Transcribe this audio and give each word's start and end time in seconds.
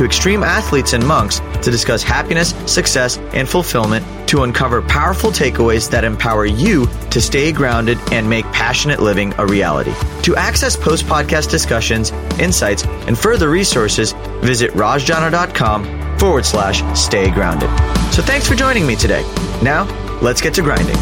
to 0.00 0.06
extreme 0.06 0.42
athletes 0.42 0.94
and 0.94 1.06
monks 1.06 1.40
to 1.60 1.70
discuss 1.70 2.02
happiness, 2.02 2.54
success, 2.64 3.18
and 3.34 3.46
fulfillment 3.46 4.02
to 4.26 4.44
uncover 4.44 4.80
powerful 4.80 5.30
takeaways 5.30 5.90
that 5.90 6.04
empower 6.04 6.46
you 6.46 6.86
to 7.10 7.20
stay 7.20 7.52
grounded 7.52 7.98
and 8.10 8.26
make 8.26 8.46
passionate 8.46 9.00
living 9.00 9.34
a 9.36 9.46
reality. 9.46 9.92
To 10.22 10.34
access 10.36 10.74
post 10.74 11.04
podcast 11.04 11.50
discussions, 11.50 12.12
insights, 12.40 12.86
and 12.86 13.18
further 13.18 13.50
resources, 13.50 14.12
visit 14.40 14.70
rajjana.com 14.70 16.18
forward 16.18 16.46
slash 16.46 16.82
stay 16.98 17.30
grounded. 17.30 17.68
So 18.10 18.22
thanks 18.22 18.48
for 18.48 18.54
joining 18.54 18.86
me 18.86 18.96
today. 18.96 19.20
Now, 19.62 19.84
let's 20.22 20.40
get 20.40 20.54
to 20.54 20.62
grinding. 20.62 20.96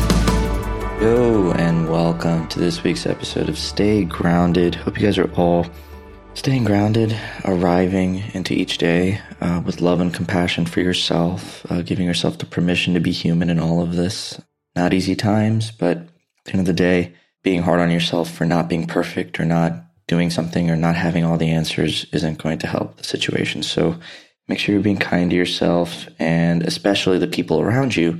Yo, 1.00 1.52
and 1.52 1.88
welcome 1.88 2.48
to 2.48 2.58
this 2.58 2.82
week's 2.82 3.06
episode 3.06 3.48
of 3.48 3.56
Stay 3.56 4.02
Grounded. 4.02 4.74
Hope 4.74 4.98
you 4.98 5.06
guys 5.06 5.18
are 5.18 5.32
all 5.34 5.68
staying 6.38 6.64
grounded, 6.64 7.18
arriving 7.44 8.22
into 8.32 8.54
each 8.54 8.78
day 8.78 9.20
uh, 9.40 9.60
with 9.64 9.80
love 9.80 10.00
and 10.00 10.14
compassion 10.14 10.64
for 10.64 10.80
yourself, 10.80 11.64
uh, 11.70 11.82
giving 11.82 12.06
yourself 12.06 12.38
the 12.38 12.46
permission 12.46 12.94
to 12.94 13.00
be 13.00 13.12
human 13.12 13.50
in 13.50 13.58
all 13.58 13.82
of 13.82 13.96
this. 13.96 14.40
Not 14.74 14.94
easy 14.94 15.16
times, 15.16 15.70
but 15.70 15.96
at 15.98 16.08
the 16.44 16.52
end 16.52 16.60
of 16.60 16.66
the 16.66 16.72
day, 16.72 17.14
being 17.42 17.62
hard 17.62 17.80
on 17.80 17.90
yourself 17.90 18.30
for 18.30 18.44
not 18.44 18.68
being 18.68 18.86
perfect 18.86 19.38
or 19.38 19.44
not 19.44 19.72
doing 20.06 20.30
something 20.30 20.70
or 20.70 20.76
not 20.76 20.96
having 20.96 21.24
all 21.24 21.36
the 21.36 21.50
answers 21.50 22.06
isn't 22.12 22.42
going 22.42 22.58
to 22.58 22.66
help 22.66 22.96
the 22.96 23.04
situation. 23.04 23.62
So 23.62 23.98
Make 24.48 24.58
sure 24.58 24.72
you're 24.74 24.82
being 24.82 24.96
kind 24.96 25.30
to 25.30 25.36
yourself 25.36 26.08
and 26.18 26.62
especially 26.62 27.18
the 27.18 27.26
people 27.26 27.60
around 27.60 27.94
you. 27.94 28.18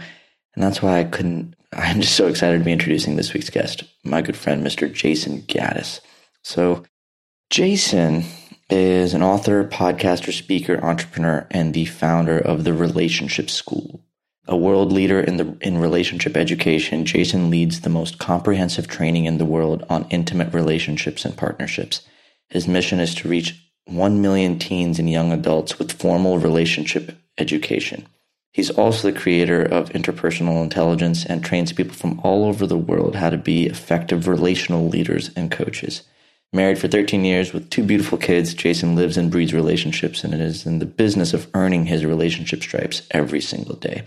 And 0.55 0.63
that's 0.63 0.83
why 0.83 1.01
I 1.01 1.05
couldn't, 1.05 1.55
I'm 1.73 2.03
just 2.03 2.17
so 2.17 2.27
excited 2.27 2.59
to 2.59 2.65
be 2.65 2.73
introducing 2.73 3.17
this 3.17 3.33
week's 3.33 3.51
guest, 3.51 3.85
my 4.05 4.21
good 4.21 4.37
friend, 4.37 4.65
Mr. 4.65 4.93
Jason 4.93 5.43
Gaddis. 5.43 6.01
So, 6.43 6.85
Jason 7.51 8.25
is 8.69 9.15
an 9.15 9.23
author, 9.23 9.65
podcaster, 9.65 10.35
speaker, 10.35 10.79
entrepreneur, 10.85 11.47
and 11.51 11.73
the 11.73 11.87
founder 11.87 12.39
of 12.39 12.65
the 12.65 12.75
Relationship 12.75 13.49
School. 13.49 14.03
A 14.47 14.55
world 14.55 14.93
leader 14.93 15.19
in 15.19 15.39
the 15.39 15.57
in 15.63 15.79
relationship 15.79 16.37
education, 16.37 17.07
Jason 17.07 17.49
leads 17.49 17.81
the 17.81 17.89
most 17.89 18.19
comprehensive 18.19 18.87
training 18.87 19.25
in 19.25 19.39
the 19.39 19.47
world 19.47 19.83
on 19.89 20.07
intimate 20.11 20.53
relationships 20.53 21.25
and 21.25 21.39
partnerships. 21.39 22.03
His 22.51 22.69
mission 22.69 23.01
is 23.01 23.15
to 23.15 23.29
reach 23.29 23.59
1 23.87 24.21
million 24.21 24.59
teens 24.59 24.99
and 24.99 25.09
young 25.09 25.33
adults 25.33 25.79
with 25.79 25.93
formal 25.93 26.39
relationship 26.39 27.17
education. 27.39 28.07
He's 28.53 28.71
also 28.71 29.11
the 29.11 29.19
creator 29.19 29.63
of 29.63 29.89
interpersonal 29.91 30.63
intelligence 30.63 31.25
and 31.25 31.43
trains 31.43 31.73
people 31.73 31.95
from 31.95 32.21
all 32.23 32.45
over 32.45 32.67
the 32.67 32.77
world 32.77 33.17
how 33.17 33.31
to 33.31 33.39
be 33.39 33.67
effective 33.67 34.29
relational 34.29 34.87
leaders 34.87 35.31
and 35.35 35.51
coaches. 35.51 36.03
Married 36.53 36.79
for 36.79 36.89
13 36.89 37.25
years 37.25 37.53
with 37.53 37.69
two 37.69 37.83
beautiful 37.83 38.17
kids, 38.17 38.55
Jason 38.55 38.97
lives 38.97 39.19
and 39.19 39.31
breeds 39.31 39.53
relationships 39.53 40.25
and 40.25 40.33
is 40.35 40.65
in 40.65 40.79
the 40.79 40.87
business 40.87 41.35
of 41.35 41.47
earning 41.53 41.87
his 41.87 42.07
relationship 42.07 42.63
stripes 42.63 43.03
every 43.11 43.41
single 43.41 43.77
day. 43.77 44.03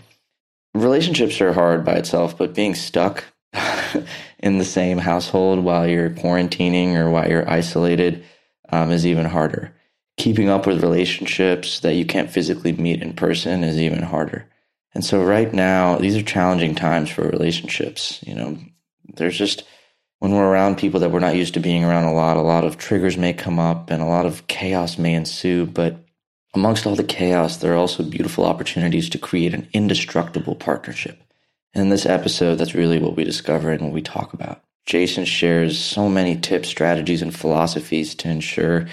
Relationships 0.74 1.40
are 1.40 1.52
hard 1.52 1.84
by 1.84 1.92
itself, 1.92 2.36
but 2.36 2.54
being 2.54 2.74
stuck 2.74 3.24
in 4.40 4.58
the 4.58 4.64
same 4.64 4.98
household 4.98 5.60
while 5.60 5.86
you're 5.86 6.10
quarantining 6.10 6.96
or 6.96 7.10
while 7.10 7.28
you're 7.28 7.48
isolated 7.48 8.24
um, 8.70 8.90
is 8.90 9.06
even 9.06 9.26
harder. 9.26 9.72
Keeping 10.16 10.48
up 10.48 10.66
with 10.66 10.82
relationships 10.82 11.80
that 11.80 11.94
you 11.94 12.04
can't 12.04 12.30
physically 12.30 12.72
meet 12.72 13.02
in 13.02 13.12
person 13.12 13.62
is 13.62 13.78
even 13.78 14.02
harder. 14.02 14.48
And 14.94 15.04
so, 15.04 15.22
right 15.22 15.52
now, 15.52 15.96
these 15.96 16.16
are 16.16 16.22
challenging 16.22 16.74
times 16.74 17.08
for 17.08 17.22
relationships. 17.22 18.22
You 18.26 18.34
know, 18.34 18.58
there's 19.14 19.38
just 19.38 19.64
when 20.22 20.30
we're 20.30 20.48
around 20.48 20.78
people 20.78 21.00
that 21.00 21.10
we're 21.10 21.18
not 21.18 21.34
used 21.34 21.54
to 21.54 21.58
being 21.58 21.82
around 21.82 22.04
a 22.04 22.12
lot, 22.12 22.36
a 22.36 22.42
lot 22.42 22.62
of 22.62 22.78
triggers 22.78 23.16
may 23.16 23.32
come 23.32 23.58
up 23.58 23.90
and 23.90 24.00
a 24.00 24.06
lot 24.06 24.24
of 24.24 24.46
chaos 24.46 24.96
may 24.96 25.14
ensue. 25.14 25.66
But 25.66 25.96
amongst 26.54 26.86
all 26.86 26.94
the 26.94 27.02
chaos, 27.02 27.56
there 27.56 27.72
are 27.72 27.76
also 27.76 28.04
beautiful 28.04 28.44
opportunities 28.44 29.08
to 29.08 29.18
create 29.18 29.52
an 29.52 29.68
indestructible 29.72 30.54
partnership. 30.54 31.20
And 31.74 31.82
in 31.82 31.88
this 31.88 32.06
episode, 32.06 32.54
that's 32.54 32.72
really 32.72 33.00
what 33.00 33.16
we 33.16 33.24
discover 33.24 33.72
and 33.72 33.82
what 33.82 33.92
we 33.92 34.00
talk 34.00 34.32
about. 34.32 34.62
Jason 34.86 35.24
shares 35.24 35.76
so 35.76 36.08
many 36.08 36.36
tips, 36.36 36.68
strategies, 36.68 37.20
and 37.20 37.34
philosophies 37.34 38.14
to 38.14 38.30
ensure 38.30 38.86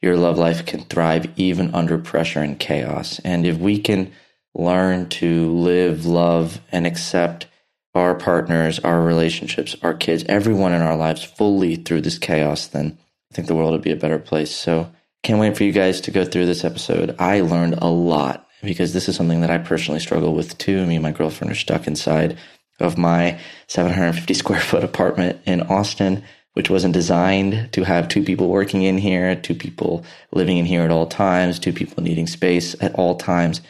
your 0.00 0.16
love 0.16 0.38
life 0.38 0.64
can 0.64 0.80
thrive 0.84 1.30
even 1.36 1.74
under 1.74 1.98
pressure 1.98 2.40
and 2.40 2.58
chaos. 2.58 3.20
And 3.22 3.44
if 3.44 3.58
we 3.58 3.78
can 3.78 4.10
learn 4.54 5.10
to 5.10 5.52
live, 5.52 6.06
love, 6.06 6.62
and 6.72 6.86
accept 6.86 7.48
our 7.94 8.14
partners, 8.14 8.78
our 8.80 9.02
relationships, 9.02 9.76
our 9.82 9.94
kids, 9.94 10.24
everyone 10.28 10.72
in 10.72 10.82
our 10.82 10.96
lives 10.96 11.24
fully 11.24 11.76
through 11.76 12.02
this 12.02 12.18
chaos, 12.18 12.68
then 12.68 12.98
I 13.30 13.34
think 13.34 13.48
the 13.48 13.54
world 13.54 13.72
would 13.72 13.82
be 13.82 13.92
a 13.92 13.96
better 13.96 14.18
place. 14.18 14.54
So 14.54 14.90
can't 15.22 15.40
wait 15.40 15.56
for 15.56 15.64
you 15.64 15.72
guys 15.72 16.00
to 16.02 16.10
go 16.10 16.24
through 16.24 16.46
this 16.46 16.64
episode. 16.64 17.16
I 17.18 17.40
learned 17.40 17.74
a 17.74 17.88
lot 17.88 18.46
because 18.62 18.92
this 18.92 19.08
is 19.08 19.16
something 19.16 19.40
that 19.40 19.50
I 19.50 19.58
personally 19.58 20.00
struggle 20.00 20.34
with 20.34 20.56
too. 20.58 20.86
Me 20.86 20.96
and 20.96 21.02
my 21.02 21.10
girlfriend 21.10 21.50
are 21.50 21.56
stuck 21.56 21.86
inside 21.86 22.38
of 22.78 22.96
my 22.96 23.38
750 23.66 24.34
square 24.34 24.60
foot 24.60 24.84
apartment 24.84 25.40
in 25.44 25.62
Austin, 25.62 26.22
which 26.54 26.70
wasn't 26.70 26.94
designed 26.94 27.72
to 27.72 27.84
have 27.84 28.08
two 28.08 28.24
people 28.24 28.48
working 28.48 28.82
in 28.82 28.98
here, 28.98 29.34
two 29.36 29.54
people 29.54 30.04
living 30.32 30.58
in 30.58 30.64
here 30.64 30.82
at 30.82 30.90
all 30.90 31.06
times, 31.06 31.58
two 31.58 31.72
people 31.72 32.02
needing 32.02 32.26
space 32.26 32.74
at 32.80 32.94
all 32.94 33.16
times. 33.16 33.60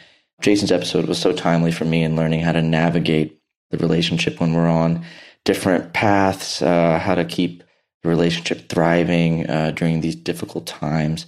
Jason's 0.41 0.71
episode 0.71 1.05
was 1.05 1.19
so 1.19 1.33
timely 1.33 1.71
for 1.71 1.85
me 1.85 2.03
in 2.03 2.15
learning 2.15 2.41
how 2.41 2.51
to 2.53 2.61
navigate 2.61 3.40
the 3.71 3.77
relationship 3.77 4.39
when 4.39 4.53
we're 4.53 4.69
on 4.69 5.03
different 5.43 5.93
paths, 5.93 6.61
uh, 6.61 6.99
how 6.99 7.15
to 7.15 7.25
keep 7.25 7.63
the 8.03 8.09
relationship 8.09 8.69
thriving 8.69 9.49
uh, 9.49 9.71
during 9.71 10.01
these 10.01 10.15
difficult 10.15 10.67
times, 10.67 11.25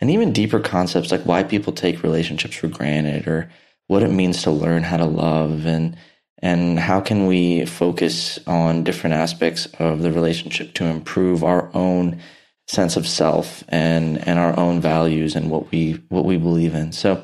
and 0.00 0.10
even 0.10 0.32
deeper 0.32 0.60
concepts 0.60 1.10
like 1.10 1.22
why 1.22 1.42
people 1.42 1.72
take 1.72 2.02
relationships 2.02 2.56
for 2.56 2.68
granted 2.68 3.26
or 3.26 3.50
what 3.86 4.02
it 4.02 4.10
means 4.10 4.42
to 4.42 4.50
learn 4.50 4.82
how 4.82 4.96
to 4.96 5.04
love 5.04 5.66
and 5.66 5.96
and 6.38 6.78
how 6.78 7.00
can 7.00 7.26
we 7.26 7.64
focus 7.64 8.38
on 8.46 8.84
different 8.84 9.14
aspects 9.14 9.66
of 9.78 10.02
the 10.02 10.12
relationship 10.12 10.74
to 10.74 10.84
improve 10.84 11.42
our 11.42 11.70
own 11.74 12.20
sense 12.66 12.96
of 12.96 13.06
self 13.06 13.64
and 13.68 14.26
and 14.26 14.38
our 14.38 14.58
own 14.58 14.80
values 14.80 15.36
and 15.36 15.50
what 15.50 15.70
we 15.70 15.92
what 16.08 16.24
we 16.24 16.36
believe 16.36 16.74
in. 16.74 16.92
So 16.92 17.22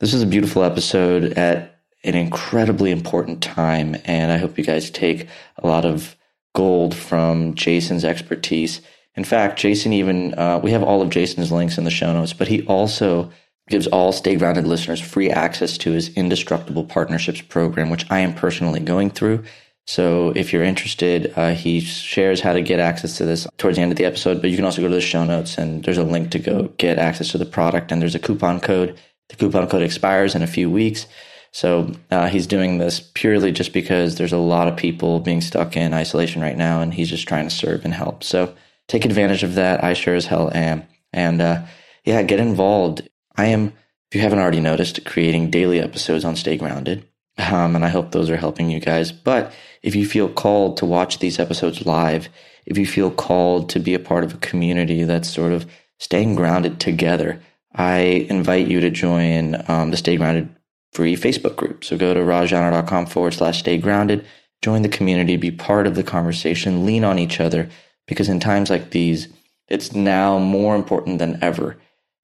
this 0.00 0.14
is 0.14 0.22
a 0.22 0.26
beautiful 0.26 0.64
episode 0.64 1.32
at 1.34 1.77
an 2.04 2.14
incredibly 2.14 2.90
important 2.90 3.42
time 3.42 3.96
and 4.04 4.32
i 4.32 4.36
hope 4.36 4.58
you 4.58 4.64
guys 4.64 4.90
take 4.90 5.28
a 5.58 5.66
lot 5.66 5.84
of 5.84 6.16
gold 6.54 6.94
from 6.94 7.54
jason's 7.54 8.04
expertise 8.04 8.80
in 9.14 9.24
fact 9.24 9.58
jason 9.58 9.92
even 9.92 10.34
uh, 10.38 10.60
we 10.62 10.70
have 10.70 10.82
all 10.82 11.02
of 11.02 11.10
jason's 11.10 11.52
links 11.52 11.78
in 11.78 11.84
the 11.84 11.90
show 11.90 12.12
notes 12.12 12.32
but 12.32 12.48
he 12.48 12.62
also 12.66 13.30
gives 13.68 13.86
all 13.86 14.12
Stay 14.12 14.36
Grounded 14.36 14.66
listeners 14.66 15.00
free 15.00 15.30
access 15.30 15.78
to 15.78 15.92
his 15.92 16.08
Indestructible 16.16 16.84
Partnerships 16.84 17.40
program, 17.42 17.90
which 17.90 18.10
I 18.10 18.20
am 18.20 18.34
personally 18.34 18.80
going 18.80 19.10
through. 19.10 19.44
So 19.86 20.32
if 20.36 20.52
you're 20.52 20.64
interested, 20.64 21.32
uh, 21.36 21.54
he 21.54 21.80
shares 21.80 22.40
how 22.40 22.52
to 22.52 22.60
get 22.60 22.78
access 22.78 23.16
to 23.18 23.24
this 23.24 23.46
towards 23.56 23.76
the 23.76 23.82
end 23.82 23.92
of 23.92 23.96
the 23.96 24.04
episode, 24.04 24.40
but 24.40 24.50
you 24.50 24.56
can 24.56 24.66
also 24.66 24.82
go 24.82 24.88
to 24.88 24.94
the 24.94 25.00
show 25.00 25.24
notes 25.24 25.56
and 25.56 25.82
there's 25.84 25.98
a 25.98 26.04
link 26.04 26.30
to 26.32 26.38
go 26.38 26.64
get 26.76 26.98
access 26.98 27.30
to 27.32 27.38
the 27.38 27.46
product 27.46 27.90
and 27.90 28.02
there's 28.02 28.14
a 28.14 28.18
coupon 28.18 28.60
code. 28.60 28.98
The 29.30 29.36
coupon 29.36 29.66
code 29.68 29.82
expires 29.82 30.34
in 30.34 30.42
a 30.42 30.46
few 30.46 30.70
weeks. 30.70 31.06
So 31.52 31.92
uh, 32.10 32.28
he's 32.28 32.46
doing 32.46 32.78
this 32.78 33.00
purely 33.14 33.52
just 33.52 33.72
because 33.72 34.16
there's 34.16 34.32
a 34.32 34.38
lot 34.38 34.68
of 34.68 34.76
people 34.76 35.20
being 35.20 35.40
stuck 35.40 35.76
in 35.76 35.94
isolation 35.94 36.42
right 36.42 36.56
now 36.56 36.80
and 36.80 36.92
he's 36.92 37.10
just 37.10 37.26
trying 37.26 37.48
to 37.48 37.54
serve 37.54 37.84
and 37.84 37.94
help. 37.94 38.22
So 38.22 38.54
take 38.86 39.04
advantage 39.04 39.42
of 39.42 39.54
that. 39.54 39.82
I 39.82 39.94
sure 39.94 40.14
as 40.14 40.26
hell 40.26 40.50
am. 40.54 40.84
And 41.12 41.40
uh, 41.40 41.62
yeah, 42.04 42.22
get 42.22 42.40
involved. 42.40 43.08
I 43.36 43.46
am, 43.46 43.72
if 44.10 44.14
you 44.14 44.20
haven't 44.20 44.38
already 44.38 44.60
noticed, 44.60 45.04
creating 45.04 45.50
daily 45.50 45.80
episodes 45.80 46.24
on 46.24 46.36
Stay 46.36 46.56
Grounded. 46.56 47.06
Um, 47.38 47.76
and 47.76 47.84
I 47.84 47.88
hope 47.88 48.10
those 48.10 48.30
are 48.30 48.36
helping 48.36 48.68
you 48.68 48.80
guys. 48.80 49.12
But 49.12 49.52
if 49.82 49.94
you 49.94 50.06
feel 50.06 50.28
called 50.28 50.76
to 50.78 50.86
watch 50.86 51.18
these 51.18 51.38
episodes 51.38 51.86
live, 51.86 52.28
if 52.66 52.76
you 52.76 52.86
feel 52.86 53.10
called 53.10 53.70
to 53.70 53.80
be 53.80 53.94
a 53.94 54.00
part 54.00 54.24
of 54.24 54.34
a 54.34 54.38
community 54.38 55.04
that's 55.04 55.30
sort 55.30 55.52
of 55.52 55.66
staying 55.98 56.34
grounded 56.34 56.80
together, 56.80 57.40
I 57.74 58.26
invite 58.28 58.66
you 58.66 58.80
to 58.80 58.90
join 58.90 59.62
um, 59.68 59.90
the 59.90 59.96
Stay 59.96 60.16
Grounded 60.16 60.48
free 60.92 61.16
Facebook 61.16 61.56
group. 61.56 61.84
So 61.84 61.96
go 61.96 62.14
to 62.14 62.20
rajjana.com 62.20 63.06
forward 63.06 63.34
slash 63.34 63.58
stay 63.60 63.78
grounded, 63.78 64.26
join 64.62 64.82
the 64.82 64.88
community, 64.88 65.36
be 65.36 65.50
part 65.50 65.86
of 65.86 65.94
the 65.94 66.02
conversation, 66.02 66.84
lean 66.86 67.04
on 67.04 67.18
each 67.18 67.40
other, 67.40 67.68
because 68.06 68.28
in 68.28 68.40
times 68.40 68.70
like 68.70 68.90
these, 68.90 69.28
it's 69.68 69.92
now 69.92 70.38
more 70.38 70.74
important 70.74 71.18
than 71.18 71.38
ever 71.42 71.76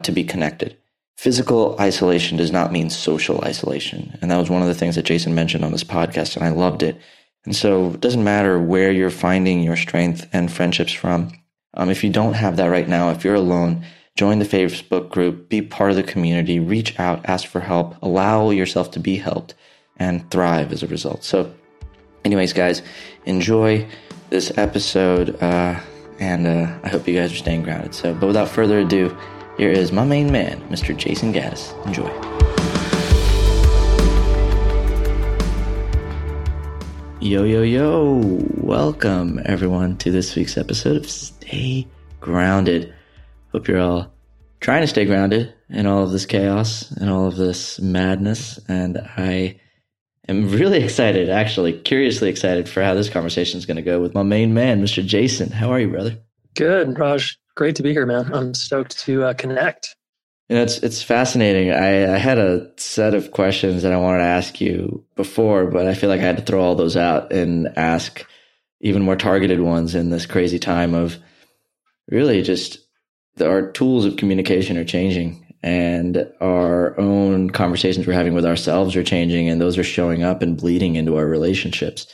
to 0.03 0.13
be 0.13 0.25
connected. 0.25 0.77
Physical 1.17 1.77
isolation 1.79 2.37
does 2.37 2.51
not 2.51 2.73
mean 2.73 2.91
social 2.91 3.45
isolation. 3.45 4.19
And 4.21 4.31
that 4.31 4.39
was 4.39 4.51
one 4.51 4.63
of 4.63 4.69
the 4.69 4.75
things 4.75 4.97
that 4.97 5.05
Jason 5.05 5.35
mentioned 5.35 5.65
on 5.65 5.73
this 5.73 5.85
podcast, 5.85 6.37
and 6.37 6.45
I 6.45 6.49
loved 6.49 6.83
it. 6.83 7.01
And 7.45 7.55
so 7.55 7.91
it 7.91 8.01
doesn't 8.01 8.25
matter 8.25 8.59
where 8.59 8.91
you're 8.91 9.11
finding 9.11 9.63
your 9.63 9.77
strength 9.77 10.29
and 10.33 10.51
friendships 10.51 10.93
from. 10.93 11.33
Um, 11.75 11.91
if 11.91 12.03
you 12.03 12.11
don't 12.11 12.35
have 12.35 12.57
that 12.57 12.67
right 12.67 12.89
now, 12.89 13.11
if 13.11 13.25
you're 13.25 13.35
alone, 13.35 13.85
join 14.17 14.39
the 14.39 14.45
Facebook 14.45 15.11
group, 15.11 15.49
be 15.49 15.61
part 15.61 15.91
of 15.91 15.97
the 15.97 16.03
community, 16.03 16.61
reach 16.61 16.99
out, 17.01 17.25
ask 17.25 17.49
for 17.49 17.61
help, 17.61 18.01
allow 18.01 18.51
yourself 18.51 18.93
to 18.93 19.01
be 19.01 19.17
helped, 19.17 19.55
and 19.97 20.31
thrive 20.31 20.73
as 20.73 20.85
a 20.85 20.87
result. 20.87 21.25
So, 21.25 21.53
anyways, 22.25 22.53
guys, 22.53 22.83
enjoy 23.27 23.89
this 24.31 24.57
episode, 24.57 25.37
uh, 25.43 25.81
and 26.21 26.47
uh, 26.47 26.79
I 26.85 26.89
hope 26.89 27.09
you 27.09 27.15
guys 27.15 27.33
are 27.33 27.37
staying 27.37 27.65
grounded. 27.65 27.93
So, 27.93 28.15
but 28.15 28.29
without 28.29 28.49
further 28.49 28.79
ado, 28.79 29.17
here 29.57 29.71
is 29.71 29.91
my 29.91 30.05
main 30.05 30.31
man, 30.31 30.61
Mr. 30.69 30.97
Jason 30.97 31.33
Gaddis. 31.33 31.75
Enjoy. 31.85 32.09
Yo, 37.21 37.43
yo, 37.43 37.63
yo. 37.63 38.21
Welcome, 38.59 39.41
everyone, 39.45 39.97
to 39.97 40.13
this 40.13 40.37
week's 40.37 40.57
episode 40.57 40.99
of 40.99 41.11
Stay 41.11 41.89
Grounded. 42.21 42.95
Hope 43.55 43.69
you're 43.69 43.81
all 43.81 44.13
trying 44.61 44.81
to 44.81 44.89
stay 44.89 45.05
grounded 45.05 45.55
in 45.71 45.87
all 45.87 46.03
of 46.03 46.11
this 46.11 46.27
chaos 46.27 46.91
and 46.91 47.09
all 47.09 47.29
of 47.29 47.37
this 47.37 47.81
madness. 47.81 48.59
And 48.67 48.99
I 48.99 49.61
am 50.27 50.49
really 50.51 50.83
excited, 50.83 51.31
actually, 51.31 51.79
curiously 51.79 52.29
excited 52.31 52.69
for 52.69 52.83
how 52.83 52.95
this 52.95 53.09
conversation 53.09 53.59
is 53.59 53.65
going 53.65 53.77
to 53.77 53.83
go 53.83 54.01
with 54.01 54.13
my 54.13 54.25
main 54.25 54.55
man, 54.55 54.83
Mr. 54.83 55.07
Jason. 55.07 55.53
How 55.53 55.71
are 55.71 55.79
you, 55.79 55.89
brother? 55.89 56.19
Good, 56.57 56.99
Raj. 56.99 57.39
Great 57.55 57.77
to 57.77 57.85
be 57.85 57.93
here, 57.93 58.07
man. 58.07 58.35
I'm 58.35 58.55
stoked 58.55 58.99
to 59.05 59.23
uh, 59.23 59.35
connect. 59.35 59.95
You 60.49 60.57
know, 60.57 60.63
it's 60.63 60.79
it's 60.79 61.01
fascinating. 61.01 61.71
I, 61.71 62.13
I 62.13 62.19
had 62.19 62.39
a 62.39 62.73
set 62.77 63.15
of 63.15 63.31
questions 63.31 63.85
that 63.85 63.93
I 63.93 63.99
wanted 63.99 64.19
to 64.19 64.25
ask 64.25 64.61
you 64.61 65.05
before, 65.15 65.67
but 65.67 65.87
I 65.87 65.95
feel 65.95 66.11
like 66.11 66.21
I 66.21 66.25
had 66.25 66.39
to 66.39 66.43
throw 66.43 66.61
all 66.61 66.75
those 66.75 66.97
out 66.97 67.33
and 67.33 67.69
ask 67.77 68.27
even 68.81 69.03
more 69.03 69.15
targeted 69.15 69.61
ones 69.61 69.95
in 69.95 70.11
this 70.11 70.27
crazy 70.27 70.59
time 70.59 70.93
of 70.93 71.19
really 72.09 72.43
just 72.43 72.84
our 73.41 73.71
tools 73.73 74.05
of 74.05 74.17
communication 74.17 74.77
are 74.77 74.85
changing 74.85 75.45
and 75.63 76.31
our 76.41 76.99
own 77.01 77.51
conversations 77.51 78.07
we're 78.07 78.13
having 78.13 78.35
with 78.35 78.45
ourselves 78.45 78.95
are 78.97 79.03
changing 79.03 79.49
and 79.49 79.61
those 79.61 79.79
are 79.79 79.85
showing 79.85 80.23
up 80.23 80.43
and 80.43 80.59
bleeding 80.59 80.97
into 80.97 81.17
our 81.17 81.27
relationships. 81.27 82.07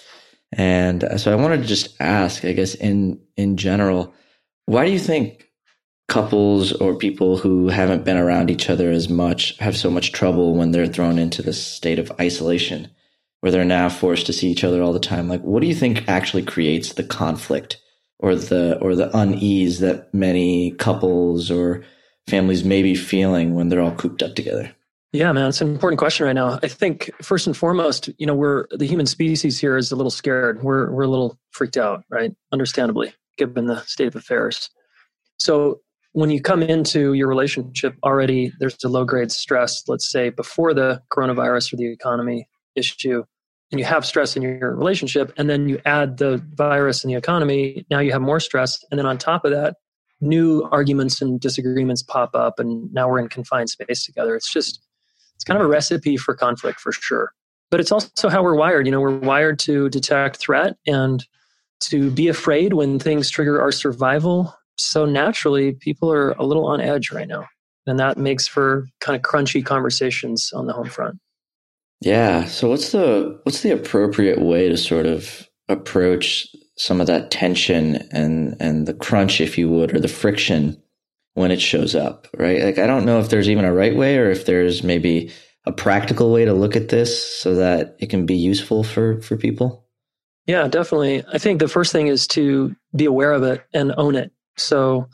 And 0.53 1.05
uh, 1.05 1.19
so 1.19 1.33
I 1.33 1.37
wanted 1.37 1.63
to 1.63 1.67
just 1.67 2.01
ask, 2.01 2.45
I 2.45 2.53
guess 2.53 2.75
in 2.75 3.21
in 3.37 3.57
general, 3.57 4.15
why 4.67 4.85
do 4.87 4.93
you 4.93 4.99
think 4.99 5.49
couples 6.09 6.73
or 6.73 6.97
people 6.97 7.37
who 7.37 7.69
haven't 7.69 8.05
been 8.05 8.17
around 8.17 8.51
each 8.51 8.69
other 8.69 8.91
as 8.91 9.09
much 9.09 9.57
have 9.59 9.77
so 9.77 9.91
much 9.91 10.13
trouble 10.13 10.55
when 10.55 10.73
they're 10.73 10.87
thrown 10.87 11.19
into 11.19 11.43
this 11.43 11.65
state 11.65 12.01
of 12.01 12.11
isolation 12.21 12.89
where 13.41 13.53
they're 13.53 13.65
now 13.65 13.89
forced 13.89 14.27
to 14.27 14.33
see 14.33 14.49
each 14.49 14.65
other 14.65 14.83
all 14.83 14.93
the 14.93 14.99
time? 15.01 15.29
Like, 15.29 15.43
what 15.43 15.61
do 15.61 15.69
you 15.69 15.75
think 15.75 16.09
actually 16.09 16.43
creates 16.43 16.93
the 16.93 17.05
conflict 17.05 17.79
or 18.21 18.35
the 18.35 18.79
or 18.81 18.95
the 18.95 19.15
unease 19.17 19.81
that 19.81 20.13
many 20.15 20.73
couples 20.73 21.51
or 21.51 21.83
families 22.29 22.65
may 22.65 22.83
be 22.83 22.95
feeling 22.95 23.55
when 23.55 23.69
they're 23.69 23.81
all 23.81 23.95
cooped 23.95 24.23
up 24.23 24.35
together? 24.35 24.75
Yeah, 25.13 25.33
man, 25.33 25.49
it's 25.49 25.61
an 25.61 25.73
important 25.73 25.99
question 25.99 26.27
right 26.27 26.35
now. 26.35 26.61
I 26.63 26.69
think 26.69 27.11
first 27.21 27.49
and 27.49 27.57
foremost, 27.57 28.09
you 28.19 28.27
know, 28.27 28.35
we're 28.35 28.67
the 28.71 28.87
human 28.87 29.07
species 29.07 29.59
here 29.59 29.77
is 29.77 29.91
a 29.91 29.97
little 29.97 30.11
scared. 30.11 30.63
We're 30.63 30.91
we're 30.93 31.03
a 31.03 31.09
little 31.09 31.39
freaked 31.51 31.77
out, 31.77 32.05
right? 32.11 32.33
Understandably 32.53 33.13
given 33.37 33.67
the 33.67 33.81
state 33.87 34.07
of 34.07 34.15
affairs. 34.15 34.71
So 35.39 35.81
when 36.13 36.31
you 36.31 36.43
come 36.43 36.63
into 36.63 37.15
your 37.15 37.29
relationship 37.29 37.97
already, 38.05 38.53
there's 38.61 38.77
a 38.85 38.89
low 38.89 39.05
grade 39.05 39.33
stress, 39.33 39.83
let's 39.89 40.11
say 40.11 40.29
before 40.31 40.75
the 40.75 41.03
coronavirus 41.13 41.73
or 41.73 41.77
the 41.77 41.91
economy 41.91 42.47
issue, 42.77 43.25
and 43.71 43.79
you 43.79 43.85
have 43.85 44.05
stress 44.05 44.37
in 44.37 44.43
your 44.43 44.75
relationship, 44.75 45.33
and 45.37 45.49
then 45.49 45.69
you 45.69 45.81
add 45.85 46.19
the 46.19 46.43
virus 46.55 47.05
and 47.05 47.13
the 47.13 47.17
economy, 47.17 47.87
now 47.91 48.01
you 48.01 48.13
have 48.13 48.23
more 48.23 48.41
stress. 48.41 48.85
And 48.91 48.99
then 48.99 49.07
on 49.07 49.17
top 49.17 49.45
of 49.45 49.53
that, 49.53 49.77
new 50.21 50.69
arguments 50.73 51.23
and 51.23 51.41
disagreements 51.41 52.03
pop 52.03 52.35
up, 52.35 52.59
and 52.59 52.93
now 52.93 53.09
we're 53.09 53.21
in 53.21 53.29
confined 53.29 53.71
space 53.71 54.05
together. 54.05 54.35
It's 54.35 54.53
just, 54.53 54.81
it's 55.35 55.45
kind 55.45 55.59
of 55.59 55.65
a 55.65 55.69
recipe 55.69 56.17
for 56.17 56.35
conflict 56.35 56.81
for 56.81 56.93
sure. 56.93 57.33
But 57.71 57.79
it's 57.79 57.93
also 57.93 58.29
how 58.29 58.43
we're 58.43 58.57
wired. 58.57 58.87
You 58.87 58.93
know, 58.93 59.01
we're 59.01 59.17
wired 59.17 59.61
to 59.61 59.89
detect 59.89 60.39
threat 60.39 60.77
and 60.87 61.25
to 61.83 62.11
be 62.11 62.27
afraid 62.27 62.73
when 62.73 62.99
things 62.99 63.31
trigger 63.31 63.61
our 63.61 63.73
survival. 63.73 64.55
So 64.77 65.07
naturally, 65.07 65.73
people 65.73 66.11
are 66.13 66.33
a 66.33 66.45
little 66.45 66.67
on 66.67 66.81
edge 66.81 67.13
right 67.13 67.29
now. 67.29 67.47
And 67.87 67.99
that 67.99 68.19
makes 68.19 68.47
for 68.47 68.89
kind 69.01 69.17
of 69.17 69.23
crunchy 69.23 69.65
conversations 69.65 70.53
on 70.53 70.67
the 70.67 70.73
home 70.73 70.89
front. 70.89 71.19
Yeah. 72.01 72.47
So 72.47 72.69
what's 72.69 72.93
the 72.93 73.39
what's 73.45 73.63
the 73.63 73.73
appropriate 73.73 74.41
way 74.41 74.69
to 74.69 74.77
sort 74.77 75.07
of 75.07 75.49
approach 75.69 76.49
some 76.77 77.01
of 77.01 77.07
that 77.07 77.31
tension 77.31 77.97
and 78.11 78.57
and 78.61 78.87
the 78.87 78.95
crunch, 78.95 79.41
if 79.41 79.59
you 79.59 79.69
would, 79.69 79.95
or 79.95 80.01
the 80.01 80.09
friction 80.09 80.81
when 81.35 81.51
it 81.51 81.61
shows 81.61 81.95
up, 81.95 82.27
right? 82.37 82.63
Like 82.63 82.79
I 82.79 82.87
don't 82.87 83.05
know 83.05 83.21
if 83.21 83.29
there's 83.29 83.49
even 83.49 83.65
a 83.65 83.73
right 83.73 83.95
way 83.95 84.17
or 84.17 84.31
if 84.31 84.47
there's 84.47 84.83
maybe 84.83 85.31
a 85.67 85.73
practical 85.73 86.33
way 86.33 86.45
to 86.45 86.55
look 86.55 86.75
at 86.75 86.89
this 86.89 87.39
so 87.39 87.55
that 87.55 87.97
it 87.99 88.09
can 88.09 88.25
be 88.27 88.37
useful 88.37 88.83
for 88.83 89.21
for 89.21 89.37
people. 89.37 89.87
Yeah, 90.47 90.67
definitely. 90.69 91.23
I 91.33 91.39
think 91.39 91.61
the 91.61 91.69
first 91.69 91.93
thing 91.93 92.09
is 92.09 92.27
to 92.29 92.75
be 92.97 93.05
aware 93.05 93.33
of 93.33 93.43
it 93.43 93.63
and 93.75 93.93
own 93.97 94.17
it. 94.17 94.33
So 94.57 95.07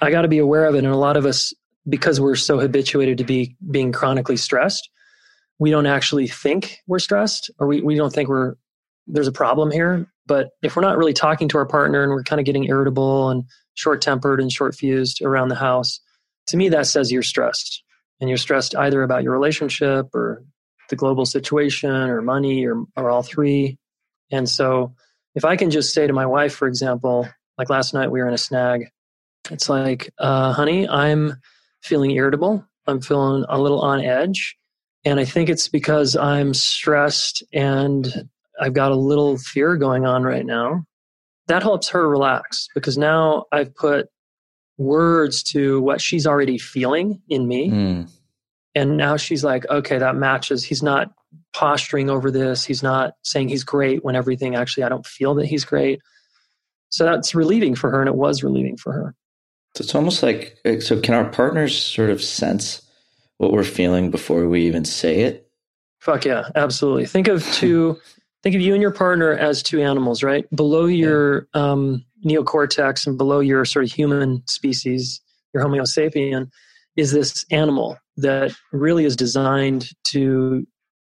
I 0.00 0.10
got 0.10 0.22
to 0.22 0.28
be 0.28 0.38
aware 0.38 0.66
of 0.66 0.74
it. 0.74 0.84
And 0.84 0.86
a 0.86 0.96
lot 0.96 1.16
of 1.16 1.26
us, 1.26 1.52
because 1.88 2.20
we're 2.20 2.36
so 2.36 2.58
habituated 2.58 3.18
to 3.18 3.24
be 3.24 3.56
being 3.70 3.92
chronically 3.92 4.36
stressed, 4.36 4.88
we 5.60 5.70
don't 5.70 5.86
actually 5.86 6.26
think 6.26 6.78
we're 6.88 6.98
stressed 6.98 7.50
or 7.60 7.68
we, 7.68 7.82
we 7.82 7.94
don't 7.94 8.12
think 8.12 8.28
we're 8.28 8.56
there's 9.06 9.28
a 9.28 9.32
problem 9.32 9.70
here. 9.70 10.10
But 10.26 10.50
if 10.62 10.74
we're 10.74 10.82
not 10.82 10.96
really 10.96 11.12
talking 11.12 11.48
to 11.48 11.58
our 11.58 11.66
partner 11.66 12.02
and 12.02 12.10
we're 12.10 12.22
kind 12.22 12.40
of 12.40 12.46
getting 12.46 12.64
irritable 12.64 13.30
and 13.30 13.44
short 13.74 14.00
tempered 14.00 14.40
and 14.40 14.50
short 14.50 14.74
fused 14.74 15.22
around 15.22 15.48
the 15.48 15.56
house, 15.56 16.00
to 16.48 16.56
me, 16.56 16.68
that 16.70 16.86
says 16.86 17.12
you're 17.12 17.22
stressed. 17.22 17.82
And 18.20 18.28
you're 18.28 18.38
stressed 18.38 18.76
either 18.76 19.02
about 19.02 19.22
your 19.22 19.32
relationship 19.32 20.14
or 20.14 20.44
the 20.88 20.96
global 20.96 21.26
situation 21.26 21.90
or 21.90 22.22
money 22.22 22.66
or, 22.66 22.84
or 22.96 23.10
all 23.10 23.22
three. 23.22 23.78
And 24.30 24.48
so 24.48 24.94
if 25.34 25.44
I 25.44 25.56
can 25.56 25.70
just 25.70 25.92
say 25.94 26.06
to 26.06 26.12
my 26.12 26.26
wife, 26.26 26.54
for 26.54 26.68
example, 26.68 27.28
like 27.58 27.70
last 27.70 27.94
night 27.94 28.10
we 28.10 28.20
were 28.20 28.28
in 28.28 28.34
a 28.34 28.38
snag, 28.38 28.88
it's 29.50 29.68
like, 29.68 30.12
uh, 30.18 30.52
honey, 30.52 30.88
I'm 30.88 31.34
feeling 31.82 32.12
irritable. 32.12 32.64
I'm 32.86 33.00
feeling 33.00 33.44
a 33.48 33.58
little 33.58 33.80
on 33.80 34.00
edge. 34.00 34.56
And 35.04 35.18
I 35.18 35.24
think 35.24 35.48
it's 35.48 35.68
because 35.68 36.16
I'm 36.16 36.52
stressed 36.54 37.42
and 37.52 38.28
I've 38.60 38.74
got 38.74 38.92
a 38.92 38.96
little 38.96 39.38
fear 39.38 39.76
going 39.76 40.04
on 40.04 40.22
right 40.22 40.44
now. 40.44 40.84
That 41.46 41.62
helps 41.62 41.88
her 41.88 42.08
relax 42.08 42.68
because 42.74 42.98
now 42.98 43.46
I've 43.50 43.74
put 43.74 44.08
words 44.76 45.42
to 45.42 45.80
what 45.80 46.00
she's 46.00 46.26
already 46.26 46.58
feeling 46.58 47.22
in 47.28 47.48
me. 47.48 47.70
Mm. 47.70 48.10
And 48.74 48.96
now 48.96 49.16
she's 49.16 49.42
like, 49.42 49.68
okay, 49.68 49.98
that 49.98 50.16
matches. 50.16 50.64
He's 50.64 50.82
not 50.82 51.12
posturing 51.52 52.08
over 52.08 52.30
this. 52.30 52.64
He's 52.64 52.82
not 52.82 53.14
saying 53.22 53.48
he's 53.48 53.64
great 53.64 54.04
when 54.04 54.16
everything 54.16 54.54
actually 54.54 54.84
I 54.84 54.88
don't 54.88 55.06
feel 55.06 55.34
that 55.36 55.46
he's 55.46 55.64
great. 55.64 56.00
So 56.90 57.04
that's 57.04 57.34
relieving 57.34 57.74
for 57.74 57.90
her, 57.90 58.00
and 58.00 58.08
it 58.08 58.16
was 58.16 58.42
relieving 58.42 58.76
for 58.76 58.92
her. 58.92 59.14
So 59.76 59.82
it's 59.82 59.94
almost 59.94 60.22
like 60.22 60.58
so. 60.80 61.00
Can 61.00 61.14
our 61.14 61.28
partners 61.28 61.80
sort 61.80 62.10
of 62.10 62.22
sense 62.22 62.82
what 63.40 63.52
we're 63.52 63.64
feeling 63.64 64.10
before 64.10 64.46
we 64.48 64.66
even 64.66 64.84
say 64.84 65.20
it? 65.20 65.48
Fuck 65.98 66.26
yeah, 66.26 66.50
absolutely. 66.56 67.06
Think 67.06 67.26
of 67.26 67.42
two. 67.52 67.98
think 68.42 68.54
of 68.54 68.60
you 68.60 68.74
and 68.74 68.82
your 68.82 68.90
partner 68.90 69.32
as 69.32 69.62
two 69.62 69.80
animals, 69.80 70.22
right? 70.22 70.44
Below 70.54 70.84
your 70.84 71.48
yeah. 71.54 71.72
um, 71.72 72.04
neocortex 72.22 73.06
and 73.06 73.16
below 73.16 73.40
your 73.40 73.64
sort 73.64 73.86
of 73.86 73.90
human 73.90 74.42
species, 74.46 75.22
your 75.54 75.62
Homo 75.62 75.78
sapien, 75.84 76.50
is 76.96 77.12
this 77.12 77.46
animal 77.50 77.96
that 78.18 78.52
really 78.72 79.06
is 79.06 79.16
designed 79.16 79.88
to 80.08 80.66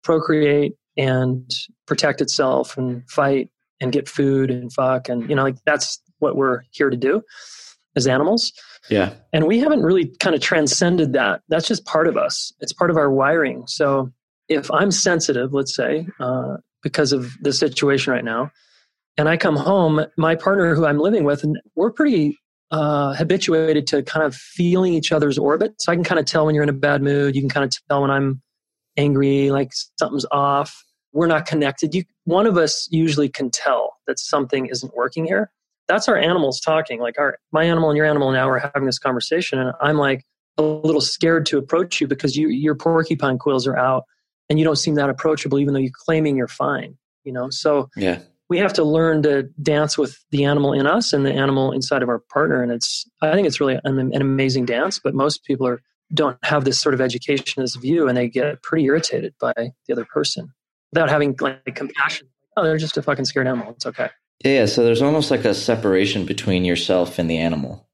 procreate 0.04 0.74
and 0.98 1.50
protect 1.86 2.20
itself 2.20 2.78
and 2.78 3.10
fight 3.10 3.50
and 3.80 3.94
get 3.94 4.10
food 4.10 4.52
and 4.52 4.74
fuck 4.74 5.08
and 5.08 5.30
you 5.30 5.36
know 5.36 5.44
like 5.44 5.58
that's 5.66 6.02
what 6.20 6.36
we're 6.36 6.62
here 6.72 6.90
to 6.90 6.98
do 6.98 7.22
as 7.96 8.08
animals 8.08 8.52
yeah 8.90 9.14
and 9.34 9.46
we 9.46 9.60
haven't 9.60 9.82
really 9.82 10.08
kind 10.20 10.36
of 10.36 10.42
transcended 10.42 11.14
that 11.14 11.42
that's 11.50 11.68
just 11.68 11.86
part 11.86 12.08
of 12.08 12.18
us 12.18 12.52
it's 12.60 12.74
part 12.74 12.90
of 12.90 12.98
our 12.98 13.12
wiring 13.12 13.66
so 13.68 14.12
if 14.50 14.70
i'm 14.72 14.92
sensitive 14.92 15.54
let's 15.54 15.76
say 15.76 16.08
uh, 16.20 16.58
because 16.84 17.12
of 17.12 17.32
the 17.42 17.54
situation 17.54 18.14
right 18.14 18.26
now 18.26 18.52
and 19.18 19.30
i 19.30 19.38
come 19.38 19.56
home 19.56 20.06
my 20.18 20.36
partner 20.36 20.76
who 20.76 20.86
i'm 20.86 21.00
living 21.00 21.24
with 21.24 21.44
and 21.44 21.60
we're 21.76 21.92
pretty 21.92 22.38
uh, 22.70 23.14
habituated 23.14 23.88
to 23.88 24.04
kind 24.04 24.26
of 24.26 24.36
feeling 24.36 24.94
each 24.94 25.12
other's 25.12 25.38
orbit 25.38 25.74
so 25.80 25.92
i 25.92 25.96
can 25.96 26.04
kind 26.04 26.20
of 26.20 26.26
tell 26.26 26.46
when 26.46 26.54
you're 26.54 26.64
in 26.64 26.70
a 26.70 26.74
bad 26.74 27.02
mood 27.02 27.36
you 27.36 27.42
can 27.42 27.50
kind 27.50 27.64
of 27.64 27.72
tell 27.90 28.02
when 28.02 28.12
i'm 28.12 28.42
angry, 28.98 29.52
like 29.52 29.72
something's 30.00 30.26
off. 30.32 30.84
We're 31.14 31.28
not 31.28 31.46
connected. 31.46 31.96
You, 31.96 32.04
one 32.26 32.46
of 32.46 32.58
us 32.58 32.88
usually 32.92 33.30
can 33.30 33.50
tell 33.50 33.96
that 34.08 34.20
something 34.20 34.68
isn't 34.68 34.94
working 34.96 35.26
here. 35.26 35.52
That's 35.88 36.08
our 36.08 36.18
animals 36.18 36.60
talking. 36.60 37.00
Like 37.00 37.18
our 37.18 37.38
my 37.52 37.64
animal 37.64 37.90
and 37.90 37.98
your 37.98 38.06
animal 38.06 38.32
now 38.32 38.50
are 38.50 38.60
having 38.60 38.86
this 38.86 39.00
conversation, 39.00 39.60
and 39.60 39.74
I'm 39.82 39.98
like 39.98 40.26
a 40.58 40.64
little 40.64 41.02
scared 41.02 41.46
to 41.48 41.58
approach 41.58 42.02
you 42.02 42.08
because 42.08 42.36
you 42.36 42.50
your 42.50 42.76
porcupine 42.76 43.38
quills 43.38 43.68
are 43.68 43.78
out, 43.78 44.04
and 44.50 44.60
you 44.60 44.66
don't 44.66 44.78
seem 44.78 44.96
that 44.96 45.10
approachable, 45.10 45.60
even 45.60 45.74
though 45.74 45.80
you're 45.80 45.92
claiming 46.06 46.36
you're 46.36 46.48
fine. 46.48 46.98
You 47.24 47.34
know, 47.34 47.50
so 47.50 47.90
yeah, 47.96 48.20
we 48.50 48.58
have 48.60 48.74
to 48.74 48.84
learn 48.84 49.24
to 49.24 49.44
dance 49.62 49.98
with 49.98 50.24
the 50.32 50.46
animal 50.46 50.74
in 50.74 50.88
us 50.88 51.14
and 51.14 51.26
the 51.26 51.34
animal 51.34 51.72
inside 51.72 52.02
of 52.02 52.10
our 52.10 52.20
partner. 52.20 52.62
And 52.62 52.72
it's, 52.72 53.06
I 53.22 53.34
think 53.34 53.48
it's 53.48 53.60
really 53.60 53.80
an, 53.84 54.00
an 54.00 54.22
amazing 54.22 54.66
dance, 54.66 55.00
but 55.00 55.14
most 55.14 55.44
people 55.44 55.68
are, 55.68 55.82
don't 56.14 56.38
have 56.44 56.64
this 56.64 56.80
sort 56.80 56.94
of 56.94 57.02
education 57.02 57.62
as 57.62 57.76
view 57.76 58.08
and 58.08 58.18
they 58.18 58.30
get 58.30 58.64
pretty 58.64 58.86
irritated 58.86 59.34
by 59.40 59.54
the 59.58 59.94
other 59.94 60.06
person 60.06 60.54
without 60.94 61.10
having 61.10 61.36
like 61.42 61.76
compassion. 61.76 62.28
Oh, 62.56 62.64
they're 62.64 62.78
just 62.78 62.98
a 62.98 63.02
fucking 63.02 63.26
scared 63.26 63.48
animal. 63.48 63.72
It's 63.72 63.86
okay. 63.86 64.10
Yeah. 64.44 64.66
So 64.66 64.84
there's 64.84 65.02
almost 65.02 65.32
like 65.32 65.46
a 65.46 65.54
separation 65.54 66.26
between 66.26 66.66
yourself 66.66 67.20
and 67.20 67.30
the 67.30 67.38
animal. 67.38 67.88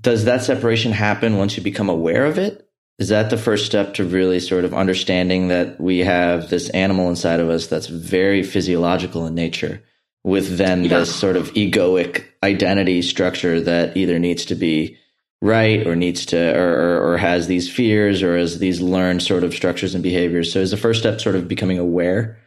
Does 0.00 0.24
that 0.24 0.42
separation 0.42 0.92
happen 0.92 1.38
once 1.38 1.56
you 1.56 1.62
become 1.62 1.88
aware 1.88 2.26
of 2.26 2.38
it? 2.38 2.68
Is 2.98 3.08
that 3.08 3.30
the 3.30 3.36
first 3.36 3.66
step 3.66 3.94
to 3.94 4.04
really 4.04 4.38
sort 4.38 4.64
of 4.64 4.72
understanding 4.72 5.48
that 5.48 5.80
we 5.80 6.00
have 6.00 6.48
this 6.48 6.68
animal 6.70 7.08
inside 7.08 7.40
of 7.40 7.50
us 7.50 7.66
that's 7.66 7.88
very 7.88 8.42
physiological 8.44 9.26
in 9.26 9.34
nature, 9.34 9.82
with 10.22 10.58
then 10.58 10.84
yeah. 10.84 11.00
this 11.00 11.14
sort 11.14 11.36
of 11.36 11.52
egoic 11.54 12.24
identity 12.42 13.02
structure 13.02 13.60
that 13.60 13.96
either 13.96 14.20
needs 14.20 14.44
to 14.44 14.54
be 14.54 14.96
right 15.42 15.86
or 15.86 15.96
needs 15.96 16.24
to 16.26 16.56
or, 16.56 16.72
or, 16.72 17.12
or 17.12 17.16
has 17.18 17.48
these 17.48 17.70
fears 17.70 18.22
or 18.22 18.38
has 18.38 18.60
these 18.60 18.80
learned 18.80 19.22
sort 19.22 19.42
of 19.44 19.54
structures 19.54 19.94
and 19.94 20.02
behaviors. 20.02 20.52
So 20.52 20.60
is 20.60 20.70
the 20.70 20.76
first 20.76 21.00
step 21.00 21.20
sort 21.20 21.34
of 21.34 21.48
becoming 21.48 21.78
aware? 21.78 22.38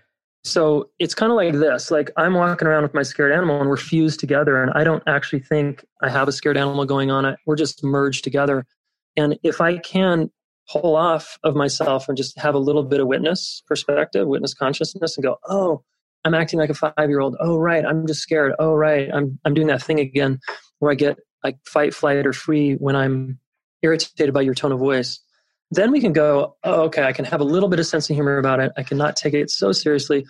So 0.44 0.90
it's 0.98 1.14
kind 1.14 1.32
of 1.32 1.36
like 1.36 1.54
this 1.54 1.92
like 1.92 2.10
I'm 2.16 2.34
walking 2.34 2.68
around 2.68 2.84
with 2.84 2.94
my 2.94 3.04
scared 3.04 3.34
animal 3.34 3.60
and 3.60 3.70
we're 3.70 3.78
fused 3.78 4.20
together, 4.20 4.62
and 4.62 4.72
I 4.76 4.84
don't 4.84 5.04
actually 5.06 5.40
think 5.40 5.86
I 6.02 6.10
have 6.10 6.28
a 6.28 6.32
scared 6.32 6.58
animal 6.58 6.86
going 6.86 7.12
on. 7.12 7.36
We're 7.46 7.56
just 7.56 7.84
merged 7.84 8.24
together. 8.24 8.66
And 9.18 9.38
if 9.44 9.60
I 9.60 9.78
can 9.80 10.30
pull 10.70 10.96
off 10.96 11.40
of 11.44 11.56
myself 11.56 12.08
and 12.08 12.18
just 12.18 12.38
have 12.38 12.56
a 12.56 12.60
little 12.60 12.84
bit 12.84 13.00
of 13.00 13.08
witness 13.08 13.64
perspective, 13.68 14.28
witness 14.28 14.54
consciousness, 14.54 15.18
and 15.18 15.24
go, 15.24 15.38
oh, 15.48 15.84
I'm 16.24 16.34
acting 16.34 16.60
like 16.60 16.70
a 16.70 16.74
five 16.74 16.94
year 17.10 17.20
old. 17.20 17.36
Oh, 17.40 17.58
right. 17.58 17.86
I'm 17.86 18.06
just 18.06 18.22
scared. 18.22 18.54
Oh, 18.60 18.74
right. 18.74 19.10
I'm, 19.14 19.40
I'm 19.46 19.54
doing 19.54 19.68
that 19.68 19.82
thing 19.82 20.00
again 20.00 20.40
where 20.80 20.92
I 20.92 20.96
get 20.96 21.18
like 21.44 21.58
fight, 21.66 21.94
flight, 21.94 22.26
or 22.26 22.34
free 22.34 22.74
when 22.74 22.96
I'm 22.96 23.40
irritated 23.82 24.34
by 24.34 24.42
your 24.42 24.54
tone 24.54 24.72
of 24.72 24.80
voice. 24.80 25.20
Then 25.72 25.92
we 25.92 26.00
can 26.00 26.14
go, 26.14 26.56
oh, 26.64 26.84
okay, 26.84 27.04
I 27.04 27.12
can 27.12 27.26
have 27.26 27.42
a 27.42 27.46
little 27.46 27.70
bit 27.70 27.80
of 27.80 27.86
sense 27.86 28.10
of 28.10 28.16
humor 28.16 28.38
about 28.38 28.60
it. 28.60 28.72
I 28.78 28.84
cannot 28.84 29.16
take 29.16 29.34
it 29.34 29.50
so 29.50 29.72
seriously. 29.72 30.26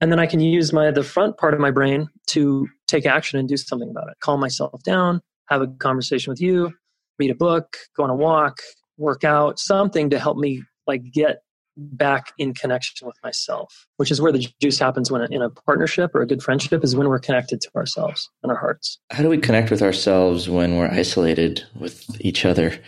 And 0.00 0.10
then 0.10 0.18
I 0.18 0.26
can 0.26 0.40
use 0.40 0.72
my 0.72 0.90
the 0.90 1.02
front 1.02 1.36
part 1.36 1.52
of 1.52 1.60
my 1.60 1.70
brain 1.70 2.08
to 2.28 2.66
take 2.86 3.04
action 3.04 3.38
and 3.38 3.48
do 3.48 3.56
something 3.56 3.90
about 3.90 4.08
it. 4.08 4.16
Calm 4.20 4.40
myself 4.40 4.82
down, 4.82 5.20
have 5.48 5.60
a 5.60 5.66
conversation 5.66 6.30
with 6.30 6.40
you, 6.40 6.72
read 7.18 7.30
a 7.30 7.34
book, 7.34 7.76
go 7.96 8.04
on 8.04 8.10
a 8.10 8.14
walk, 8.14 8.60
work 8.96 9.24
out, 9.24 9.58
something 9.58 10.08
to 10.10 10.18
help 10.18 10.38
me 10.38 10.62
like 10.86 11.02
get 11.12 11.42
back 11.76 12.32
in 12.38 12.54
connection 12.54 13.06
with 13.06 13.16
myself, 13.22 13.86
which 13.96 14.10
is 14.10 14.20
where 14.20 14.32
the 14.32 14.46
juice 14.60 14.78
happens 14.78 15.10
when 15.10 15.22
in 15.32 15.42
a 15.42 15.50
partnership 15.50 16.14
or 16.14 16.22
a 16.22 16.26
good 16.26 16.42
friendship 16.42 16.82
is 16.82 16.96
when 16.96 17.08
we're 17.08 17.18
connected 17.18 17.60
to 17.60 17.70
ourselves 17.76 18.28
and 18.42 18.50
our 18.50 18.58
hearts. 18.58 18.98
How 19.10 19.22
do 19.22 19.28
we 19.28 19.38
connect 19.38 19.70
with 19.70 19.82
ourselves 19.82 20.48
when 20.48 20.76
we're 20.76 20.90
isolated 20.90 21.64
with 21.78 22.04
each 22.20 22.44
other? 22.44 22.78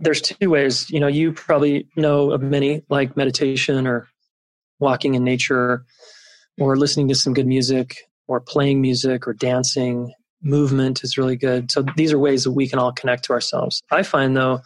There's 0.00 0.20
two 0.20 0.50
ways. 0.50 0.90
You 0.90 1.00
know, 1.00 1.06
you 1.06 1.32
probably 1.32 1.88
know 1.96 2.32
of 2.32 2.42
many 2.42 2.82
like 2.88 3.16
meditation 3.16 3.86
or 3.86 4.08
walking 4.78 5.14
in 5.14 5.24
nature 5.24 5.84
or 6.58 6.76
listening 6.76 7.08
to 7.08 7.14
some 7.14 7.34
good 7.34 7.46
music 7.46 7.96
or 8.26 8.40
playing 8.40 8.80
music 8.80 9.26
or 9.26 9.32
dancing. 9.32 10.12
Movement 10.42 11.04
is 11.04 11.16
really 11.16 11.36
good. 11.36 11.70
So 11.70 11.84
these 11.96 12.12
are 12.12 12.18
ways 12.18 12.44
that 12.44 12.52
we 12.52 12.68
can 12.68 12.78
all 12.78 12.92
connect 12.92 13.24
to 13.24 13.32
ourselves. 13.32 13.80
I 13.90 14.02
find 14.02 14.36
though 14.36 14.60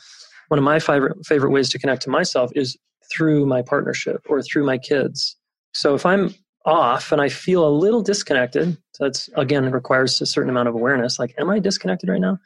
one 0.49 0.59
of 0.59 0.64
my 0.64 0.78
favorite 0.78 1.25
favorite 1.26 1.50
ways 1.50 1.68
to 1.71 1.78
connect 1.78 2.02
to 2.02 2.11
myself 2.11 2.50
is 2.54 2.76
through 3.11 3.47
my 3.47 3.62
partnership 3.62 4.23
or 4.28 4.42
through 4.42 4.64
my 4.64 4.78
kids. 4.78 5.37
So 5.75 5.95
if 5.95 6.06
I'm 6.06 6.35
off 6.64 7.12
and 7.12 7.21
I 7.21 7.28
feel 7.28 7.66
a 7.66 7.71
little 7.71 8.02
disconnected, 8.02 8.76
so 8.92 9.04
that's 9.04 9.28
again 9.37 9.71
requires 9.71 10.21
a 10.21 10.26
certain 10.26 10.50
amount 10.50 10.68
of 10.68 10.75
awareness. 10.75 11.18
Like, 11.18 11.35
am 11.38 11.50
I 11.50 11.59
disconnected 11.59 12.09
right 12.09 12.21
now? 12.21 12.38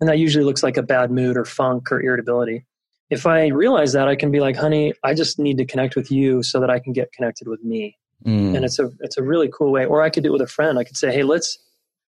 And 0.00 0.08
that 0.08 0.18
usually 0.18 0.44
looks 0.44 0.62
like 0.62 0.76
a 0.76 0.82
bad 0.82 1.10
mood 1.10 1.36
or 1.36 1.44
funk 1.44 1.90
or 1.90 2.00
irritability. 2.02 2.66
If 3.08 3.26
I 3.26 3.46
realize 3.48 3.92
that, 3.92 4.08
I 4.08 4.16
can 4.16 4.30
be 4.30 4.40
like, 4.40 4.56
honey, 4.56 4.92
I 5.02 5.14
just 5.14 5.38
need 5.38 5.58
to 5.58 5.64
connect 5.64 5.96
with 5.96 6.10
you 6.10 6.42
so 6.42 6.60
that 6.60 6.70
I 6.70 6.80
can 6.80 6.92
get 6.92 7.12
connected 7.12 7.48
with 7.48 7.62
me. 7.62 7.96
Mm. 8.24 8.56
And 8.56 8.64
it's 8.64 8.78
a 8.78 8.90
it's 9.00 9.16
a 9.16 9.22
really 9.22 9.50
cool 9.56 9.70
way. 9.70 9.84
Or 9.84 10.02
I 10.02 10.10
could 10.10 10.22
do 10.22 10.30
it 10.30 10.32
with 10.32 10.42
a 10.42 10.46
friend. 10.46 10.78
I 10.78 10.84
could 10.84 10.96
say, 10.96 11.12
hey, 11.12 11.22
let's 11.22 11.58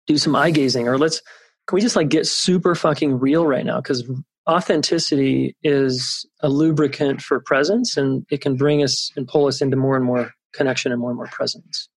do 0.07 0.17
some 0.17 0.35
eye 0.35 0.51
gazing, 0.51 0.87
or 0.87 0.97
let's 0.97 1.21
can 1.67 1.75
we 1.75 1.81
just 1.81 1.95
like 1.95 2.09
get 2.09 2.27
super 2.27 2.75
fucking 2.75 3.19
real 3.19 3.45
right 3.45 3.65
now? 3.65 3.79
Because 3.79 4.03
authenticity 4.49 5.55
is 5.63 6.25
a 6.41 6.49
lubricant 6.49 7.21
for 7.21 7.39
presence 7.39 7.95
and 7.95 8.25
it 8.31 8.41
can 8.41 8.55
bring 8.55 8.83
us 8.83 9.11
and 9.15 9.27
pull 9.27 9.47
us 9.47 9.61
into 9.61 9.77
more 9.77 9.95
and 9.95 10.03
more 10.03 10.31
connection 10.53 10.91
and 10.91 10.99
more 10.99 11.11
and 11.11 11.17
more 11.17 11.27
presence. 11.27 11.87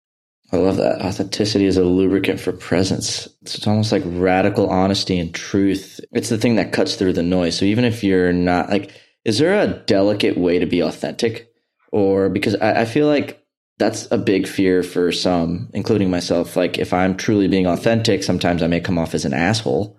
I 0.55 0.59
love 0.59 0.77
that. 0.77 1.03
Authenticity 1.03 1.67
is 1.67 1.77
a 1.77 1.85
lubricant 1.85 2.41
for 2.41 2.53
presence. 2.53 3.29
It's 3.43 3.67
almost 3.67 3.93
like 3.93 4.03
radical 4.07 4.69
honesty 4.71 5.19
and 5.19 5.35
truth. 5.35 6.01
It's 6.13 6.29
the 6.29 6.39
thing 6.39 6.57
that 6.57 6.73
cuts 6.73 6.95
through 6.95 7.15
the 7.15 7.23
noise. 7.23 7.57
So 7.59 7.65
even 7.65 7.85
if 7.85 8.05
you're 8.05 8.33
not 8.33 8.71
like, 8.71 8.93
is 9.25 9.39
there 9.39 9.61
a 9.61 9.67
delicate 9.67 10.39
way 10.39 10.59
to 10.59 10.67
be 10.67 10.81
authentic? 10.81 11.53
Or 11.93 12.29
because 12.29 12.55
I, 12.57 12.83
I 12.83 12.85
feel 12.85 13.07
like 13.09 13.45
that's 13.79 14.07
a 14.13 14.19
big 14.19 14.47
fear 14.47 14.83
for 14.83 15.11
some, 15.11 15.71
including 15.75 16.11
myself. 16.11 16.57
Like 16.57 16.79
if 16.79 16.93
I'm 16.93 17.17
truly 17.17 17.49
being 17.49 17.67
authentic, 17.67 18.23
sometimes 18.23 18.63
I 18.63 18.69
may 18.69 18.81
come 18.81 18.99
off 18.99 19.15
as 19.15 19.25
an 19.25 19.35
asshole 19.35 19.99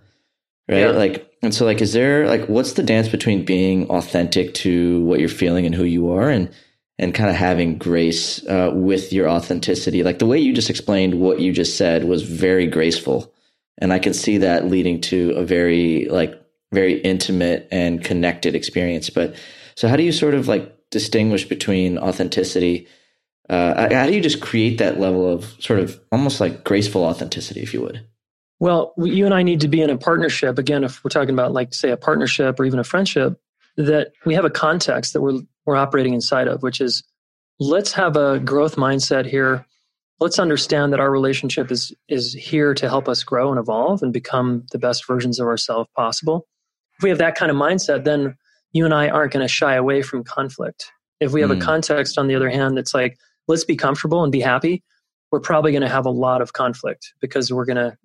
right 0.68 0.80
yeah. 0.80 0.88
like 0.88 1.32
and 1.42 1.54
so 1.54 1.66
like 1.66 1.82
is 1.82 1.94
there 1.94 2.28
like 2.28 2.48
what's 2.48 2.74
the 2.74 2.84
dance 2.84 3.08
between 3.08 3.46
being 3.46 3.88
authentic 3.90 4.54
to 4.54 5.04
what 5.04 5.20
you're 5.20 5.30
feeling 5.30 5.66
and 5.66 5.76
who 5.76 5.84
you 5.84 6.12
are 6.12 6.30
and 6.30 6.52
and 6.98 7.14
kind 7.14 7.30
of 7.30 7.36
having 7.36 7.78
grace 7.78 8.46
uh, 8.48 8.72
with 8.74 9.12
your 9.12 9.30
authenticity. 9.30 10.04
Like 10.04 10.20
the 10.20 10.26
way 10.26 10.40
you 10.40 10.54
just 10.54 10.70
explained 10.70 11.20
what 11.20 11.40
you 11.40 11.52
just 11.52 11.78
said 11.78 12.06
was 12.06 12.24
very 12.24 12.68
graceful. 12.68 13.34
And 13.78 13.92
i 13.92 14.00
can 14.00 14.14
see 14.14 14.38
that 14.38 14.68
leading 14.68 15.02
to 15.02 15.32
a 15.32 15.44
very 15.44 16.08
like 16.10 16.34
very 16.72 17.00
intimate 17.02 17.68
and 17.72 18.04
connected 18.04 18.56
experience. 18.56 19.10
But 19.10 19.36
so 19.76 19.88
how 19.88 19.98
do 19.98 20.04
you 20.04 20.14
sort 20.14 20.34
of 20.34 20.48
like 20.48 20.72
distinguish 20.92 21.46
between 21.46 21.98
authenticity 21.98 22.88
uh, 23.50 23.94
how 23.94 24.08
do 24.08 24.14
you 24.14 24.22
just 24.22 24.42
create 24.42 24.80
that 24.80 25.00
level 25.00 25.32
of 25.32 25.56
sort 25.60 25.80
of 25.80 26.00
almost 26.12 26.40
like 26.40 26.64
graceful 26.64 27.04
authenticity 27.04 27.62
if 27.62 27.74
you 27.74 27.82
would? 27.82 28.06
Well, 28.60 28.94
you 28.98 29.26
and 29.26 29.34
I 29.34 29.44
need 29.44 29.62
to 29.62 29.68
be 29.68 29.82
in 29.82 29.90
a 29.90 29.98
partnership. 29.98 30.58
Again, 30.58 30.84
if 30.84 31.04
we're 31.04 31.10
talking 31.10 31.34
about 31.34 31.52
like 31.52 31.74
say 31.74 31.92
a 31.92 31.98
partnership 31.98 32.60
or 32.60 32.66
even 32.66 32.80
a 32.80 32.84
friendship, 32.84 33.40
that 33.78 34.14
we 34.26 34.34
have 34.34 34.46
a 34.46 34.50
context 34.50 35.14
that 35.14 35.22
we're 35.22 35.42
we're 35.66 35.76
operating 35.76 36.14
inside 36.14 36.48
of, 36.48 36.64
which 36.64 36.82
is 36.82 37.04
let's 37.60 37.92
have 37.94 38.16
a 38.16 38.40
growth 38.40 38.76
mindset 38.76 39.26
here. 39.26 39.66
Let's 40.20 40.40
understand 40.40 40.94
that 40.94 41.00
our 41.00 41.12
relationship 41.12 41.72
is 41.72 41.94
is 42.08 42.34
here 42.34 42.74
to 42.74 42.88
help 42.88 43.10
us 43.10 43.24
grow 43.24 43.50
and 43.50 43.60
evolve 43.60 44.02
and 44.02 44.14
become 44.14 44.66
the 44.72 44.80
best 44.80 45.06
versions 45.06 45.40
of 45.40 45.48
ourselves 45.48 45.90
possible. 45.96 46.48
If 46.98 47.04
we 47.04 47.10
have 47.10 47.18
that 47.18 47.36
kind 47.36 47.52
of 47.52 47.58
mindset, 47.58 48.06
then 48.06 48.36
you 48.72 48.86
and 48.86 48.94
I 48.94 49.10
aren't 49.10 49.34
going 49.34 49.44
to 49.44 49.48
shy 49.48 49.76
away 49.76 50.02
from 50.02 50.24
conflict. 50.24 50.92
If 51.20 51.32
we 51.32 51.42
have 51.42 51.50
mm. 51.50 51.62
a 51.62 51.66
context, 51.66 52.18
on 52.18 52.28
the 52.28 52.36
other 52.36 52.50
hand, 52.50 52.78
that's 52.78 52.94
like, 52.94 53.18
let's 53.48 53.64
be 53.64 53.76
comfortable 53.76 54.24
and 54.24 54.32
be 54.32 54.42
happy, 54.42 54.84
we're 55.32 55.40
probably 55.40 55.72
going 55.72 55.82
to 55.82 55.90
have 55.90 56.06
a 56.06 56.12
lot 56.12 56.42
of 56.42 56.54
conflict 56.54 57.14
because 57.22 57.52
we're 57.52 57.66
going 57.66 57.78
to 57.78 57.98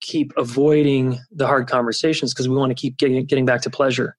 keep 0.00 0.32
avoiding 0.36 1.18
the 1.30 1.46
hard 1.46 1.68
conversations 1.68 2.32
because 2.32 2.48
we 2.48 2.56
want 2.56 2.70
to 2.70 2.74
keep 2.74 2.96
getting, 2.96 3.24
getting 3.26 3.46
back 3.46 3.62
to 3.62 3.70
pleasure 3.70 4.16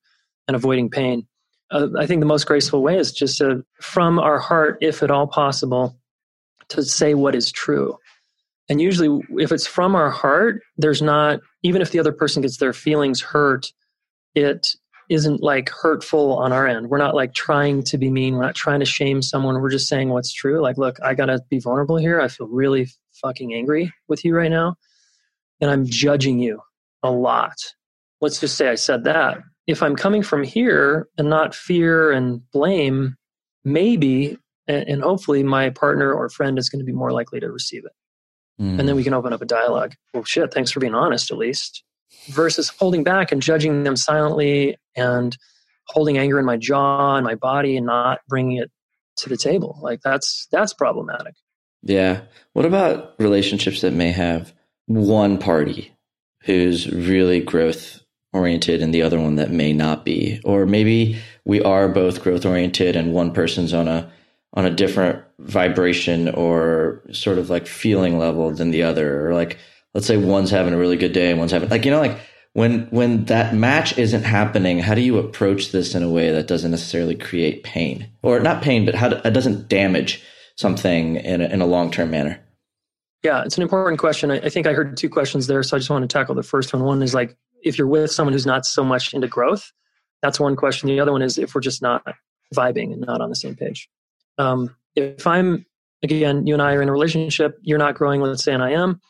and 0.48 0.54
avoiding 0.54 0.90
pain. 0.90 1.26
Uh, 1.70 1.88
I 1.98 2.06
think 2.06 2.20
the 2.20 2.26
most 2.26 2.46
graceful 2.46 2.82
way 2.82 2.98
is 2.98 3.12
just 3.12 3.38
to, 3.38 3.64
from 3.80 4.18
our 4.18 4.38
heart, 4.38 4.78
if 4.80 5.02
at 5.02 5.10
all 5.10 5.26
possible, 5.26 5.96
to 6.68 6.82
say 6.82 7.14
what 7.14 7.34
is 7.34 7.52
true. 7.52 7.96
And 8.68 8.80
usually, 8.80 9.20
if 9.38 9.52
it's 9.52 9.66
from 9.66 9.94
our 9.94 10.10
heart, 10.10 10.62
there's 10.76 11.02
not, 11.02 11.40
even 11.62 11.82
if 11.82 11.90
the 11.90 11.98
other 11.98 12.12
person 12.12 12.42
gets 12.42 12.58
their 12.58 12.72
feelings 12.72 13.20
hurt, 13.20 13.72
it 14.34 14.74
isn't 15.08 15.42
like 15.42 15.70
hurtful 15.70 16.38
on 16.38 16.52
our 16.52 16.68
end. 16.68 16.88
We're 16.88 16.98
not 16.98 17.16
like 17.16 17.34
trying 17.34 17.82
to 17.84 17.98
be 17.98 18.10
mean. 18.10 18.34
We're 18.34 18.44
not 18.44 18.54
trying 18.54 18.78
to 18.78 18.86
shame 18.86 19.22
someone. 19.22 19.60
We're 19.60 19.70
just 19.70 19.88
saying 19.88 20.10
what's 20.10 20.32
true. 20.32 20.60
Like, 20.60 20.78
look, 20.78 20.98
I 21.02 21.14
got 21.14 21.26
to 21.26 21.40
be 21.50 21.58
vulnerable 21.58 21.96
here. 21.96 22.20
I 22.20 22.28
feel 22.28 22.46
really 22.46 22.88
fucking 23.20 23.52
angry 23.52 23.92
with 24.06 24.24
you 24.24 24.36
right 24.36 24.50
now 24.50 24.76
and 25.60 25.70
I'm 25.70 25.86
judging 25.86 26.38
you 26.38 26.60
a 27.02 27.10
lot. 27.10 27.56
Let's 28.20 28.40
just 28.40 28.56
say 28.56 28.68
I 28.68 28.74
said 28.74 29.04
that. 29.04 29.38
If 29.70 29.82
I'm 29.82 29.96
coming 29.96 30.22
from 30.22 30.42
here 30.42 31.08
and 31.16 31.30
not 31.30 31.54
fear 31.54 32.10
and 32.10 32.42
blame, 32.50 33.16
maybe 33.64 34.36
and 34.66 35.02
hopefully 35.02 35.42
my 35.42 35.70
partner 35.70 36.12
or 36.12 36.28
friend 36.28 36.58
is 36.58 36.68
going 36.68 36.78
to 36.78 36.84
be 36.84 36.92
more 36.92 37.12
likely 37.12 37.40
to 37.40 37.50
receive 37.50 37.84
it. 37.84 37.92
Mm. 38.62 38.78
And 38.78 38.88
then 38.88 38.96
we 38.96 39.04
can 39.04 39.14
open 39.14 39.32
up 39.32 39.42
a 39.42 39.46
dialogue. 39.46 39.94
Well, 40.14 40.24
shit, 40.24 40.52
thanks 40.52 40.70
for 40.70 40.80
being 40.80 40.94
honest, 40.94 41.30
at 41.30 41.38
least. 41.38 41.82
Versus 42.28 42.68
holding 42.68 43.02
back 43.02 43.32
and 43.32 43.42
judging 43.42 43.82
them 43.82 43.96
silently 43.96 44.76
and 44.94 45.36
holding 45.86 46.18
anger 46.18 46.38
in 46.38 46.44
my 46.44 46.56
jaw 46.56 47.16
and 47.16 47.24
my 47.24 47.34
body 47.34 47.76
and 47.76 47.86
not 47.86 48.20
bringing 48.28 48.58
it 48.58 48.70
to 49.16 49.28
the 49.28 49.36
table. 49.36 49.78
Like 49.82 50.00
that's 50.02 50.46
that's 50.52 50.74
problematic. 50.74 51.34
Yeah. 51.82 52.22
What 52.52 52.66
about 52.66 53.14
relationships 53.18 53.80
that 53.80 53.92
may 53.92 54.12
have 54.12 54.52
one 54.86 55.38
party 55.38 55.92
who's 56.42 56.90
really 56.90 57.40
growth 57.40 58.00
oriented 58.32 58.82
and 58.82 58.94
the 58.94 59.02
other 59.02 59.20
one 59.20 59.36
that 59.36 59.50
may 59.50 59.72
not 59.72 60.04
be. 60.04 60.40
Or 60.44 60.66
maybe 60.66 61.20
we 61.44 61.60
are 61.62 61.88
both 61.88 62.22
growth 62.22 62.46
oriented 62.46 62.96
and 62.96 63.12
one 63.12 63.32
person's 63.32 63.74
on 63.74 63.88
a 63.88 64.10
on 64.54 64.64
a 64.64 64.70
different 64.70 65.22
vibration 65.38 66.28
or 66.30 67.02
sort 67.12 67.38
of 67.38 67.50
like 67.50 67.66
feeling 67.66 68.18
level 68.18 68.50
than 68.52 68.70
the 68.70 68.82
other. 68.82 69.26
Or 69.26 69.34
like 69.34 69.58
let's 69.94 70.06
say 70.06 70.16
one's 70.16 70.50
having 70.50 70.74
a 70.74 70.78
really 70.78 70.96
good 70.96 71.12
day 71.12 71.30
and 71.30 71.38
one's 71.38 71.52
having 71.52 71.68
like 71.68 71.84
you 71.84 71.90
know 71.90 72.00
like 72.00 72.18
when 72.52 72.86
when 72.90 73.24
that 73.26 73.54
match 73.54 73.96
isn't 73.98 74.24
happening 74.24 74.78
how 74.78 74.94
do 74.94 75.00
you 75.00 75.18
approach 75.18 75.70
this 75.72 75.94
in 75.94 76.02
a 76.02 76.10
way 76.10 76.30
that 76.30 76.46
doesn't 76.46 76.70
necessarily 76.70 77.14
create 77.14 77.62
pain? 77.64 78.08
Or 78.22 78.40
not 78.40 78.62
pain 78.62 78.84
but 78.84 78.94
how 78.94 79.08
do, 79.08 79.16
it 79.24 79.32
doesn't 79.32 79.68
damage 79.68 80.22
something 80.56 81.16
in 81.16 81.40
a, 81.40 81.46
in 81.46 81.60
a 81.60 81.66
long-term 81.66 82.10
manner? 82.10 82.40
Yeah 83.22 83.42
it's 83.44 83.56
an 83.56 83.62
important 83.62 83.98
question. 83.98 84.30
I, 84.30 84.36
I 84.36 84.48
think 84.48 84.66
i 84.66 84.72
heard 84.72 84.96
two 84.96 85.08
questions 85.08 85.48
there 85.48 85.62
so 85.62 85.76
i 85.76 85.80
just 85.80 85.90
want 85.90 86.08
to 86.08 86.12
tackle 86.12 86.36
the 86.36 86.42
first 86.42 86.72
one. 86.72 86.84
One 86.84 87.02
is 87.02 87.14
like 87.14 87.36
if 87.62 87.78
you're 87.78 87.86
with 87.86 88.10
someone 88.10 88.32
who's 88.32 88.46
not 88.46 88.64
so 88.64 88.84
much 88.84 89.14
into 89.14 89.28
growth 89.28 89.72
that's 90.22 90.40
one 90.40 90.56
question 90.56 90.88
the 90.88 91.00
other 91.00 91.12
one 91.12 91.22
is 91.22 91.38
if 91.38 91.54
we're 91.54 91.60
just 91.60 91.82
not 91.82 92.02
vibing 92.54 92.92
and 92.92 93.00
not 93.00 93.20
on 93.20 93.28
the 93.28 93.36
same 93.36 93.54
page 93.54 93.88
um, 94.38 94.74
if 94.96 95.26
I'm, 95.26 95.66
again, 96.02 96.46
you 96.46 96.54
and 96.54 96.62
I 96.62 96.74
are 96.74 96.82
in 96.82 96.88
a 96.88 96.92
relationship, 96.92 97.58
you're 97.62 97.78
not 97.78 97.94
growing, 97.94 98.20
let's 98.20 98.42
say, 98.42 98.52
and 98.52 98.62
I 98.62 98.72
am, 98.72 99.00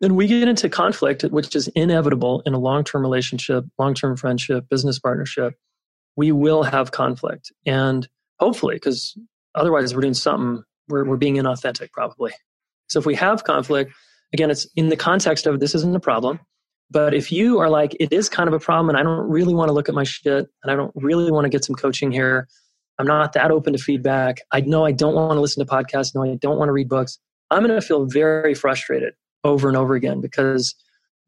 then 0.00 0.14
we 0.14 0.28
get 0.28 0.48
into 0.48 0.68
conflict, 0.68 1.22
which 1.24 1.54
is 1.56 1.68
inevitable 1.68 2.42
in 2.46 2.54
a 2.54 2.58
long 2.58 2.84
term 2.84 3.02
relationship, 3.02 3.64
long 3.78 3.94
term 3.94 4.16
friendship, 4.16 4.68
business 4.70 4.98
partnership. 4.98 5.54
We 6.16 6.32
will 6.32 6.62
have 6.62 6.92
conflict. 6.92 7.52
And 7.66 8.08
hopefully, 8.38 8.76
because 8.76 9.16
otherwise 9.54 9.94
we're 9.94 10.02
doing 10.02 10.14
something, 10.14 10.62
we're, 10.88 11.04
we're 11.04 11.16
being 11.16 11.36
inauthentic 11.36 11.90
probably. 11.92 12.32
So 12.88 12.98
if 12.98 13.06
we 13.06 13.16
have 13.16 13.44
conflict, 13.44 13.92
again, 14.32 14.50
it's 14.50 14.66
in 14.76 14.88
the 14.88 14.96
context 14.96 15.46
of 15.46 15.60
this 15.60 15.74
isn't 15.74 15.96
a 15.96 16.00
problem. 16.00 16.40
But 16.90 17.12
if 17.12 17.30
you 17.30 17.58
are 17.58 17.68
like, 17.68 17.94
it 18.00 18.12
is 18.12 18.28
kind 18.28 18.48
of 18.48 18.54
a 18.54 18.58
problem 18.58 18.88
and 18.88 18.98
I 18.98 19.02
don't 19.02 19.28
really 19.28 19.54
want 19.54 19.68
to 19.68 19.72
look 19.72 19.88
at 19.88 19.94
my 19.94 20.04
shit 20.04 20.46
and 20.62 20.72
I 20.72 20.74
don't 20.74 20.92
really 20.94 21.30
want 21.30 21.44
to 21.44 21.50
get 21.50 21.64
some 21.64 21.76
coaching 21.76 22.10
here 22.10 22.48
I'm 22.98 23.06
not 23.06 23.32
that 23.34 23.50
open 23.50 23.72
to 23.72 23.78
feedback. 23.78 24.40
I 24.50 24.60
know 24.60 24.84
I 24.84 24.92
don't 24.92 25.14
want 25.14 25.36
to 25.36 25.40
listen 25.40 25.64
to 25.64 25.72
podcasts. 25.72 26.14
No, 26.14 26.24
I 26.24 26.34
don't 26.34 26.58
want 26.58 26.68
to 26.68 26.72
read 26.72 26.88
books. 26.88 27.18
I'm 27.50 27.64
going 27.64 27.80
to 27.80 27.86
feel 27.86 28.06
very 28.06 28.54
frustrated 28.54 29.14
over 29.44 29.68
and 29.68 29.76
over 29.76 29.94
again 29.94 30.20
because 30.20 30.74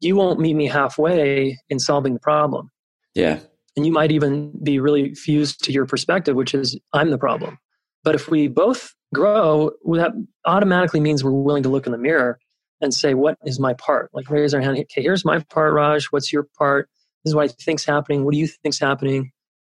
you 0.01 0.15
won't 0.15 0.39
meet 0.39 0.55
me 0.55 0.67
halfway 0.67 1.57
in 1.69 1.79
solving 1.79 2.13
the 2.13 2.19
problem. 2.19 2.69
Yeah. 3.15 3.39
And 3.77 3.85
you 3.85 3.91
might 3.91 4.11
even 4.11 4.51
be 4.61 4.79
really 4.79 5.15
fused 5.15 5.63
to 5.63 5.71
your 5.71 5.85
perspective, 5.85 6.35
which 6.35 6.53
is 6.53 6.77
I'm 6.93 7.09
the 7.09 7.17
problem. 7.17 7.57
But 8.03 8.15
if 8.15 8.29
we 8.29 8.47
both 8.47 8.93
grow, 9.13 9.71
that 9.93 10.11
automatically 10.45 10.99
means 10.99 11.23
we're 11.23 11.31
willing 11.31 11.63
to 11.63 11.69
look 11.69 11.85
in 11.85 11.93
the 11.93 11.97
mirror 11.97 12.37
and 12.81 12.93
say, 12.93 13.13
what 13.13 13.37
is 13.45 13.59
my 13.59 13.73
part? 13.73 14.09
Like 14.13 14.29
raise 14.29 14.53
our 14.53 14.61
hand. 14.61 14.77
Okay, 14.77 15.01
here's 15.01 15.25
my 15.25 15.39
part, 15.39 15.73
Raj. 15.73 16.05
What's 16.05 16.31
your 16.31 16.47
part? 16.57 16.89
This 17.23 17.31
is 17.31 17.35
what 17.35 17.49
I 17.49 17.53
think's 17.63 17.85
happening. 17.85 18.25
What 18.25 18.33
do 18.33 18.39
you 18.39 18.47
think's 18.47 18.79
happening? 18.79 19.31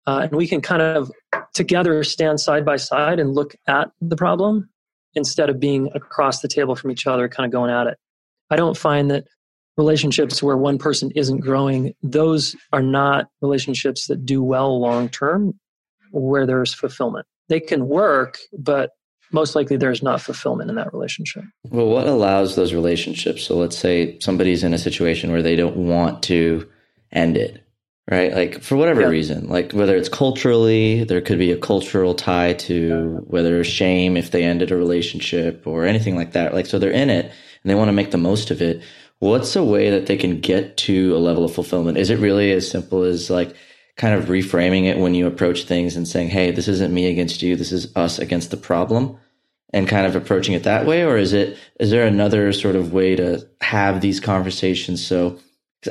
Uh, 0.06 0.26
and 0.30 0.32
we 0.32 0.46
can 0.46 0.60
kind 0.60 0.82
of 0.82 1.10
together 1.54 2.04
stand 2.04 2.40
side 2.40 2.64
by 2.64 2.76
side 2.76 3.18
and 3.18 3.34
look 3.34 3.54
at 3.66 3.90
the 4.00 4.16
problem 4.16 4.68
instead 5.14 5.48
of 5.48 5.60
being 5.60 5.90
across 5.94 6.40
the 6.40 6.48
table 6.48 6.74
from 6.74 6.90
each 6.90 7.06
other, 7.06 7.28
kind 7.28 7.46
of 7.46 7.52
going 7.52 7.70
at 7.70 7.86
it. 7.86 7.98
I 8.50 8.56
don't 8.56 8.76
find 8.76 9.10
that 9.10 9.26
relationships 9.76 10.42
where 10.42 10.56
one 10.56 10.78
person 10.78 11.10
isn't 11.14 11.40
growing, 11.40 11.94
those 12.02 12.54
are 12.72 12.82
not 12.82 13.28
relationships 13.40 14.06
that 14.06 14.24
do 14.24 14.42
well 14.42 14.80
long 14.80 15.08
term 15.08 15.58
where 16.10 16.46
there's 16.46 16.72
fulfillment. 16.72 17.26
They 17.48 17.60
can 17.60 17.88
work, 17.88 18.38
but 18.56 18.90
most 19.32 19.54
likely 19.54 19.76
there's 19.76 20.02
not 20.02 20.20
fulfillment 20.20 20.70
in 20.70 20.76
that 20.76 20.92
relationship. 20.92 21.44
Well, 21.70 21.88
what 21.88 22.06
allows 22.06 22.56
those 22.56 22.72
relationships? 22.72 23.44
So 23.44 23.56
let's 23.56 23.76
say 23.76 24.18
somebody's 24.20 24.64
in 24.64 24.74
a 24.74 24.78
situation 24.78 25.32
where 25.32 25.42
they 25.42 25.56
don't 25.56 25.76
want 25.76 26.22
to 26.24 26.68
end 27.12 27.36
it 27.36 27.64
right? 28.10 28.32
Like 28.32 28.62
for 28.62 28.76
whatever 28.76 29.02
yeah. 29.02 29.08
reason, 29.08 29.48
like 29.48 29.72
whether 29.72 29.96
it's 29.96 30.08
culturally, 30.08 31.04
there 31.04 31.20
could 31.20 31.38
be 31.38 31.52
a 31.52 31.56
cultural 31.56 32.14
tie 32.14 32.52
to 32.54 33.24
whether 33.26 33.64
shame 33.64 34.16
if 34.16 34.30
they 34.30 34.44
ended 34.44 34.70
a 34.70 34.76
relationship 34.76 35.66
or 35.66 35.84
anything 35.84 36.16
like 36.16 36.32
that. 36.32 36.54
Like, 36.54 36.66
so 36.66 36.78
they're 36.78 36.90
in 36.90 37.10
it 37.10 37.26
and 37.26 37.70
they 37.70 37.74
want 37.74 37.88
to 37.88 37.92
make 37.92 38.10
the 38.10 38.18
most 38.18 38.50
of 38.50 38.60
it. 38.60 38.82
What's 39.20 39.56
a 39.56 39.64
way 39.64 39.90
that 39.90 40.06
they 40.06 40.16
can 40.16 40.40
get 40.40 40.76
to 40.78 41.16
a 41.16 41.18
level 41.18 41.44
of 41.44 41.54
fulfillment? 41.54 41.96
Is 41.96 42.10
it 42.10 42.18
really 42.18 42.52
as 42.52 42.70
simple 42.70 43.04
as 43.04 43.30
like 43.30 43.56
kind 43.96 44.14
of 44.14 44.26
reframing 44.26 44.84
it 44.84 44.98
when 44.98 45.14
you 45.14 45.26
approach 45.26 45.64
things 45.64 45.96
and 45.96 46.06
saying, 46.06 46.28
Hey, 46.28 46.50
this 46.50 46.68
isn't 46.68 46.92
me 46.92 47.06
against 47.06 47.42
you. 47.42 47.56
This 47.56 47.72
is 47.72 47.94
us 47.96 48.18
against 48.18 48.50
the 48.50 48.56
problem 48.56 49.18
and 49.72 49.88
kind 49.88 50.06
of 50.06 50.16
approaching 50.16 50.54
it 50.54 50.62
that 50.64 50.86
way? 50.86 51.04
Or 51.04 51.16
is 51.16 51.32
it, 51.32 51.58
is 51.80 51.90
there 51.90 52.06
another 52.06 52.52
sort 52.52 52.76
of 52.76 52.92
way 52.92 53.16
to 53.16 53.46
have 53.60 54.00
these 54.00 54.20
conversations? 54.20 55.04
So 55.04 55.38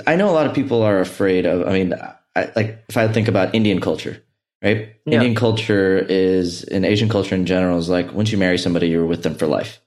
I 0.07 0.15
know 0.15 0.29
a 0.29 0.31
lot 0.31 0.47
of 0.47 0.53
people 0.53 0.81
are 0.81 0.99
afraid 0.99 1.45
of. 1.45 1.67
I 1.67 1.73
mean, 1.73 1.93
I, 2.35 2.51
like 2.55 2.83
if 2.89 2.97
I 2.97 3.07
think 3.07 3.27
about 3.27 3.53
Indian 3.53 3.79
culture, 3.79 4.23
right? 4.63 4.95
Yeah. 5.05 5.15
Indian 5.15 5.35
culture 5.35 5.97
is, 5.97 6.63
in 6.63 6.85
Asian 6.85 7.09
culture 7.09 7.35
in 7.35 7.45
general, 7.45 7.77
is 7.77 7.89
like 7.89 8.13
once 8.13 8.31
you 8.31 8.37
marry 8.37 8.57
somebody, 8.57 8.87
you're 8.87 9.05
with 9.05 9.23
them 9.23 9.35
for 9.35 9.47
life. 9.47 9.79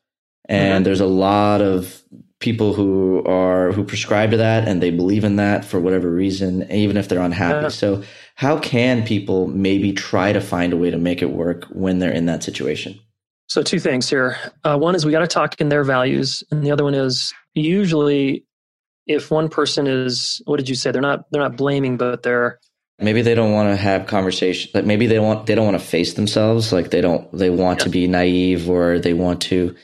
And 0.48 0.74
mm-hmm. 0.74 0.84
there's 0.84 1.00
a 1.00 1.06
lot 1.06 1.60
of 1.60 2.02
people 2.40 2.74
who 2.74 3.24
are 3.24 3.72
who 3.72 3.82
prescribe 3.84 4.30
to 4.30 4.36
that 4.36 4.68
and 4.68 4.82
they 4.82 4.90
believe 4.90 5.24
in 5.24 5.36
that 5.36 5.64
for 5.64 5.80
whatever 5.80 6.10
reason, 6.10 6.70
even 6.70 6.96
if 6.96 7.08
they're 7.08 7.20
unhappy. 7.20 7.62
Yeah. 7.62 7.68
So, 7.68 8.02
how 8.34 8.58
can 8.58 9.04
people 9.04 9.46
maybe 9.48 9.92
try 9.92 10.32
to 10.32 10.40
find 10.40 10.72
a 10.72 10.76
way 10.76 10.90
to 10.90 10.98
make 10.98 11.22
it 11.22 11.30
work 11.30 11.64
when 11.70 11.98
they're 11.98 12.12
in 12.12 12.26
that 12.26 12.42
situation? 12.42 12.98
So, 13.48 13.62
two 13.62 13.78
things 13.78 14.08
here. 14.08 14.36
Uh, 14.64 14.76
one 14.76 14.94
is 14.94 15.06
we 15.06 15.12
got 15.12 15.20
to 15.20 15.26
talk 15.26 15.60
in 15.60 15.68
their 15.68 15.84
values, 15.84 16.42
and 16.50 16.64
the 16.64 16.70
other 16.70 16.84
one 16.84 16.94
is 16.94 17.32
usually 17.54 18.44
if 19.06 19.30
one 19.30 19.48
person 19.48 19.86
is 19.86 20.42
what 20.46 20.56
did 20.56 20.68
you 20.68 20.74
say 20.74 20.90
they're 20.90 21.02
not 21.02 21.24
they're 21.30 21.42
not 21.42 21.56
blaming 21.56 21.96
but 21.96 22.22
they're 22.22 22.58
maybe 22.98 23.22
they 23.22 23.34
don't 23.34 23.52
want 23.52 23.70
to 23.70 23.76
have 23.76 24.06
conversation 24.06 24.70
like 24.74 24.84
maybe 24.84 25.06
they 25.06 25.18
want 25.18 25.46
they 25.46 25.54
don't 25.54 25.64
want 25.64 25.78
to 25.78 25.84
face 25.84 26.14
themselves 26.14 26.72
like 26.72 26.90
they 26.90 27.00
don't 27.00 27.30
they 27.32 27.50
want 27.50 27.78
yeah. 27.78 27.84
to 27.84 27.90
be 27.90 28.06
naive 28.06 28.68
or 28.68 28.98
they 28.98 29.12
want 29.12 29.40
to 29.40 29.74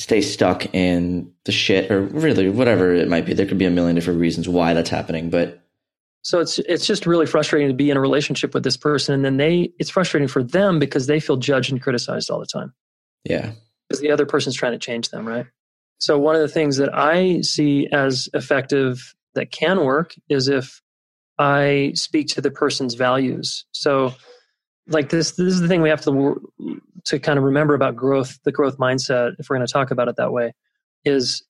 stay 0.00 0.20
stuck 0.22 0.74
in 0.74 1.30
the 1.44 1.52
shit 1.52 1.90
or 1.90 2.00
really 2.00 2.48
whatever 2.48 2.94
it 2.94 3.08
might 3.08 3.26
be. 3.26 3.34
There 3.34 3.46
could 3.46 3.58
be 3.58 3.66
a 3.66 3.70
million 3.70 3.94
different 3.94 4.20
reasons 4.20 4.48
why 4.48 4.74
that's 4.74 4.90
happening 4.90 5.30
but 5.30 5.62
so 6.22 6.40
it's 6.40 6.58
it's 6.60 6.86
just 6.86 7.06
really 7.06 7.26
frustrating 7.26 7.68
to 7.68 7.74
be 7.74 7.90
in 7.90 7.96
a 7.96 8.00
relationship 8.00 8.52
with 8.52 8.62
this 8.62 8.76
person 8.76 9.14
and 9.14 9.24
then 9.24 9.36
they 9.36 9.72
it's 9.78 9.90
frustrating 9.90 10.28
for 10.28 10.42
them 10.42 10.78
because 10.78 11.06
they 11.06 11.20
feel 11.20 11.36
judged 11.36 11.72
and 11.72 11.80
criticized 11.80 12.30
all 12.30 12.40
the 12.40 12.46
time. 12.46 12.74
Yeah. 13.24 13.52
Because 13.88 14.00
the 14.00 14.10
other 14.10 14.26
person's 14.26 14.56
trying 14.56 14.72
to 14.72 14.78
change 14.78 15.08
them 15.08 15.26
right? 15.26 15.46
So, 16.00 16.18
one 16.18 16.34
of 16.34 16.40
the 16.40 16.48
things 16.48 16.78
that 16.78 16.94
I 16.94 17.42
see 17.42 17.86
as 17.92 18.28
effective 18.32 19.14
that 19.34 19.50
can 19.50 19.84
work 19.84 20.14
is 20.30 20.48
if 20.48 20.80
I 21.38 21.92
speak 21.94 22.28
to 22.28 22.40
the 22.40 22.50
person's 22.50 22.94
values. 22.94 23.66
So, 23.72 24.14
like 24.90 25.08
this, 25.08 25.32
this 25.32 25.54
is 25.54 25.60
the 25.60 25.68
thing 25.68 25.82
we 25.82 25.88
have 25.88 26.02
to 26.02 26.40
to 27.04 27.18
kind 27.18 27.38
of 27.38 27.44
remember 27.44 27.74
about 27.74 27.96
growth, 27.96 28.38
the 28.44 28.52
growth 28.52 28.76
mindset. 28.76 29.36
If 29.38 29.48
we're 29.48 29.56
going 29.56 29.66
to 29.66 29.72
talk 29.72 29.90
about 29.90 30.08
it 30.08 30.16
that 30.16 30.32
way, 30.32 30.52
is 31.04 31.42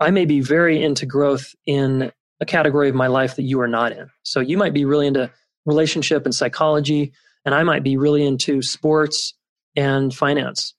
I 0.00 0.10
may 0.10 0.26
be 0.26 0.40
very 0.40 0.82
into 0.82 1.06
growth 1.06 1.54
in 1.66 2.12
a 2.40 2.46
category 2.46 2.88
of 2.88 2.94
my 2.94 3.06
life 3.06 3.36
that 3.36 3.42
you 3.42 3.60
are 3.60 3.68
not 3.68 3.92
in. 3.92 4.10
So, 4.22 4.40
you 4.40 4.58
might 4.58 4.74
be 4.74 4.84
really 4.84 5.06
into 5.06 5.30
relationship 5.64 6.24
and 6.24 6.34
psychology, 6.34 7.12
and 7.44 7.54
I 7.54 7.62
might 7.62 7.82
be 7.82 7.96
really 7.96 8.26
into 8.26 8.62
sports 8.62 9.34
and 9.76 10.14
finance. 10.14 10.74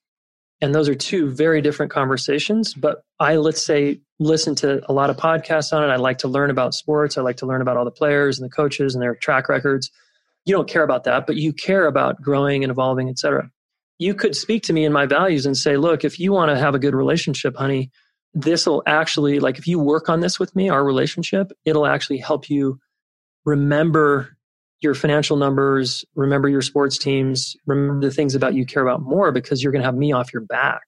And 0.60 0.74
those 0.74 0.88
are 0.88 0.94
two 0.94 1.30
very 1.30 1.62
different 1.62 1.90
conversations. 1.90 2.74
But 2.74 3.02
I, 3.18 3.36
let's 3.36 3.64
say, 3.64 4.00
listen 4.18 4.54
to 4.56 4.82
a 4.90 4.92
lot 4.92 5.08
of 5.08 5.16
podcasts 5.16 5.72
on 5.72 5.82
it. 5.82 5.86
I 5.86 5.96
like 5.96 6.18
to 6.18 6.28
learn 6.28 6.50
about 6.50 6.74
sports. 6.74 7.16
I 7.16 7.22
like 7.22 7.38
to 7.38 7.46
learn 7.46 7.62
about 7.62 7.78
all 7.78 7.86
the 7.86 7.90
players 7.90 8.38
and 8.38 8.44
the 8.44 8.54
coaches 8.54 8.94
and 8.94 9.02
their 9.02 9.14
track 9.14 9.48
records. 9.48 9.90
You 10.46 10.54
don't 10.54 10.68
care 10.68 10.82
about 10.82 11.04
that, 11.04 11.26
but 11.26 11.36
you 11.36 11.52
care 11.52 11.86
about 11.86 12.20
growing 12.20 12.64
and 12.64 12.70
evolving, 12.70 13.08
et 13.08 13.18
cetera. 13.18 13.50
You 13.98 14.14
could 14.14 14.34
speak 14.34 14.62
to 14.64 14.72
me 14.72 14.84
in 14.84 14.92
my 14.92 15.06
values 15.06 15.44
and 15.44 15.56
say, 15.56 15.76
look, 15.76 16.04
if 16.04 16.18
you 16.18 16.32
want 16.32 16.50
to 16.50 16.58
have 16.58 16.74
a 16.74 16.78
good 16.78 16.94
relationship, 16.94 17.56
honey, 17.56 17.90
this 18.32 18.66
will 18.66 18.82
actually, 18.86 19.40
like, 19.40 19.58
if 19.58 19.66
you 19.66 19.78
work 19.78 20.08
on 20.08 20.20
this 20.20 20.38
with 20.38 20.56
me, 20.56 20.70
our 20.70 20.82
relationship, 20.82 21.52
it'll 21.64 21.86
actually 21.86 22.18
help 22.18 22.48
you 22.48 22.78
remember 23.44 24.36
your 24.80 24.94
financial 24.94 25.36
numbers, 25.36 26.04
remember 26.14 26.48
your 26.48 26.62
sports 26.62 26.96
teams, 26.96 27.54
remember 27.66 28.06
the 28.06 28.14
things 28.14 28.34
about 28.34 28.54
you 28.54 28.64
care 28.64 28.82
about 28.82 29.02
more 29.02 29.30
because 29.32 29.62
you're 29.62 29.72
going 29.72 29.82
to 29.82 29.86
have 29.86 29.96
me 29.96 30.12
off 30.12 30.32
your 30.32 30.42
back. 30.42 30.82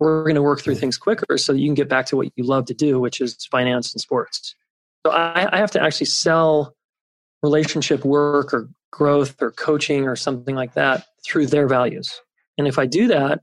We're 0.00 0.24
going 0.24 0.34
to 0.34 0.42
work 0.42 0.60
through 0.60 0.74
mm. 0.74 0.80
things 0.80 0.98
quicker 0.98 1.38
so 1.38 1.52
that 1.52 1.58
you 1.60 1.68
can 1.68 1.74
get 1.74 1.88
back 1.88 2.06
to 2.06 2.16
what 2.16 2.28
you 2.36 2.44
love 2.44 2.66
to 2.66 2.74
do, 2.74 3.00
which 3.00 3.20
is 3.22 3.36
finance 3.50 3.94
and 3.94 4.00
sports. 4.00 4.54
So 5.06 5.12
I, 5.12 5.48
I 5.50 5.58
have 5.58 5.70
to 5.70 5.82
actually 5.82 6.06
sell 6.06 6.74
relationship 7.42 8.04
work 8.04 8.52
or 8.54 8.68
growth 8.90 9.40
or 9.42 9.50
coaching 9.52 10.06
or 10.06 10.16
something 10.16 10.54
like 10.54 10.74
that 10.74 11.06
through 11.24 11.46
their 11.46 11.66
values. 11.66 12.20
And 12.58 12.68
if 12.68 12.78
I 12.78 12.86
do 12.86 13.06
that, 13.08 13.40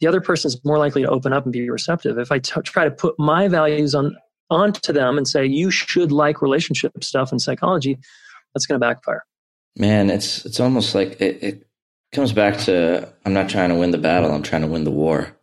the 0.00 0.06
other 0.06 0.20
person 0.20 0.48
is 0.48 0.64
more 0.64 0.78
likely 0.78 1.02
to 1.02 1.08
open 1.08 1.32
up 1.32 1.44
and 1.44 1.52
be 1.52 1.68
receptive. 1.68 2.18
If 2.18 2.32
I 2.32 2.38
t- 2.38 2.60
try 2.62 2.84
to 2.84 2.90
put 2.90 3.18
my 3.18 3.48
values 3.48 3.94
on 3.94 4.16
onto 4.50 4.92
them 4.92 5.16
and 5.16 5.26
say 5.26 5.46
you 5.46 5.70
should 5.70 6.12
like 6.12 6.42
relationship 6.42 6.92
stuff 7.02 7.30
and 7.30 7.40
psychology, 7.40 7.98
that's 8.52 8.66
going 8.66 8.80
to 8.80 8.86
backfire. 8.86 9.24
Man, 9.76 10.10
it's 10.10 10.44
it's 10.44 10.60
almost 10.60 10.94
like 10.94 11.20
it, 11.20 11.42
it 11.42 11.66
comes 12.12 12.32
back 12.32 12.58
to 12.58 13.08
I'm 13.24 13.32
not 13.32 13.48
trying 13.48 13.70
to 13.70 13.74
win 13.74 13.90
the 13.90 13.98
battle, 13.98 14.30
I'm 14.30 14.42
trying 14.42 14.62
to 14.62 14.68
win 14.68 14.84
the 14.84 14.90
war. 14.90 15.34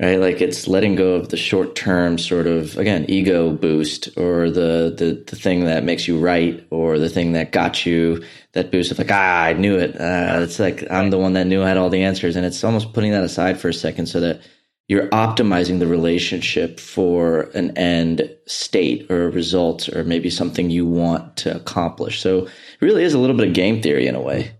Right? 0.00 0.20
Like 0.20 0.40
it's 0.40 0.68
letting 0.68 0.94
go 0.94 1.14
of 1.14 1.28
the 1.30 1.36
short 1.36 1.74
term 1.74 2.18
sort 2.18 2.46
of 2.46 2.76
again 2.78 3.06
ego 3.08 3.50
boost 3.52 4.08
or 4.16 4.50
the, 4.50 4.94
the 4.96 5.24
the 5.26 5.36
thing 5.36 5.64
that 5.64 5.84
makes 5.84 6.06
you 6.06 6.18
right 6.18 6.66
or 6.70 6.98
the 6.98 7.08
thing 7.08 7.32
that 7.32 7.52
got 7.52 7.84
you 7.84 8.22
that 8.52 8.70
boost 8.70 8.90
of 8.92 8.98
like 8.98 9.10
ah 9.10 9.42
I 9.44 9.52
knew 9.54 9.76
it. 9.76 10.00
Uh, 10.00 10.40
it's 10.42 10.58
like 10.58 10.84
I'm 10.90 11.10
the 11.10 11.18
one 11.18 11.32
that 11.34 11.46
knew 11.46 11.62
I 11.62 11.68
had 11.68 11.76
all 11.76 11.90
the 11.90 12.02
answers, 12.02 12.36
and 12.36 12.46
it's 12.46 12.62
almost 12.64 12.92
putting 12.92 13.12
that 13.12 13.24
aside 13.24 13.60
for 13.60 13.68
a 13.68 13.74
second 13.74 14.06
so 14.06 14.20
that 14.20 14.40
you're 14.88 15.08
optimizing 15.08 15.80
the 15.80 15.86
relationship 15.86 16.80
for 16.80 17.42
an 17.54 17.76
end 17.76 18.34
state 18.46 19.10
or 19.10 19.24
a 19.24 19.30
result 19.30 19.88
or 19.90 20.02
maybe 20.02 20.30
something 20.30 20.70
you 20.70 20.86
want 20.86 21.36
to 21.36 21.54
accomplish. 21.54 22.20
So 22.20 22.46
it 22.46 22.50
really 22.80 23.04
is 23.04 23.12
a 23.12 23.18
little 23.18 23.36
bit 23.36 23.48
of 23.48 23.54
game 23.54 23.82
theory 23.82 24.06
in 24.06 24.14
a 24.14 24.20
way. 24.20 24.52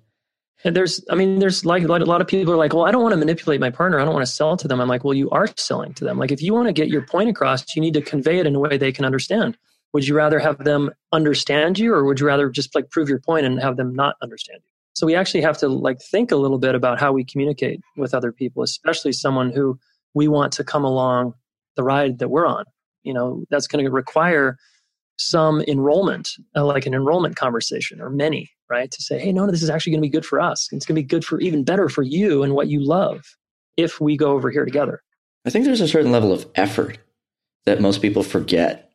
And 0.68 0.76
there's, 0.76 1.02
I 1.08 1.14
mean, 1.14 1.38
there's 1.38 1.64
like 1.64 1.82
a 1.82 1.86
lot 1.86 2.20
of 2.20 2.26
people 2.26 2.52
are 2.52 2.58
like, 2.58 2.74
well, 2.74 2.84
I 2.84 2.90
don't 2.90 3.02
want 3.02 3.14
to 3.14 3.16
manipulate 3.16 3.58
my 3.58 3.70
partner. 3.70 3.98
I 3.98 4.04
don't 4.04 4.12
want 4.12 4.26
to 4.26 4.30
sell 4.30 4.54
to 4.58 4.68
them. 4.68 4.82
I'm 4.82 4.88
like, 4.88 5.02
well, 5.02 5.14
you 5.14 5.30
are 5.30 5.48
selling 5.56 5.94
to 5.94 6.04
them. 6.04 6.18
Like, 6.18 6.30
if 6.30 6.42
you 6.42 6.52
want 6.52 6.66
to 6.66 6.74
get 6.74 6.88
your 6.88 7.06
point 7.06 7.30
across, 7.30 7.74
you 7.74 7.80
need 7.80 7.94
to 7.94 8.02
convey 8.02 8.38
it 8.38 8.46
in 8.46 8.54
a 8.54 8.60
way 8.60 8.76
they 8.76 8.92
can 8.92 9.06
understand. 9.06 9.56
Would 9.94 10.06
you 10.06 10.14
rather 10.14 10.38
have 10.38 10.62
them 10.64 10.90
understand 11.10 11.78
you, 11.78 11.94
or 11.94 12.04
would 12.04 12.20
you 12.20 12.26
rather 12.26 12.50
just 12.50 12.74
like 12.74 12.90
prove 12.90 13.08
your 13.08 13.18
point 13.18 13.46
and 13.46 13.58
have 13.62 13.78
them 13.78 13.94
not 13.94 14.16
understand 14.20 14.60
you? 14.62 14.70
So 14.92 15.06
we 15.06 15.14
actually 15.14 15.40
have 15.40 15.56
to 15.56 15.68
like 15.68 16.02
think 16.02 16.32
a 16.32 16.36
little 16.36 16.58
bit 16.58 16.74
about 16.74 17.00
how 17.00 17.12
we 17.12 17.24
communicate 17.24 17.80
with 17.96 18.12
other 18.12 18.30
people, 18.30 18.62
especially 18.62 19.12
someone 19.12 19.50
who 19.50 19.78
we 20.12 20.28
want 20.28 20.52
to 20.52 20.64
come 20.64 20.84
along 20.84 21.32
the 21.76 21.82
ride 21.82 22.18
that 22.18 22.28
we're 22.28 22.46
on. 22.46 22.66
You 23.04 23.14
know, 23.14 23.44
that's 23.48 23.68
going 23.68 23.86
to 23.86 23.90
require 23.90 24.58
some 25.18 25.62
enrollment, 25.62 26.30
uh, 26.56 26.64
like 26.64 26.86
an 26.86 26.94
enrollment 26.94 27.36
conversation 27.36 28.00
or 28.00 28.08
many, 28.08 28.50
right? 28.70 28.90
To 28.90 29.02
say, 29.02 29.18
hey, 29.18 29.32
no, 29.32 29.44
no, 29.44 29.50
this 29.50 29.62
is 29.62 29.70
actually 29.70 29.92
going 29.92 30.02
to 30.02 30.08
be 30.08 30.12
good 30.12 30.26
for 30.26 30.40
us. 30.40 30.68
It's 30.72 30.86
going 30.86 30.96
to 30.96 31.02
be 31.02 31.06
good 31.06 31.24
for 31.24 31.40
even 31.40 31.64
better 31.64 31.88
for 31.88 32.02
you 32.02 32.42
and 32.42 32.54
what 32.54 32.68
you 32.68 32.80
love 32.80 33.24
if 33.76 34.00
we 34.00 34.16
go 34.16 34.32
over 34.32 34.50
here 34.50 34.64
together. 34.64 35.02
I 35.44 35.50
think 35.50 35.64
there's 35.64 35.80
a 35.80 35.88
certain 35.88 36.12
level 36.12 36.32
of 36.32 36.46
effort 36.54 36.98
that 37.64 37.80
most 37.80 38.00
people 38.00 38.22
forget 38.22 38.92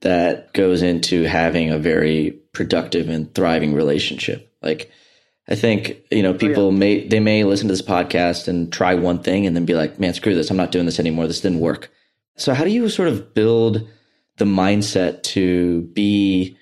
that 0.00 0.52
goes 0.52 0.82
into 0.82 1.22
having 1.22 1.70
a 1.70 1.78
very 1.78 2.38
productive 2.52 3.08
and 3.08 3.32
thriving 3.34 3.74
relationship. 3.74 4.52
Like, 4.62 4.90
I 5.48 5.54
think 5.54 5.96
you 6.10 6.22
know 6.22 6.34
people 6.34 6.66
oh, 6.66 6.70
yeah. 6.70 6.78
may 6.78 7.08
they 7.08 7.20
may 7.20 7.44
listen 7.44 7.68
to 7.68 7.72
this 7.72 7.82
podcast 7.82 8.46
and 8.46 8.72
try 8.72 8.94
one 8.94 9.22
thing 9.22 9.46
and 9.46 9.56
then 9.56 9.64
be 9.64 9.74
like, 9.74 9.98
"Man, 9.98 10.14
screw 10.14 10.34
this! 10.34 10.50
I'm 10.50 10.56
not 10.56 10.70
doing 10.70 10.86
this 10.86 11.00
anymore. 11.00 11.26
This 11.26 11.40
didn't 11.40 11.60
work." 11.60 11.90
So, 12.36 12.54
how 12.54 12.64
do 12.64 12.70
you 12.70 12.88
sort 12.88 13.08
of 13.08 13.34
build 13.34 13.88
the 14.38 14.44
mindset 14.44 15.22
to 15.22 15.82
be 15.92 16.56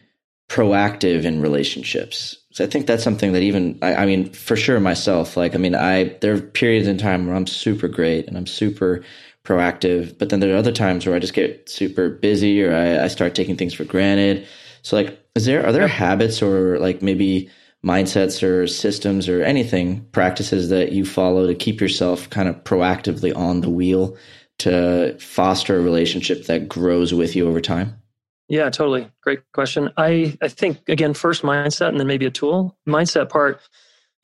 proactive 0.48 1.24
in 1.24 1.40
relationships. 1.40 2.36
So 2.52 2.64
I 2.64 2.66
think 2.66 2.86
that's 2.86 3.04
something 3.04 3.32
that 3.32 3.42
even 3.42 3.78
I, 3.82 3.94
I, 3.94 4.06
mean, 4.06 4.32
for 4.32 4.56
sure 4.56 4.80
myself, 4.80 5.36
like 5.36 5.54
I 5.54 5.58
mean, 5.58 5.76
I 5.76 6.16
there 6.20 6.34
are 6.34 6.40
periods 6.40 6.88
in 6.88 6.98
time 6.98 7.26
where 7.26 7.36
I'm 7.36 7.46
super 7.46 7.86
great 7.86 8.26
and 8.26 8.36
I'm 8.36 8.46
super 8.46 9.04
proactive, 9.44 10.18
but 10.18 10.28
then 10.28 10.40
there 10.40 10.52
are 10.52 10.58
other 10.58 10.72
times 10.72 11.06
where 11.06 11.14
I 11.14 11.20
just 11.20 11.34
get 11.34 11.68
super 11.68 12.10
busy 12.10 12.62
or 12.62 12.74
I, 12.74 13.04
I 13.04 13.08
start 13.08 13.34
taking 13.34 13.56
things 13.56 13.72
for 13.72 13.84
granted. 13.84 14.46
So 14.82 14.96
like 14.96 15.18
is 15.36 15.46
there 15.46 15.64
are 15.64 15.72
there 15.72 15.86
habits 15.86 16.42
or 16.42 16.78
like 16.80 17.00
maybe 17.00 17.48
mindsets 17.84 18.42
or 18.42 18.66
systems 18.66 19.28
or 19.28 19.42
anything, 19.42 20.04
practices 20.12 20.68
that 20.68 20.92
you 20.92 21.04
follow 21.04 21.46
to 21.46 21.54
keep 21.54 21.80
yourself 21.80 22.28
kind 22.30 22.48
of 22.48 22.62
proactively 22.64 23.34
on 23.34 23.60
the 23.60 23.70
wheel 23.70 24.16
to 24.60 25.18
foster 25.18 25.78
a 25.78 25.82
relationship 25.82 26.46
that 26.46 26.68
grows 26.68 27.12
with 27.12 27.36
you 27.36 27.48
over 27.48 27.60
time? 27.60 28.00
Yeah, 28.48 28.68
totally. 28.70 29.08
Great 29.22 29.40
question. 29.52 29.90
I, 29.96 30.36
I 30.42 30.48
think, 30.48 30.88
again, 30.88 31.14
first 31.14 31.42
mindset 31.42 31.88
and 31.88 32.00
then 32.00 32.06
maybe 32.06 32.26
a 32.26 32.30
tool. 32.30 32.76
Mindset 32.88 33.28
part 33.28 33.60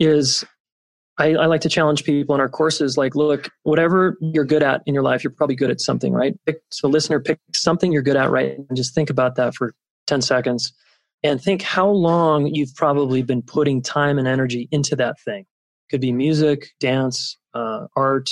is 0.01 0.45
I, 1.19 1.35
I, 1.35 1.47
like 1.47 1.61
to 1.63 1.69
challenge 1.69 2.05
people 2.05 2.35
in 2.35 2.41
our 2.41 2.49
courses 2.49 2.97
like, 2.97 3.15
look, 3.15 3.49
whatever 3.63 4.19
you're 4.21 4.45
good 4.45 4.63
at 4.63 4.83
in 4.85 4.95
your 4.95 5.03
life, 5.03 5.23
you're 5.23 5.31
probably 5.31 5.57
good 5.57 5.71
at 5.71 5.81
something, 5.81 6.13
right? 6.13 6.35
Pick, 6.45 6.61
so, 6.71 6.89
listener, 6.89 7.21
pick 7.21 7.39
something 7.55 7.93
you're 7.93 8.03
good 8.03 8.17
at, 8.17 8.31
right? 8.31 8.59
And 8.59 8.77
just 8.77 8.95
think 8.95 9.11
about 9.11 9.37
that 9.37 9.55
for 9.55 9.75
10 10.09 10.21
seconds 10.23 10.73
and 11.23 11.41
think 11.41 11.63
how 11.63 11.89
long 11.89 12.47
you've 12.47 12.75
probably 12.75 13.23
been 13.23 13.43
putting 13.43 13.81
time 13.81 14.19
and 14.19 14.29
energy 14.29 14.69
into 14.71 14.97
that 14.97 15.21
thing. 15.21 15.47
Could 15.91 16.01
be 16.01 16.13
music, 16.13 16.69
dance, 16.81 17.39
uh, 17.55 17.87
art, 17.97 18.29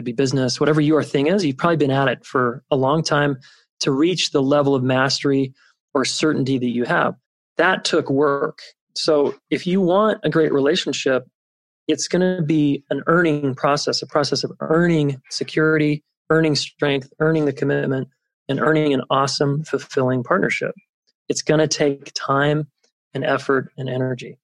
could 0.00 0.06
be 0.06 0.12
business, 0.12 0.58
whatever 0.58 0.80
your 0.80 1.04
thing 1.04 1.26
is, 1.26 1.44
you've 1.44 1.58
probably 1.58 1.76
been 1.76 1.90
at 1.90 2.08
it 2.08 2.24
for 2.24 2.64
a 2.70 2.76
long 2.76 3.02
time 3.02 3.36
to 3.80 3.90
reach 3.90 4.30
the 4.30 4.40
level 4.40 4.74
of 4.74 4.82
mastery 4.82 5.52
or 5.92 6.06
certainty 6.06 6.56
that 6.56 6.70
you 6.70 6.84
have. 6.84 7.14
That 7.58 7.84
took 7.84 8.08
work. 8.08 8.60
So 8.94 9.34
if 9.50 9.66
you 9.66 9.82
want 9.82 10.18
a 10.24 10.30
great 10.30 10.54
relationship, 10.54 11.26
it's 11.86 12.08
going 12.08 12.36
to 12.36 12.42
be 12.42 12.82
an 12.88 13.02
earning 13.08 13.54
process, 13.54 14.00
a 14.00 14.06
process 14.06 14.42
of 14.42 14.52
earning 14.60 15.20
security, 15.28 16.02
earning 16.30 16.54
strength, 16.54 17.12
earning 17.20 17.44
the 17.44 17.52
commitment, 17.52 18.08
and 18.48 18.58
earning 18.58 18.94
an 18.94 19.02
awesome, 19.10 19.64
fulfilling 19.64 20.22
partnership. 20.24 20.74
It's 21.28 21.42
going 21.42 21.60
to 21.60 21.68
take 21.68 22.10
time 22.14 22.68
and 23.12 23.22
effort 23.22 23.70
and 23.76 23.90
energy. 23.90 24.38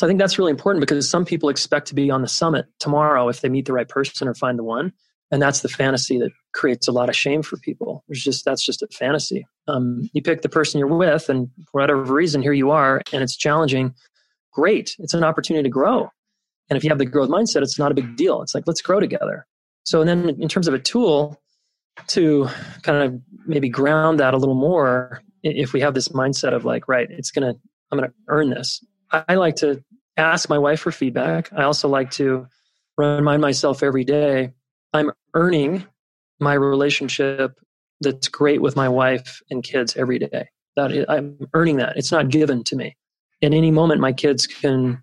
So 0.00 0.06
I 0.06 0.08
think 0.08 0.18
that's 0.18 0.38
really 0.38 0.50
important 0.50 0.80
because 0.80 1.10
some 1.10 1.26
people 1.26 1.50
expect 1.50 1.88
to 1.88 1.94
be 1.94 2.10
on 2.10 2.22
the 2.22 2.26
summit 2.26 2.64
tomorrow 2.78 3.28
if 3.28 3.42
they 3.42 3.50
meet 3.50 3.66
the 3.66 3.74
right 3.74 3.86
person 3.86 4.26
or 4.28 4.32
find 4.32 4.58
the 4.58 4.64
one. 4.64 4.94
And 5.30 5.42
that's 5.42 5.60
the 5.60 5.68
fantasy 5.68 6.16
that 6.20 6.30
creates 6.54 6.88
a 6.88 6.90
lot 6.90 7.10
of 7.10 7.14
shame 7.14 7.42
for 7.42 7.58
people. 7.58 8.02
There's 8.08 8.24
just 8.24 8.46
that's 8.46 8.64
just 8.64 8.80
a 8.80 8.86
fantasy. 8.86 9.46
Um, 9.68 10.08
you 10.14 10.22
pick 10.22 10.40
the 10.40 10.48
person 10.48 10.78
you're 10.78 10.88
with, 10.88 11.28
and 11.28 11.50
for 11.70 11.82
whatever 11.82 12.02
reason, 12.02 12.40
here 12.40 12.54
you 12.54 12.70
are, 12.70 13.02
and 13.12 13.22
it's 13.22 13.36
challenging. 13.36 13.94
Great, 14.54 14.96
it's 15.00 15.12
an 15.12 15.22
opportunity 15.22 15.64
to 15.64 15.68
grow. 15.68 16.10
And 16.70 16.78
if 16.78 16.82
you 16.82 16.88
have 16.88 16.98
the 16.98 17.04
growth 17.04 17.28
mindset, 17.28 17.60
it's 17.60 17.78
not 17.78 17.92
a 17.92 17.94
big 17.94 18.16
deal. 18.16 18.40
It's 18.40 18.54
like 18.54 18.64
let's 18.66 18.80
grow 18.80 19.00
together. 19.00 19.46
So 19.84 20.02
then, 20.02 20.30
in 20.30 20.48
terms 20.48 20.66
of 20.66 20.72
a 20.72 20.78
tool 20.78 21.38
to 22.06 22.48
kind 22.84 23.02
of 23.02 23.20
maybe 23.44 23.68
ground 23.68 24.18
that 24.20 24.32
a 24.32 24.38
little 24.38 24.54
more, 24.54 25.20
if 25.42 25.74
we 25.74 25.80
have 25.82 25.92
this 25.92 26.08
mindset 26.08 26.54
of 26.54 26.64
like, 26.64 26.88
right, 26.88 27.08
it's 27.10 27.30
gonna, 27.30 27.54
I'm 27.92 27.98
gonna 27.98 28.14
earn 28.28 28.48
this. 28.48 28.82
I 29.12 29.34
like 29.34 29.56
to 29.56 29.82
ask 30.20 30.48
my 30.48 30.58
wife 30.58 30.80
for 30.80 30.92
feedback. 30.92 31.52
I 31.52 31.64
also 31.64 31.88
like 31.88 32.10
to 32.12 32.46
remind 32.96 33.40
myself 33.42 33.82
every 33.82 34.04
day 34.04 34.52
I'm 34.92 35.12
earning 35.34 35.84
my 36.38 36.54
relationship 36.54 37.58
that's 38.00 38.28
great 38.28 38.62
with 38.62 38.76
my 38.76 38.88
wife 38.88 39.42
and 39.50 39.62
kids 39.62 39.96
every 39.96 40.18
day. 40.18 40.48
That 40.76 40.92
is, 40.92 41.04
I'm 41.08 41.38
earning 41.54 41.76
that. 41.76 41.96
It's 41.96 42.12
not 42.12 42.28
given 42.28 42.64
to 42.64 42.76
me. 42.76 42.96
At 43.42 43.52
any 43.52 43.70
moment, 43.70 44.00
my 44.00 44.12
kids 44.12 44.46
can 44.46 45.02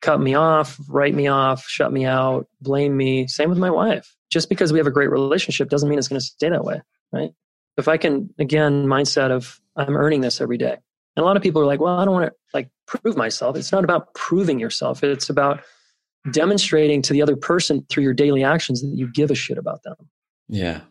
cut 0.00 0.20
me 0.20 0.34
off, 0.34 0.78
write 0.88 1.14
me 1.14 1.26
off, 1.26 1.64
shut 1.66 1.92
me 1.92 2.04
out, 2.04 2.46
blame 2.60 2.96
me. 2.96 3.26
Same 3.26 3.48
with 3.48 3.58
my 3.58 3.70
wife. 3.70 4.14
Just 4.30 4.48
because 4.48 4.72
we 4.72 4.78
have 4.78 4.86
a 4.86 4.92
great 4.92 5.10
relationship 5.10 5.68
doesn't 5.68 5.88
mean 5.88 5.98
it's 5.98 6.08
going 6.08 6.20
to 6.20 6.26
stay 6.26 6.50
that 6.50 6.64
way, 6.64 6.80
right? 7.12 7.30
If 7.76 7.88
I 7.88 7.96
can, 7.96 8.32
again, 8.38 8.86
mindset 8.86 9.30
of 9.30 9.60
I'm 9.76 9.96
earning 9.96 10.20
this 10.20 10.40
every 10.40 10.58
day. 10.58 10.78
And 11.18 11.24
a 11.24 11.26
lot 11.26 11.36
of 11.36 11.42
people 11.42 11.60
are 11.60 11.66
like, 11.66 11.80
well, 11.80 11.98
I 11.98 12.04
don't 12.04 12.14
want 12.14 12.26
to 12.26 12.32
like 12.54 12.70
prove 12.86 13.16
myself. 13.16 13.56
It's 13.56 13.72
not 13.72 13.82
about 13.82 14.14
proving 14.14 14.60
yourself. 14.60 15.02
It's 15.02 15.28
about 15.28 15.64
demonstrating 16.30 17.02
to 17.02 17.12
the 17.12 17.20
other 17.20 17.34
person 17.34 17.84
through 17.90 18.04
your 18.04 18.14
daily 18.14 18.44
actions 18.44 18.82
that 18.82 18.94
you 18.94 19.10
give 19.12 19.32
a 19.32 19.34
shit 19.34 19.58
about 19.58 19.82
them. 19.82 19.96
Yeah. 20.48 20.82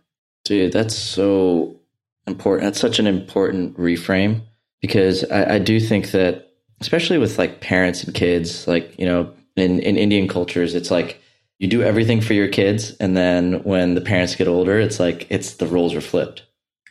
Dude, 0.43 0.73
that's 0.73 0.93
so 0.93 1.79
important. 2.27 2.65
That's 2.65 2.79
such 2.79 2.99
an 2.99 3.07
important 3.07 3.77
reframe 3.77 4.41
because 4.81 5.23
I, 5.31 5.55
I 5.55 5.59
do 5.59 5.79
think 5.79 6.11
that, 6.11 6.51
especially 6.81 7.19
with 7.19 7.37
like 7.37 7.61
parents 7.61 8.03
and 8.03 8.13
kids, 8.13 8.67
like, 8.67 8.99
you 8.99 9.05
know, 9.05 9.33
in, 9.55 9.79
in 9.79 9.95
Indian 9.95 10.27
cultures, 10.27 10.75
it's 10.75 10.91
like 10.91 11.21
you 11.57 11.69
do 11.69 11.83
everything 11.83 12.19
for 12.19 12.33
your 12.33 12.49
kids. 12.49 12.91
And 12.99 13.15
then 13.15 13.63
when 13.63 13.95
the 13.95 14.01
parents 14.01 14.35
get 14.35 14.49
older, 14.49 14.77
it's 14.77 14.99
like 14.99 15.25
it's 15.29 15.53
the 15.53 15.67
roles 15.67 15.95
are 15.95 16.01
flipped 16.01 16.43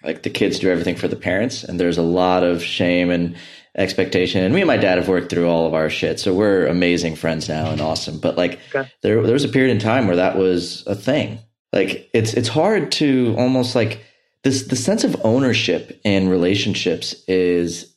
like 0.05 0.23
the 0.23 0.31
kids 0.31 0.59
do 0.59 0.71
everything 0.71 0.97
for 0.97 1.09
the 1.09 1.17
parents 1.17 1.65
and 1.65 1.81
there's 1.81 1.99
a 1.99 2.03
lot 2.03 2.43
of 2.43 2.63
shame 2.63 3.11
and 3.11 3.37
expectation. 3.77 4.43
And 4.43 4.55
me 4.55 4.63
and 4.63 4.69
my 4.69 4.77
dad 4.77 4.99
have 4.99 5.09
worked 5.09 5.31
through 5.31 5.49
all 5.49 5.67
of 5.67 5.75
our 5.75 5.91
shit 5.91 6.19
so 6.19 6.35
we're 6.35 6.67
amazing 6.67 7.17
friends 7.17 7.49
now 7.49 7.71
and 7.71 7.81
awesome. 7.81 8.19
But 8.19 8.37
like 8.37 8.59
okay. 8.75 8.91
there 9.03 9.23
there 9.23 9.33
was 9.33 9.45
a 9.45 9.49
period 9.49 9.73
in 9.73 9.79
time 9.79 10.07
where 10.07 10.17
that 10.17 10.37
was 10.37 10.87
a 10.87 10.95
thing. 10.95 11.39
Like 11.73 12.09
it's 12.15 12.35
it's 12.35 12.49
hard 12.49 12.91
to 12.93 13.35
almost 13.39 13.75
like 13.75 14.05
this 14.43 14.67
the 14.69 14.77
sense 14.77 15.05
of 15.05 15.17
ownership 15.25 16.01
in 16.05 16.29
relationships 16.29 17.15
is 17.29 17.95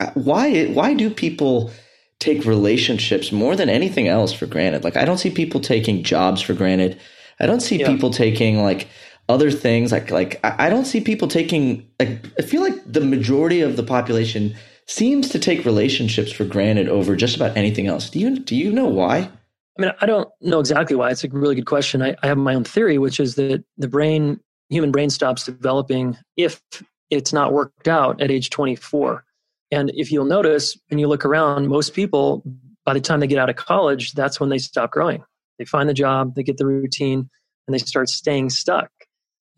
uh, 0.00 0.10
why 0.14 0.66
why 0.66 0.94
do 0.94 1.10
people 1.10 1.70
take 2.18 2.44
relationships 2.44 3.32
more 3.32 3.56
than 3.56 3.68
anything 3.68 4.08
else 4.08 4.32
for 4.32 4.46
granted? 4.46 4.84
Like 4.84 4.96
i 4.96 5.04
don't 5.04 5.18
see 5.18 5.30
people 5.30 5.60
taking 5.60 6.02
jobs 6.02 6.40
for 6.40 6.54
granted. 6.54 6.98
I 7.40 7.46
don't 7.46 7.60
see 7.60 7.80
yeah. 7.80 7.86
people 7.86 8.10
taking 8.10 8.62
like 8.62 8.86
other 9.30 9.50
things 9.50 9.92
like 9.92 10.10
like 10.10 10.40
I 10.42 10.68
don't 10.68 10.84
see 10.84 11.00
people 11.00 11.28
taking 11.28 11.88
like 12.00 12.26
I 12.38 12.42
feel 12.42 12.62
like 12.62 12.80
the 12.84 13.00
majority 13.00 13.60
of 13.60 13.76
the 13.76 13.82
population 13.82 14.54
seems 14.86 15.28
to 15.28 15.38
take 15.38 15.64
relationships 15.64 16.32
for 16.32 16.44
granted 16.44 16.88
over 16.88 17.14
just 17.14 17.36
about 17.36 17.56
anything 17.56 17.86
else. 17.86 18.10
Do 18.10 18.18
you 18.18 18.38
do 18.38 18.56
you 18.56 18.72
know 18.72 18.86
why? 18.86 19.30
I 19.78 19.82
mean, 19.82 19.92
I 20.00 20.06
don't 20.06 20.28
know 20.40 20.58
exactly 20.58 20.96
why. 20.96 21.10
It's 21.10 21.24
a 21.24 21.28
really 21.28 21.54
good 21.54 21.66
question. 21.66 22.02
I, 22.02 22.16
I 22.22 22.26
have 22.26 22.36
my 22.36 22.54
own 22.54 22.64
theory, 22.64 22.98
which 22.98 23.20
is 23.20 23.36
that 23.36 23.64
the 23.78 23.88
brain, 23.88 24.40
human 24.68 24.90
brain, 24.90 25.10
stops 25.10 25.44
developing 25.44 26.18
if 26.36 26.60
it's 27.08 27.32
not 27.32 27.52
worked 27.52 27.88
out 27.88 28.20
at 28.20 28.30
age 28.30 28.50
24. 28.50 29.24
And 29.70 29.90
if 29.94 30.10
you'll 30.10 30.24
notice, 30.24 30.76
when 30.88 30.98
you 30.98 31.06
look 31.06 31.24
around, 31.24 31.68
most 31.68 31.94
people, 31.94 32.42
by 32.84 32.94
the 32.94 33.00
time 33.00 33.20
they 33.20 33.28
get 33.28 33.38
out 33.38 33.48
of 33.48 33.56
college, 33.56 34.12
that's 34.12 34.40
when 34.40 34.50
they 34.50 34.58
stop 34.58 34.90
growing. 34.90 35.24
They 35.58 35.64
find 35.64 35.88
the 35.88 35.94
job, 35.94 36.34
they 36.34 36.42
get 36.42 36.56
the 36.56 36.66
routine, 36.66 37.30
and 37.66 37.74
they 37.74 37.78
start 37.78 38.08
staying 38.08 38.50
stuck. 38.50 38.90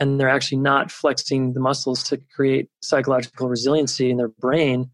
And 0.02 0.18
they're 0.18 0.28
actually 0.28 0.58
not 0.58 0.90
flexing 0.90 1.52
the 1.52 1.60
muscles 1.60 2.02
to 2.02 2.20
create 2.34 2.68
psychological 2.82 3.48
resiliency 3.48 4.10
in 4.10 4.16
their 4.16 4.28
brain 4.28 4.90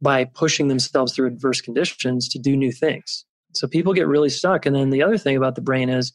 by 0.00 0.24
pushing 0.24 0.68
themselves 0.68 1.12
through 1.12 1.26
adverse 1.26 1.60
conditions 1.60 2.28
to 2.28 2.38
do 2.38 2.56
new 2.56 2.70
things. 2.70 3.24
So 3.54 3.66
people 3.66 3.92
get 3.92 4.06
really 4.06 4.30
stuck. 4.30 4.64
And 4.64 4.74
then 4.74 4.90
the 4.90 5.02
other 5.02 5.18
thing 5.18 5.36
about 5.36 5.56
the 5.56 5.62
brain 5.62 5.88
is 5.88 6.12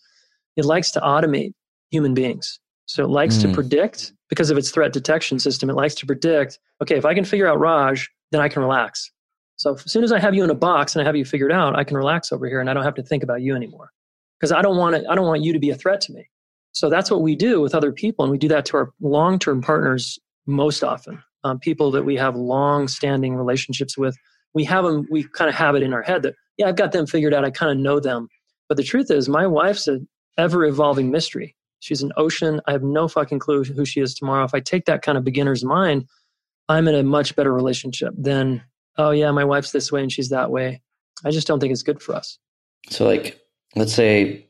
it 0.55 0.63
likes 0.63 0.91
to 0.91 1.01
automate 1.01 1.51
human 1.91 2.13
beings. 2.13 2.57
So 2.85 3.03
it 3.03 3.09
likes 3.09 3.35
mm. 3.35 3.41
to 3.41 3.53
predict 3.53 4.13
because 4.29 4.49
of 4.49 4.57
its 4.57 4.71
threat 4.71 4.93
detection 4.93 5.39
system. 5.39 5.69
It 5.69 5.75
likes 5.75 5.95
to 5.95 6.05
predict, 6.05 6.57
okay, 6.81 6.95
if 6.95 7.03
I 7.03 7.13
can 7.13 7.25
figure 7.25 7.47
out 7.47 7.59
Raj, 7.59 8.09
then 8.31 8.39
I 8.39 8.47
can 8.47 8.61
relax. 8.61 9.11
So 9.57 9.73
as 9.73 9.91
soon 9.91 10.05
as 10.05 10.13
I 10.13 10.19
have 10.19 10.35
you 10.35 10.43
in 10.45 10.49
a 10.49 10.55
box 10.55 10.95
and 10.95 11.01
I 11.01 11.05
have 11.05 11.17
you 11.17 11.25
figured 11.25 11.51
out, 11.51 11.77
I 11.77 11.83
can 11.83 11.97
relax 11.97 12.31
over 12.31 12.47
here 12.47 12.61
and 12.61 12.69
I 12.69 12.73
don't 12.73 12.83
have 12.85 12.95
to 12.95 13.03
think 13.03 13.23
about 13.23 13.41
you 13.41 13.55
anymore. 13.55 13.91
Because 14.39 14.53
I 14.53 14.61
don't 14.61 14.77
want 14.77 14.95
it, 14.95 15.03
I 15.09 15.15
don't 15.15 15.27
want 15.27 15.43
you 15.43 15.51
to 15.51 15.59
be 15.59 15.69
a 15.69 15.75
threat 15.75 15.99
to 16.01 16.13
me. 16.13 16.29
So 16.77 16.91
that's 16.91 17.09
what 17.09 17.23
we 17.23 17.35
do 17.35 17.59
with 17.59 17.73
other 17.73 17.91
people. 17.91 18.23
And 18.23 18.31
we 18.31 18.37
do 18.37 18.47
that 18.49 18.65
to 18.65 18.77
our 18.77 18.91
long 19.01 19.39
term 19.39 19.61
partners 19.63 20.19
most 20.45 20.83
often. 20.83 21.23
Um, 21.43 21.57
people 21.57 21.89
that 21.89 22.05
we 22.05 22.15
have 22.17 22.35
long 22.35 22.87
standing 22.87 23.35
relationships 23.35 23.97
with. 23.97 24.15
We 24.53 24.63
have 24.65 24.83
them, 24.83 25.07
we 25.09 25.23
kind 25.23 25.49
of 25.49 25.55
have 25.55 25.73
it 25.73 25.81
in 25.81 25.91
our 25.91 26.03
head 26.03 26.21
that, 26.21 26.35
yeah, 26.57 26.67
I've 26.67 26.75
got 26.75 26.91
them 26.91 27.07
figured 27.07 27.33
out. 27.33 27.43
I 27.43 27.49
kind 27.49 27.71
of 27.71 27.79
know 27.79 27.99
them. 27.99 28.27
But 28.67 28.77
the 28.77 28.83
truth 28.83 29.09
is, 29.09 29.27
my 29.27 29.47
wife's 29.47 29.87
an 29.87 30.07
ever 30.37 30.65
evolving 30.65 31.09
mystery. 31.09 31.55
She's 31.79 32.03
an 32.03 32.11
ocean. 32.15 32.61
I 32.67 32.73
have 32.73 32.83
no 32.83 33.07
fucking 33.07 33.39
clue 33.39 33.63
who 33.63 33.85
she 33.85 33.99
is 33.99 34.13
tomorrow. 34.13 34.43
If 34.43 34.53
I 34.53 34.59
take 34.59 34.85
that 34.85 35.01
kind 35.01 35.17
of 35.17 35.23
beginner's 35.23 35.65
mind, 35.65 36.05
I'm 36.69 36.87
in 36.87 36.93
a 36.93 37.01
much 37.01 37.35
better 37.35 37.53
relationship 37.53 38.13
than, 38.15 38.61
oh, 38.97 39.09
yeah, 39.09 39.31
my 39.31 39.45
wife's 39.45 39.71
this 39.71 39.91
way 39.91 40.03
and 40.03 40.11
she's 40.11 40.29
that 40.29 40.51
way. 40.51 40.81
I 41.25 41.31
just 41.31 41.47
don't 41.47 41.59
think 41.59 41.71
it's 41.71 41.83
good 41.83 42.03
for 42.03 42.13
us. 42.13 42.37
So, 42.89 43.05
like, 43.05 43.39
let's 43.75 43.93
say 43.93 44.46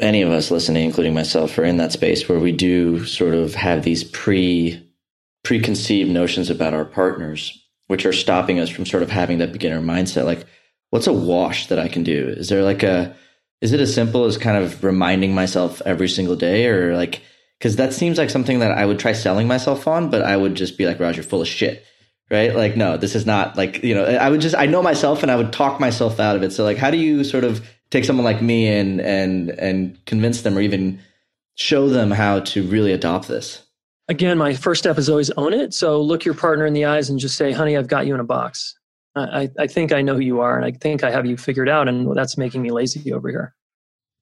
any 0.00 0.22
of 0.22 0.30
us 0.30 0.50
listening, 0.50 0.84
including 0.84 1.14
myself, 1.14 1.56
are 1.58 1.64
in 1.64 1.76
that 1.76 1.92
space 1.92 2.28
where 2.28 2.38
we 2.38 2.52
do 2.52 3.04
sort 3.04 3.34
of 3.34 3.54
have 3.54 3.82
these 3.82 4.04
pre 4.04 4.86
preconceived 5.42 6.10
notions 6.10 6.50
about 6.50 6.74
our 6.74 6.84
partners, 6.84 7.66
which 7.86 8.04
are 8.04 8.12
stopping 8.12 8.60
us 8.60 8.68
from 8.68 8.86
sort 8.86 9.02
of 9.02 9.10
having 9.10 9.38
that 9.38 9.52
beginner 9.52 9.80
mindset. 9.80 10.24
Like, 10.24 10.46
what's 10.90 11.06
a 11.06 11.12
wash 11.12 11.68
that 11.68 11.78
I 11.78 11.88
can 11.88 12.02
do? 12.02 12.28
Is 12.28 12.48
there 12.48 12.62
like 12.62 12.82
a 12.82 13.16
is 13.60 13.72
it 13.72 13.80
as 13.80 13.94
simple 13.94 14.24
as 14.24 14.38
kind 14.38 14.56
of 14.56 14.82
reminding 14.82 15.34
myself 15.34 15.82
every 15.84 16.08
single 16.08 16.36
day, 16.36 16.66
or 16.66 16.96
like 16.96 17.22
because 17.58 17.76
that 17.76 17.92
seems 17.92 18.16
like 18.16 18.30
something 18.30 18.60
that 18.60 18.72
I 18.72 18.86
would 18.86 18.98
try 18.98 19.12
selling 19.12 19.46
myself 19.46 19.86
on, 19.86 20.10
but 20.10 20.22
I 20.22 20.34
would 20.36 20.54
just 20.54 20.78
be 20.78 20.86
like, 20.86 20.98
Roger, 20.98 21.22
full 21.22 21.42
of 21.42 21.48
shit. 21.48 21.84
Right? 22.30 22.54
Like, 22.54 22.76
no, 22.76 22.96
this 22.96 23.16
is 23.16 23.26
not 23.26 23.56
like, 23.56 23.82
you 23.82 23.92
know, 23.92 24.04
I 24.04 24.30
would 24.30 24.40
just, 24.40 24.54
I 24.54 24.66
know 24.66 24.82
myself 24.82 25.22
and 25.22 25.32
I 25.32 25.36
would 25.36 25.52
talk 25.52 25.80
myself 25.80 26.20
out 26.20 26.36
of 26.36 26.44
it. 26.44 26.52
So 26.52 26.62
like, 26.62 26.76
how 26.76 26.92
do 26.92 26.96
you 26.96 27.24
sort 27.24 27.42
of 27.42 27.60
take 27.90 28.04
someone 28.04 28.24
like 28.24 28.40
me 28.40 28.68
and 28.68 29.00
and 29.00 29.50
and 29.50 30.04
convince 30.06 30.42
them 30.42 30.56
or 30.56 30.60
even 30.60 31.00
show 31.56 31.88
them 31.88 32.10
how 32.10 32.40
to 32.40 32.62
really 32.66 32.92
adopt 32.92 33.28
this. 33.28 33.64
Again 34.08 34.38
my 34.38 34.54
first 34.54 34.80
step 34.80 34.98
is 34.98 35.08
always 35.08 35.30
own 35.32 35.52
it. 35.52 35.74
So 35.74 36.00
look 36.00 36.24
your 36.24 36.34
partner 36.34 36.66
in 36.66 36.72
the 36.72 36.84
eyes 36.84 37.10
and 37.10 37.18
just 37.18 37.36
say 37.36 37.52
honey 37.52 37.76
i've 37.76 37.88
got 37.88 38.06
you 38.06 38.14
in 38.14 38.20
a 38.20 38.24
box. 38.24 38.76
I, 39.16 39.50
I 39.58 39.66
think 39.66 39.92
i 39.92 40.02
know 40.02 40.14
who 40.14 40.20
you 40.20 40.40
are 40.40 40.56
and 40.56 40.64
i 40.64 40.70
think 40.70 41.02
i 41.02 41.10
have 41.10 41.26
you 41.26 41.36
figured 41.36 41.68
out 41.68 41.88
and 41.88 42.16
that's 42.16 42.38
making 42.38 42.62
me 42.62 42.70
lazy 42.70 43.12
over 43.12 43.28
here. 43.28 43.54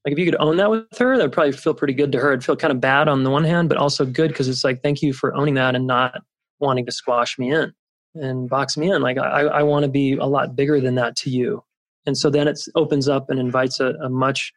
Like 0.05 0.13
if 0.13 0.19
you 0.19 0.25
could 0.25 0.41
own 0.41 0.57
that 0.57 0.71
with 0.71 0.97
her 0.99 1.17
that 1.17 1.25
would 1.25 1.33
probably 1.33 1.53
feel 1.53 1.75
pretty 1.75 1.93
good 1.93 2.11
to 2.13 2.19
her. 2.19 2.33
It'd 2.33 2.45
feel 2.45 2.57
kind 2.57 2.73
of 2.73 2.81
bad 2.81 3.09
on 3.09 3.23
the 3.23 3.31
one 3.31 3.45
hand 3.45 3.69
but 3.69 3.79
also 3.79 4.07
good 4.07 4.29
because 4.29 4.49
it's 4.49 4.65
like 4.65 4.83
thank 4.83 5.03
you 5.03 5.13
for 5.13 5.35
owning 5.35 5.55
that 5.55 5.75
and 5.75 5.87
not 5.87 6.23
wanting 6.59 6.87
to 6.87 6.93
squash 6.93 7.39
me 7.39 7.53
in 7.53 7.73
and 8.15 8.49
box 8.49 8.77
me 8.77 8.91
in. 8.91 9.03
Like 9.03 9.19
i, 9.19 9.43
I 9.43 9.63
want 9.63 9.85
to 9.85 9.91
be 9.91 10.15
a 10.15 10.27
lot 10.27 10.57
bigger 10.57 10.81
than 10.81 10.95
that 10.95 11.17
to 11.17 11.31
you 11.31 11.63
and 12.09 12.17
so 12.17 12.31
then 12.31 12.49
it 12.49 12.59
opens 12.75 13.07
up 13.07 13.29
and 13.29 13.39
invites 13.39 13.81
a, 13.81 13.89
a 14.03 14.09
much 14.09 14.51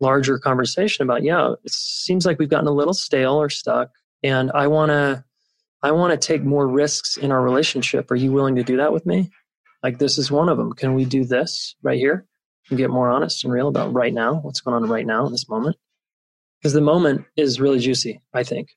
larger 0.00 0.38
conversation 0.38 1.02
about, 1.02 1.22
yeah, 1.22 1.52
it 1.62 1.70
seems 1.70 2.24
like 2.24 2.38
we've 2.38 2.48
gotten 2.48 2.66
a 2.66 2.72
little 2.72 2.94
stale 2.94 3.34
or 3.34 3.50
stuck. 3.50 3.90
And 4.22 4.50
I 4.54 4.68
want 4.68 4.88
to, 4.88 5.22
I 5.82 5.92
want 5.92 6.18
to 6.18 6.26
take 6.26 6.42
more 6.42 6.66
risks 6.66 7.18
in 7.18 7.30
our 7.30 7.42
relationship. 7.42 8.10
Are 8.10 8.16
you 8.16 8.32
willing 8.32 8.56
to 8.56 8.64
do 8.64 8.78
that 8.78 8.90
with 8.90 9.04
me? 9.04 9.30
Like 9.82 9.98
this 9.98 10.16
is 10.16 10.30
one 10.30 10.48
of 10.48 10.56
them. 10.56 10.72
Can 10.72 10.94
we 10.94 11.04
do 11.04 11.26
this 11.26 11.76
right 11.82 11.98
here 11.98 12.24
and 12.70 12.78
get 12.78 12.88
more 12.88 13.10
honest 13.10 13.44
and 13.44 13.52
real 13.52 13.68
about 13.68 13.92
right 13.92 14.14
now? 14.14 14.36
What's 14.36 14.62
going 14.62 14.82
on 14.82 14.88
right 14.88 15.06
now 15.06 15.26
in 15.26 15.32
this 15.32 15.46
moment? 15.46 15.76
Because 16.58 16.72
the 16.72 16.80
moment 16.80 17.26
is 17.36 17.60
really 17.60 17.80
juicy, 17.80 18.22
I 18.32 18.44
think. 18.44 18.70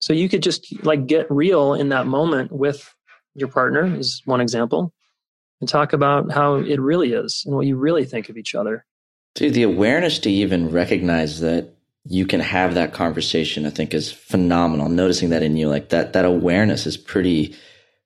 So 0.00 0.12
you 0.12 0.28
could 0.28 0.44
just 0.44 0.72
like 0.84 1.08
get 1.08 1.28
real 1.28 1.74
in 1.74 1.88
that 1.88 2.06
moment 2.06 2.52
with 2.52 2.94
your 3.34 3.48
partner 3.48 3.84
is 3.96 4.22
one 4.26 4.40
example 4.40 4.94
and 5.64 5.68
talk 5.70 5.94
about 5.94 6.30
how 6.30 6.56
it 6.56 6.78
really 6.78 7.14
is 7.14 7.42
and 7.46 7.56
what 7.56 7.64
you 7.64 7.76
really 7.76 8.04
think 8.04 8.28
of 8.28 8.36
each 8.36 8.54
other. 8.54 8.84
Dude, 9.34 9.54
the 9.54 9.62
awareness 9.62 10.18
to 10.20 10.30
even 10.30 10.70
recognize 10.70 11.40
that 11.40 11.70
you 12.04 12.26
can 12.26 12.40
have 12.40 12.74
that 12.74 12.92
conversation, 12.92 13.64
I 13.64 13.70
think, 13.70 13.94
is 13.94 14.12
phenomenal. 14.12 14.90
Noticing 14.90 15.30
that 15.30 15.42
in 15.42 15.56
you, 15.56 15.68
like 15.68 15.88
that, 15.88 16.12
that 16.12 16.26
awareness 16.26 16.86
is 16.86 16.98
pretty 16.98 17.56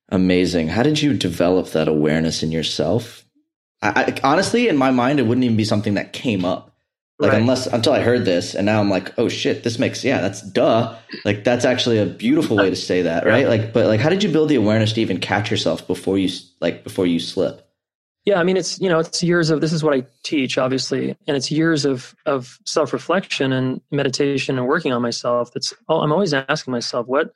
amazing. 0.07 0.69
How 0.69 0.83
did 0.83 1.01
you 1.01 1.13
develop 1.13 1.71
that 1.71 1.89
awareness 1.89 2.43
in 2.43 2.51
yourself? 2.51 3.25
I, 3.81 4.15
I, 4.15 4.19
honestly, 4.23 4.69
in 4.69 4.77
my 4.77 4.91
mind, 4.91 5.19
it 5.19 5.23
wouldn't 5.23 5.43
even 5.43 5.57
be 5.57 5.65
something 5.65 5.95
that 5.95 6.13
came 6.13 6.45
up. 6.45 6.73
Like 7.19 7.33
right. 7.33 7.41
unless 7.41 7.67
until 7.67 7.91
I 7.91 7.99
heard 7.99 8.23
this, 8.23 8.55
and 8.55 8.65
now 8.65 8.79
I'm 8.79 8.89
like, 8.89 9.13
oh 9.19 9.27
shit, 9.27 9.63
this 9.63 9.77
makes 9.77 10.05
yeah, 10.05 10.21
that's 10.21 10.41
duh. 10.41 10.97
Like 11.25 11.43
that's 11.43 11.65
actually 11.65 11.97
a 11.97 12.05
beautiful 12.05 12.55
way 12.55 12.69
to 12.69 12.75
say 12.77 13.01
that, 13.01 13.25
right? 13.25 13.45
Like, 13.45 13.73
but 13.73 13.87
like, 13.87 13.99
how 13.99 14.07
did 14.07 14.23
you 14.23 14.31
build 14.31 14.47
the 14.47 14.55
awareness 14.55 14.93
to 14.93 15.01
even 15.01 15.19
catch 15.19 15.51
yourself 15.51 15.85
before 15.85 16.17
you 16.17 16.29
like 16.61 16.85
before 16.85 17.05
you 17.05 17.19
slip? 17.19 17.69
Yeah, 18.23 18.39
I 18.39 18.43
mean, 18.43 18.55
it's 18.55 18.79
you 18.79 18.87
know, 18.87 18.99
it's 18.99 19.21
years 19.21 19.49
of 19.49 19.59
this 19.59 19.73
is 19.73 19.83
what 19.83 19.93
I 19.93 20.05
teach, 20.23 20.57
obviously, 20.57 21.17
and 21.27 21.35
it's 21.35 21.51
years 21.51 21.83
of 21.83 22.15
of 22.25 22.57
self 22.65 22.93
reflection 22.93 23.51
and 23.51 23.81
meditation 23.91 24.57
and 24.57 24.65
working 24.65 24.93
on 24.93 25.01
myself. 25.01 25.51
That's 25.53 25.73
oh, 25.89 25.99
I'm 25.99 26.13
always 26.13 26.33
asking 26.33 26.71
myself, 26.71 27.05
what, 27.05 27.33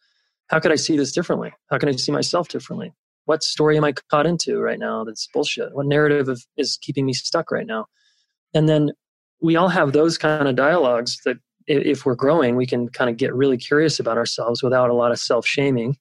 how 0.47 0.61
could 0.61 0.71
I 0.71 0.75
see 0.75 0.95
this 0.95 1.11
differently? 1.11 1.51
How 1.69 1.77
can 1.77 1.89
I 1.89 1.93
see 1.93 2.11
myself 2.13 2.47
differently? 2.47 2.93
What 3.25 3.43
story 3.43 3.75
am 3.75 3.83
I 3.83 3.93
caught 4.09 4.25
into 4.25 4.59
right 4.59 4.79
now? 4.79 5.03
That's 5.03 5.27
bullshit. 5.33 5.73
What 5.73 5.87
narrative 5.87 6.29
of, 6.29 6.45
is 6.55 6.77
keeping 6.81 7.05
me 7.05 7.13
stuck 7.13 7.51
right 7.51 7.67
now? 7.67 7.87
And 8.53 8.69
then 8.69 8.91
we 9.43 9.57
all 9.57 9.67
have 9.67 9.91
those 9.91 10.17
kind 10.17 10.47
of 10.47 10.55
dialogues 10.55 11.19
that 11.25 11.37
if 11.67 12.05
we're 12.05 12.15
growing, 12.15 12.55
we 12.55 12.65
can 12.65 12.89
kind 12.89 13.09
of 13.09 13.17
get 13.17 13.35
really 13.35 13.57
curious 13.57 13.99
about 13.99 14.17
ourselves 14.17 14.63
without 14.63 14.89
a 14.89 14.93
lot 14.93 15.11
of 15.11 15.19
self 15.19 15.45
shaming. 15.45 15.97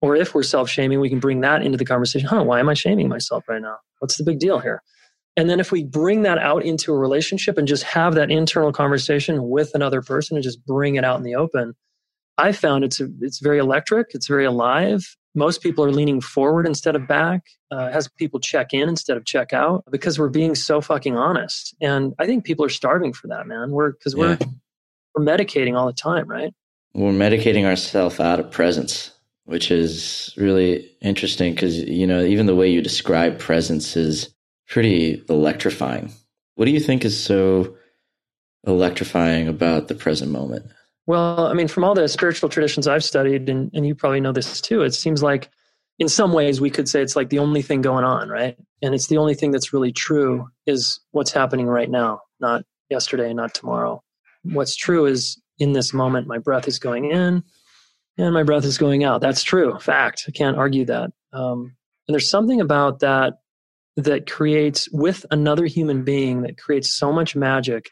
Or 0.00 0.14
if 0.14 0.34
we're 0.34 0.42
self 0.42 0.68
shaming, 0.68 1.00
we 1.00 1.08
can 1.08 1.18
bring 1.18 1.40
that 1.40 1.62
into 1.62 1.78
the 1.78 1.84
conversation. 1.84 2.28
Huh, 2.28 2.44
why 2.44 2.60
am 2.60 2.68
I 2.68 2.74
shaming 2.74 3.08
myself 3.08 3.48
right 3.48 3.62
now? 3.62 3.78
What's 3.98 4.16
the 4.16 4.24
big 4.24 4.38
deal 4.38 4.58
here? 4.58 4.82
And 5.36 5.48
then 5.48 5.60
if 5.60 5.72
we 5.72 5.84
bring 5.84 6.22
that 6.22 6.38
out 6.38 6.62
into 6.62 6.92
a 6.92 6.98
relationship 6.98 7.56
and 7.56 7.66
just 7.66 7.84
have 7.84 8.14
that 8.14 8.30
internal 8.30 8.72
conversation 8.72 9.48
with 9.48 9.74
another 9.74 10.02
person 10.02 10.36
and 10.36 10.44
just 10.44 10.64
bring 10.66 10.96
it 10.96 11.04
out 11.04 11.16
in 11.16 11.24
the 11.24 11.34
open, 11.34 11.74
I 12.36 12.52
found 12.52 12.84
it's 12.84 13.00
a, 13.00 13.08
it's 13.20 13.40
very 13.40 13.58
electric, 13.58 14.08
it's 14.10 14.26
very 14.26 14.44
alive. 14.44 15.16
Most 15.34 15.62
people 15.62 15.84
are 15.84 15.90
leaning 15.90 16.20
forward 16.20 16.66
instead 16.66 16.94
of 16.94 17.08
back. 17.08 17.42
Uh, 17.70 17.90
has 17.90 18.08
people 18.08 18.38
check 18.38 18.74
in 18.74 18.88
instead 18.88 19.16
of 19.16 19.24
check 19.24 19.52
out 19.52 19.84
because 19.90 20.18
we're 20.18 20.28
being 20.28 20.54
so 20.54 20.80
fucking 20.80 21.16
honest. 21.16 21.74
And 21.80 22.14
I 22.18 22.26
think 22.26 22.44
people 22.44 22.64
are 22.64 22.70
starving 22.70 23.12
for 23.12 23.28
that, 23.28 23.46
man. 23.46 23.70
We're 23.70 23.92
because 23.92 24.14
we're 24.14 24.36
yeah. 24.38 24.46
we're 25.14 25.24
medicating 25.24 25.76
all 25.78 25.86
the 25.86 25.92
time, 25.92 26.28
right? 26.28 26.52
We're 26.94 27.12
medicating 27.12 27.64
ourselves 27.64 28.20
out 28.20 28.40
of 28.40 28.50
presence, 28.50 29.10
which 29.44 29.70
is 29.70 30.34
really 30.36 30.90
interesting 31.00 31.54
because 31.54 31.78
you 31.78 32.06
know 32.06 32.22
even 32.22 32.46
the 32.46 32.54
way 32.54 32.70
you 32.70 32.82
describe 32.82 33.38
presence 33.38 33.96
is 33.96 34.34
pretty 34.68 35.22
electrifying. 35.28 36.12
What 36.56 36.66
do 36.66 36.70
you 36.70 36.80
think 36.80 37.04
is 37.04 37.18
so 37.18 37.76
electrifying 38.66 39.48
about 39.48 39.88
the 39.88 39.94
present 39.94 40.30
moment? 40.30 40.66
Well, 41.06 41.46
I 41.46 41.54
mean, 41.54 41.68
from 41.68 41.84
all 41.84 41.94
the 41.94 42.08
spiritual 42.08 42.48
traditions 42.48 42.86
I've 42.86 43.04
studied, 43.04 43.48
and, 43.48 43.70
and 43.74 43.86
you 43.86 43.94
probably 43.94 44.20
know 44.20 44.32
this 44.32 44.60
too, 44.60 44.82
it 44.82 44.94
seems 44.94 45.22
like 45.22 45.50
in 45.98 46.08
some 46.08 46.32
ways 46.32 46.60
we 46.60 46.70
could 46.70 46.88
say 46.88 47.02
it's 47.02 47.16
like 47.16 47.30
the 47.30 47.38
only 47.38 47.62
thing 47.62 47.82
going 47.82 48.04
on, 48.04 48.28
right? 48.28 48.56
And 48.82 48.94
it's 48.94 49.08
the 49.08 49.18
only 49.18 49.34
thing 49.34 49.50
that's 49.50 49.72
really 49.72 49.92
true 49.92 50.48
is 50.66 51.00
what's 51.10 51.32
happening 51.32 51.66
right 51.66 51.90
now, 51.90 52.20
not 52.40 52.64
yesterday, 52.88 53.32
not 53.34 53.54
tomorrow. 53.54 54.02
What's 54.44 54.76
true 54.76 55.06
is 55.06 55.40
in 55.58 55.72
this 55.72 55.92
moment, 55.92 56.26
my 56.26 56.38
breath 56.38 56.66
is 56.66 56.78
going 56.78 57.10
in 57.10 57.42
and 58.18 58.34
my 58.34 58.42
breath 58.42 58.64
is 58.64 58.78
going 58.78 59.04
out. 59.04 59.20
That's 59.20 59.42
true, 59.42 59.78
fact. 59.78 60.24
I 60.28 60.32
can't 60.32 60.56
argue 60.56 60.84
that. 60.86 61.10
Um, 61.32 61.76
and 62.06 62.14
there's 62.14 62.28
something 62.28 62.60
about 62.60 63.00
that 63.00 63.34
that 63.96 64.30
creates 64.30 64.88
with 64.90 65.24
another 65.30 65.66
human 65.66 66.02
being 66.02 66.42
that 66.42 66.58
creates 66.58 66.92
so 66.92 67.12
much 67.12 67.36
magic 67.36 67.90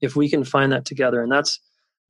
if 0.00 0.16
we 0.16 0.28
can 0.28 0.44
find 0.44 0.72
that 0.72 0.84
together. 0.84 1.22
And 1.22 1.30
that's 1.30 1.60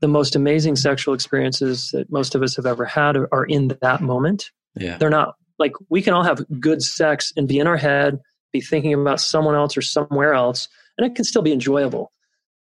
the 0.03 0.09
most 0.09 0.35
amazing 0.35 0.75
sexual 0.75 1.15
experiences 1.15 1.91
that 1.93 2.11
most 2.11 2.35
of 2.35 2.43
us 2.43 2.57
have 2.57 2.67
ever 2.67 2.85
had 2.85 3.17
are 3.17 3.45
in 3.45 3.69
that 3.81 4.03
moment. 4.03 4.51
Yeah. 4.75 4.99
They're 4.99 5.09
not 5.09 5.37
like 5.59 5.73
we 5.88 6.03
can 6.03 6.12
all 6.12 6.25
have 6.25 6.45
good 6.61 6.83
sex 6.83 7.33
and 7.37 7.47
be 7.47 7.61
in 7.61 7.69
our 7.69 7.77
head, 7.77 8.19
be 8.53 8.61
thinking 8.61 8.93
about 8.93 9.21
someone 9.21 9.55
else 9.55 9.77
or 9.77 9.81
somewhere 9.81 10.35
else, 10.35 10.69
and 10.99 11.07
it 11.07 11.15
can 11.15 11.25
still 11.25 11.41
be 11.41 11.53
enjoyable. 11.53 12.12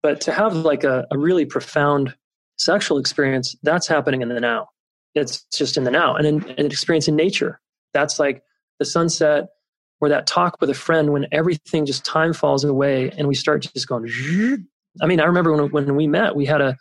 But 0.03 0.19
to 0.21 0.33
have 0.33 0.53
like 0.53 0.83
a, 0.83 1.07
a 1.11 1.17
really 1.17 1.45
profound 1.45 2.13
sexual 2.57 2.97
experience, 2.97 3.55
that's 3.63 3.87
happening 3.87 4.21
in 4.21 4.27
the 4.27 4.41
now. 4.41 4.67
It's 5.15 5.45
just 5.45 5.77
in 5.77 5.85
the 5.85 5.91
now. 5.91 6.15
And 6.15 6.27
in, 6.27 6.49
an 6.57 6.65
experience 6.65 7.07
in 7.07 7.15
nature, 7.15 7.61
that's 7.93 8.19
like 8.19 8.43
the 8.79 8.85
sunset 8.85 9.47
or 10.01 10.09
that 10.09 10.27
talk 10.27 10.57
with 10.59 10.69
a 10.69 10.73
friend 10.73 11.13
when 11.13 11.25
everything 11.31 11.85
just 11.85 12.03
time 12.03 12.33
falls 12.33 12.65
away 12.65 13.11
and 13.11 13.29
we 13.29 13.35
start 13.35 13.61
just 13.61 13.87
going. 13.87 14.09
I 15.01 15.05
mean, 15.05 15.21
I 15.21 15.25
remember 15.25 15.53
when, 15.53 15.71
when 15.71 15.95
we 15.95 16.07
met, 16.07 16.35
we 16.35 16.45
had 16.45 16.59
a 16.59 16.77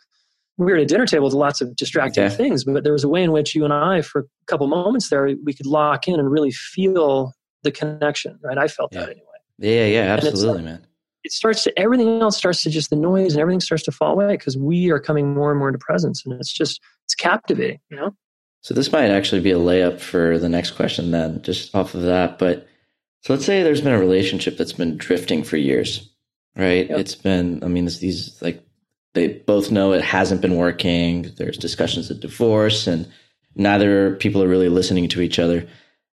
we 0.59 0.65
were 0.65 0.77
at 0.77 0.83
a 0.83 0.85
dinner 0.85 1.05
table 1.05 1.25
with 1.25 1.33
lots 1.33 1.61
of 1.61 1.75
distracting 1.75 2.23
Yeah. 2.23 2.29
things, 2.29 2.65
but 2.65 2.83
there 2.83 2.93
was 2.93 3.05
a 3.05 3.07
way 3.07 3.23
in 3.23 3.31
which 3.31 3.55
you 3.55 3.63
and 3.63 3.73
I, 3.73 4.01
for 4.01 4.21
a 4.21 4.45
couple 4.45 4.67
moments 4.67 5.09
there, 5.09 5.29
we 5.43 5.53
could 5.53 5.65
lock 5.65 6.07
in 6.07 6.19
and 6.19 6.29
really 6.29 6.51
feel 6.51 7.33
the 7.63 7.71
connection, 7.71 8.37
right? 8.43 8.57
I 8.57 8.67
felt 8.67 8.91
that 8.91 9.09
anyway. 9.09 9.25
Yeah, 9.57 9.85
yeah, 9.85 10.13
absolutely, 10.13 10.63
man. 10.63 10.85
It 11.23 11.31
starts 11.31 11.63
to, 11.63 11.79
everything 11.79 12.21
else 12.21 12.37
starts 12.37 12.63
to 12.63 12.69
just 12.69 12.89
the 12.89 12.95
noise 12.97 13.33
and 13.33 13.41
everything 13.41 13.61
starts 13.61 13.83
to 13.83 13.91
fall 13.91 14.13
away 14.13 14.35
because 14.35 14.57
we 14.57 14.91
are 14.91 14.99
coming 14.99 15.33
more 15.33 15.49
and 15.51 15.59
more 15.59 15.69
into 15.69 15.79
presence. 15.79 16.25
And 16.25 16.33
it's 16.39 16.51
just, 16.51 16.81
it's 17.05 17.15
captivating, 17.15 17.79
you 17.89 17.97
know? 17.97 18.11
So 18.61 18.73
this 18.73 18.91
might 18.91 19.09
actually 19.09 19.41
be 19.41 19.51
a 19.51 19.57
layup 19.57 20.01
for 20.01 20.37
the 20.37 20.49
next 20.49 20.71
question 20.71 21.11
then, 21.11 21.41
just 21.41 21.73
off 21.73 21.93
of 21.93 22.01
that. 22.01 22.37
But 22.37 22.67
so 23.21 23.33
let's 23.33 23.45
say 23.45 23.63
there's 23.63 23.81
been 23.81 23.93
a 23.93 23.99
relationship 23.99 24.57
that's 24.57 24.73
been 24.73 24.97
drifting 24.97 25.43
for 25.43 25.55
years, 25.55 26.09
right? 26.57 26.89
Yep. 26.89 26.99
It's 26.99 27.15
been, 27.15 27.63
I 27.63 27.67
mean, 27.67 27.87
it's 27.87 27.99
these 27.99 28.41
like 28.41 28.61
they 29.13 29.27
both 29.27 29.71
know 29.71 29.93
it 29.93 30.03
hasn't 30.03 30.41
been 30.41 30.55
working. 30.55 31.33
There's 31.37 31.57
discussions 31.57 32.11
of 32.11 32.19
divorce, 32.19 32.87
and 32.87 33.07
neither 33.55 34.15
people 34.15 34.43
are 34.43 34.47
really 34.47 34.69
listening 34.69 35.07
to 35.09 35.21
each 35.21 35.39
other. 35.39 35.67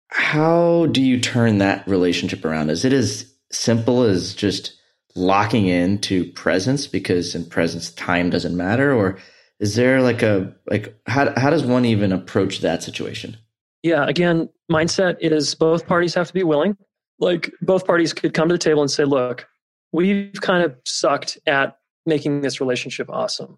How 0.08 0.86
do 0.88 1.02
you 1.02 1.20
turn 1.20 1.58
that 1.58 1.88
relationship 1.88 2.46
around? 2.46 2.70
Is 2.70 2.86
it 2.86 2.94
as 2.94 3.32
simple 3.52 4.04
as 4.04 4.34
just 4.34 4.74
locking 5.16 5.68
into 5.68 6.32
presence 6.34 6.88
because 6.88 7.36
in 7.36 7.46
presence 7.46 7.92
time 7.92 8.30
doesn't 8.30 8.56
matter, 8.56 8.94
or 8.94 9.18
is 9.60 9.76
there 9.76 10.02
like 10.02 10.22
a 10.24 10.54
like 10.70 10.96
how 11.08 11.34
how 11.38 11.50
does 11.50 11.66
one 11.66 11.86
even 11.86 12.12
approach 12.12 12.60
that 12.60 12.84
situation? 12.84 13.38
Yeah, 13.84 14.06
again, 14.08 14.50
mindset 14.72 15.18
is 15.20 15.54
both 15.54 15.86
parties 15.86 16.14
have 16.16 16.28
to 16.28 16.34
be 16.34 16.44
willing. 16.44 16.78
Like 17.20 17.52
both 17.62 17.86
parties 17.86 18.14
could 18.14 18.34
come 18.34 18.50
to 18.50 18.54
the 18.56 18.60
table 18.60 18.82
and 18.82 18.92
say, 18.92 19.06
look, 19.06 19.48
we've 19.92 20.34
kind 20.42 20.64
of 20.64 20.76
sucked 20.86 21.38
at 21.46 21.78
making 22.06 22.42
this 22.42 22.60
relationship 22.60 23.10
awesome. 23.10 23.58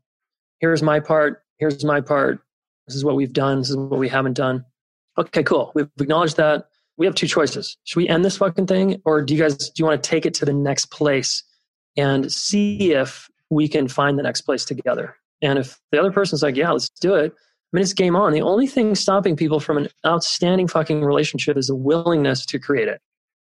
Here's 0.59 0.81
my 0.81 0.99
part. 0.99 1.43
Here's 1.57 1.83
my 1.83 2.01
part. 2.01 2.41
This 2.87 2.95
is 2.95 3.03
what 3.03 3.15
we've 3.15 3.33
done. 3.33 3.59
This 3.59 3.69
is 3.69 3.77
what 3.77 3.99
we 3.99 4.09
haven't 4.09 4.33
done. 4.33 4.65
Okay, 5.17 5.43
cool. 5.43 5.71
We've 5.75 5.89
acknowledged 5.99 6.37
that. 6.37 6.69
We 6.97 7.05
have 7.05 7.15
two 7.15 7.27
choices. 7.27 7.77
Should 7.83 7.99
we 7.99 8.07
end 8.07 8.25
this 8.25 8.37
fucking 8.37 8.67
thing? 8.67 9.01
Or 9.05 9.21
do 9.21 9.35
you 9.35 9.41
guys, 9.41 9.57
do 9.57 9.73
you 9.77 9.85
want 9.85 10.01
to 10.01 10.09
take 10.09 10.25
it 10.25 10.33
to 10.35 10.45
the 10.45 10.53
next 10.53 10.85
place 10.91 11.43
and 11.95 12.31
see 12.31 12.93
if 12.93 13.29
we 13.49 13.67
can 13.67 13.87
find 13.87 14.17
the 14.17 14.23
next 14.23 14.41
place 14.41 14.65
together? 14.65 15.15
And 15.41 15.59
if 15.59 15.79
the 15.91 15.99
other 15.99 16.11
person's 16.11 16.41
like, 16.41 16.55
yeah, 16.55 16.71
let's 16.71 16.89
do 16.89 17.13
it, 17.13 17.33
I 17.33 17.75
mean, 17.75 17.83
it's 17.83 17.93
game 17.93 18.15
on. 18.15 18.31
The 18.31 18.41
only 18.41 18.65
thing 18.65 18.95
stopping 18.95 19.35
people 19.35 19.59
from 19.59 19.77
an 19.77 19.89
outstanding 20.05 20.67
fucking 20.67 21.03
relationship 21.03 21.57
is 21.57 21.69
a 21.69 21.75
willingness 21.75 22.45
to 22.47 22.59
create 22.59 22.87
it. 22.87 23.01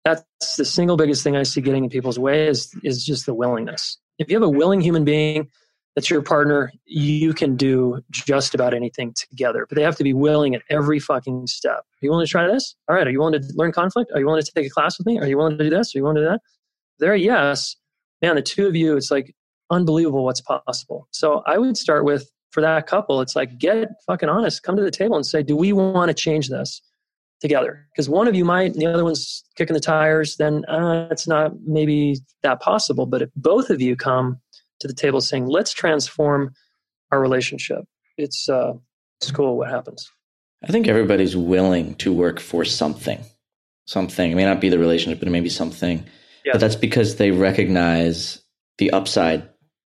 That's 0.06 0.24
the 0.58 0.66
single 0.66 0.98
biggest 0.98 1.24
thing 1.24 1.36
I 1.36 1.44
see 1.44 1.62
getting 1.62 1.84
in 1.84 1.90
people's 1.90 2.18
way 2.18 2.48
is, 2.48 2.74
is 2.84 3.04
just 3.04 3.26
the 3.26 3.34
willingness. 3.34 3.98
If 4.18 4.30
you 4.30 4.36
have 4.36 4.44
a 4.44 4.50
willing 4.50 4.82
human 4.82 5.04
being 5.04 5.50
that's 5.96 6.10
your 6.10 6.22
partner, 6.22 6.72
you 6.86 7.34
can 7.34 7.56
do 7.56 8.02
just 8.12 8.54
about 8.54 8.74
anything 8.74 9.14
together. 9.14 9.66
But 9.68 9.78
they 9.78 9.82
have 9.84 9.96
to 9.96 10.04
be 10.04 10.14
willing 10.14 10.54
at 10.54 10.62
every 10.70 11.00
fucking 11.00 11.48
step. 11.48 11.78
Are 11.78 12.02
you 12.02 12.10
willing 12.10 12.26
to 12.26 12.30
try 12.30 12.46
this? 12.48 12.76
All 12.90 12.96
right. 12.96 13.08
Are 13.08 13.10
you 13.10 13.20
willing 13.20 13.42
to 13.42 13.48
learn 13.56 13.72
conflict? 13.72 14.12
Are 14.14 14.20
you 14.20 14.26
willing 14.26 14.44
to 14.44 14.52
take 14.52 14.68
a 14.68 14.70
class 14.70 14.98
with 14.98 15.08
me? 15.08 15.20
Are 15.20 15.28
you 15.28 15.38
willing 15.38 15.58
to 15.58 15.64
do 15.64 15.70
this? 15.70 15.96
Are 15.96 16.00
you 16.00 16.04
willing 16.04 16.18
to 16.18 16.22
do 16.22 16.28
that? 16.28 16.42
If 16.44 17.00
they're 17.00 17.16
yes. 17.16 17.78
Man, 18.22 18.36
the 18.36 18.42
two 18.42 18.68
of 18.68 18.76
you, 18.76 18.98
it's 18.98 19.10
like 19.10 19.34
unbelievable 19.70 20.26
what's 20.26 20.42
possible. 20.42 21.08
So 21.12 21.44
I 21.48 21.58
would 21.58 21.78
start 21.78 22.04
with 22.04 22.30
for 22.52 22.62
that 22.62 22.88
couple, 22.88 23.20
it's 23.22 23.36
like 23.36 23.58
get 23.58 23.90
fucking 24.08 24.30
honest. 24.30 24.64
Come 24.64 24.78
to 24.78 24.82
the 24.82 24.92
table 24.92 25.16
and 25.16 25.26
say, 25.26 25.44
do 25.44 25.56
we 25.56 25.74
want 25.74 26.10
to 26.10 26.14
change 26.14 26.50
this 26.50 26.82
together? 27.42 27.88
Because 27.92 28.10
one 28.10 28.28
of 28.28 28.36
you 28.36 28.46
might, 28.46 28.74
and 28.74 28.82
the 28.82 28.86
other 28.86 29.04
one's 29.04 29.44
kicking 29.56 29.74
the 29.74 29.80
tires. 29.80 30.38
Then 30.38 30.66
uh, 30.66 31.08
it's 31.12 31.28
not 31.28 31.54
maybe 31.66 32.18
that 32.44 32.62
possible. 32.62 33.06
But 33.06 33.22
if 33.24 33.30
both 33.36 33.70
of 33.70 33.82
you 33.82 33.96
come 33.96 34.40
to 34.80 34.88
the 34.88 34.94
table 34.94 35.22
saying, 35.22 35.48
let's 35.48 35.74
transform 35.74 36.54
our 37.12 37.20
relationship, 37.20 37.86
it's 38.18 38.50
uh, 38.50 38.74
it's 39.22 39.32
cool 39.32 39.58
what 39.58 39.70
happens. 39.70 40.10
I 40.64 40.72
think 40.72 40.88
everybody's 40.88 41.38
willing 41.38 41.96
to 41.96 42.12
work 42.12 42.40
for 42.40 42.66
something. 42.66 43.24
Something. 43.88 44.32
It 44.32 44.36
may 44.36 44.46
not 44.46 44.62
be 44.62 44.70
the 44.70 44.80
relationship, 44.80 45.20
but 45.20 45.28
it 45.28 45.32
may 45.32 45.42
be 45.42 45.50
something. 45.50 46.04
Yeah. 46.44 46.54
But 46.54 46.62
that's 46.62 46.76
because 46.76 47.18
they 47.18 47.32
recognize 47.32 48.42
the 48.78 48.92
upside 48.92 49.48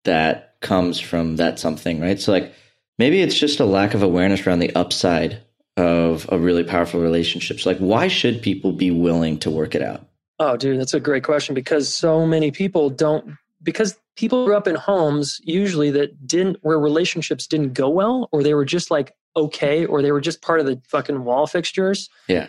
that 0.05 0.57
comes 0.61 1.01
from 1.01 1.37
that 1.37 1.59
something, 1.59 2.01
right? 2.01 2.21
So 2.21 2.33
like 2.33 2.53
maybe 2.99 3.23
it's 3.23 3.39
just 3.39 3.61
a 3.61 3.65
lack 3.65 3.95
of 3.95 4.03
awareness 4.03 4.47
around 4.47 4.59
the 4.59 4.75
upside 4.75 5.41
of 5.79 6.29
a 6.31 6.39
really 6.39 6.65
powerful 6.65 7.01
relationship. 7.01 7.61
So 7.61 7.71
like 7.71 7.79
why 7.79 8.09
should 8.09 8.43
people 8.43 8.73
be 8.73 8.91
willing 8.91 9.39
to 9.41 9.51
work 9.51 9.75
it 9.75 9.83
out? 9.83 10.07
Oh, 10.41 10.57
dude, 10.57 10.81
that's 10.81 10.95
a 10.95 11.01
great 11.01 11.25
question 11.25 11.55
because 11.55 11.93
so 11.93 12.27
many 12.27 12.51
people 12.51 12.91
don't 12.91 13.37
because 13.63 13.99
people 14.17 14.45
grew 14.45 14.57
up 14.57 14.69
in 14.69 14.77
homes 14.77 15.41
usually 15.45 15.91
that 15.91 16.27
didn't 16.27 16.59
where 16.63 16.79
relationships 16.79 17.47
didn't 17.47 17.73
go 17.73 17.89
well 17.89 18.29
or 18.33 18.43
they 18.43 18.55
were 18.55 18.65
just 18.65 18.91
like 18.91 19.15
okay 19.37 19.85
or 19.85 20.03
they 20.03 20.13
were 20.13 20.21
just 20.21 20.43
part 20.43 20.61
of 20.61 20.67
the 20.67 20.81
fucking 20.89 21.25
wall 21.25 21.47
fixtures. 21.47 22.09
Yeah. 22.29 22.49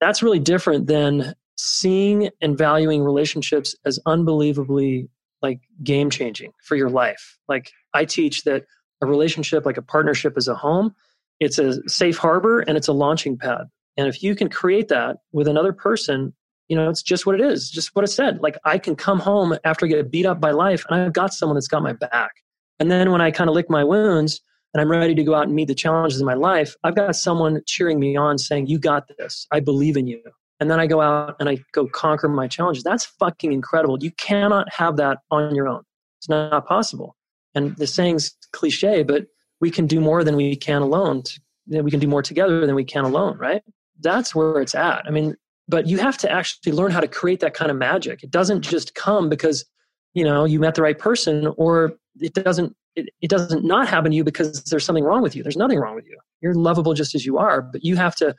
That's 0.00 0.22
really 0.22 0.38
different 0.38 0.86
than 0.86 1.34
seeing 1.56 2.30
and 2.40 2.58
valuing 2.58 3.02
relationships 3.02 3.74
as 3.84 3.98
unbelievably 4.06 5.08
like 5.42 5.60
game 5.82 6.10
changing 6.10 6.52
for 6.62 6.76
your 6.76 6.90
life. 6.90 7.38
Like 7.48 7.70
I 7.92 8.04
teach 8.04 8.44
that 8.44 8.64
a 9.02 9.06
relationship 9.06 9.66
like 9.66 9.76
a 9.76 9.82
partnership 9.82 10.36
is 10.36 10.48
a 10.48 10.54
home, 10.54 10.94
it's 11.40 11.58
a 11.58 11.86
safe 11.88 12.18
harbor 12.18 12.60
and 12.60 12.76
it's 12.76 12.88
a 12.88 12.92
launching 12.92 13.36
pad. 13.36 13.62
And 13.96 14.08
if 14.08 14.22
you 14.22 14.34
can 14.34 14.48
create 14.48 14.88
that 14.88 15.18
with 15.32 15.48
another 15.48 15.72
person 15.72 16.34
you 16.68 16.76
know, 16.76 16.88
it's 16.88 17.02
just 17.02 17.26
what 17.26 17.34
it 17.34 17.40
is, 17.40 17.70
just 17.70 17.94
what 17.94 18.04
it 18.04 18.08
said. 18.08 18.40
Like 18.40 18.56
I 18.64 18.78
can 18.78 18.96
come 18.96 19.18
home 19.18 19.56
after 19.64 19.86
I 19.86 19.88
get 19.88 20.10
beat 20.10 20.26
up 20.26 20.40
by 20.40 20.50
life 20.50 20.84
and 20.88 21.00
I've 21.00 21.12
got 21.12 21.34
someone 21.34 21.56
that's 21.56 21.68
got 21.68 21.82
my 21.82 21.92
back. 21.92 22.32
And 22.78 22.90
then 22.90 23.12
when 23.12 23.20
I 23.20 23.30
kind 23.30 23.48
of 23.48 23.54
lick 23.54 23.68
my 23.68 23.84
wounds 23.84 24.40
and 24.72 24.80
I'm 24.80 24.90
ready 24.90 25.14
to 25.14 25.22
go 25.22 25.34
out 25.34 25.46
and 25.46 25.54
meet 25.54 25.68
the 25.68 25.74
challenges 25.74 26.20
in 26.20 26.26
my 26.26 26.34
life, 26.34 26.74
I've 26.82 26.96
got 26.96 27.14
someone 27.16 27.60
cheering 27.66 28.00
me 28.00 28.16
on 28.16 28.38
saying, 28.38 28.66
You 28.66 28.78
got 28.78 29.08
this. 29.18 29.46
I 29.52 29.60
believe 29.60 29.96
in 29.96 30.06
you. 30.06 30.22
And 30.60 30.70
then 30.70 30.80
I 30.80 30.86
go 30.86 31.00
out 31.00 31.36
and 31.38 31.48
I 31.48 31.58
go 31.72 31.86
conquer 31.86 32.28
my 32.28 32.48
challenges. 32.48 32.82
That's 32.82 33.04
fucking 33.04 33.52
incredible. 33.52 34.02
You 34.02 34.12
cannot 34.12 34.72
have 34.72 34.96
that 34.96 35.18
on 35.30 35.54
your 35.54 35.68
own. 35.68 35.82
It's 36.18 36.28
not 36.28 36.66
possible. 36.66 37.16
And 37.54 37.76
the 37.76 37.86
saying's 37.86 38.34
cliche, 38.52 39.02
but 39.02 39.26
we 39.64 39.70
can 39.70 39.86
do 39.86 39.98
more 39.98 40.22
than 40.22 40.36
we 40.36 40.56
can 40.56 40.82
alone. 40.82 41.22
We 41.66 41.90
can 41.90 42.00
do 42.00 42.06
more 42.06 42.22
together 42.22 42.66
than 42.66 42.74
we 42.74 42.84
can 42.84 43.04
alone, 43.04 43.38
right? 43.38 43.62
That's 44.00 44.34
where 44.34 44.60
it's 44.60 44.74
at. 44.74 45.02
I 45.06 45.10
mean, 45.10 45.36
but 45.68 45.86
you 45.86 45.96
have 45.96 46.18
to 46.18 46.30
actually 46.30 46.72
learn 46.72 46.90
how 46.90 47.00
to 47.00 47.08
create 47.08 47.40
that 47.40 47.54
kind 47.54 47.70
of 47.70 47.76
magic 47.76 48.22
it 48.22 48.30
doesn't 48.30 48.62
just 48.62 48.94
come 48.94 49.28
because 49.28 49.64
you 50.12 50.24
know 50.24 50.44
you 50.44 50.60
met 50.60 50.74
the 50.74 50.82
right 50.82 50.98
person 50.98 51.46
or 51.56 51.92
it 52.20 52.34
doesn't 52.34 52.76
it, 52.96 53.08
it 53.22 53.30
doesn't 53.30 53.64
not 53.64 53.88
happen 53.88 54.10
to 54.10 54.16
you 54.16 54.24
because 54.24 54.62
there's 54.64 54.84
something 54.84 55.04
wrong 55.04 55.22
with 55.22 55.34
you 55.34 55.42
there's 55.42 55.56
nothing 55.56 55.78
wrong 55.78 55.94
with 55.94 56.06
you 56.06 56.18
you're 56.42 56.54
lovable 56.54 56.94
just 56.94 57.14
as 57.14 57.24
you 57.24 57.38
are 57.38 57.62
but 57.62 57.82
you 57.84 57.96
have 57.96 58.14
to 58.14 58.34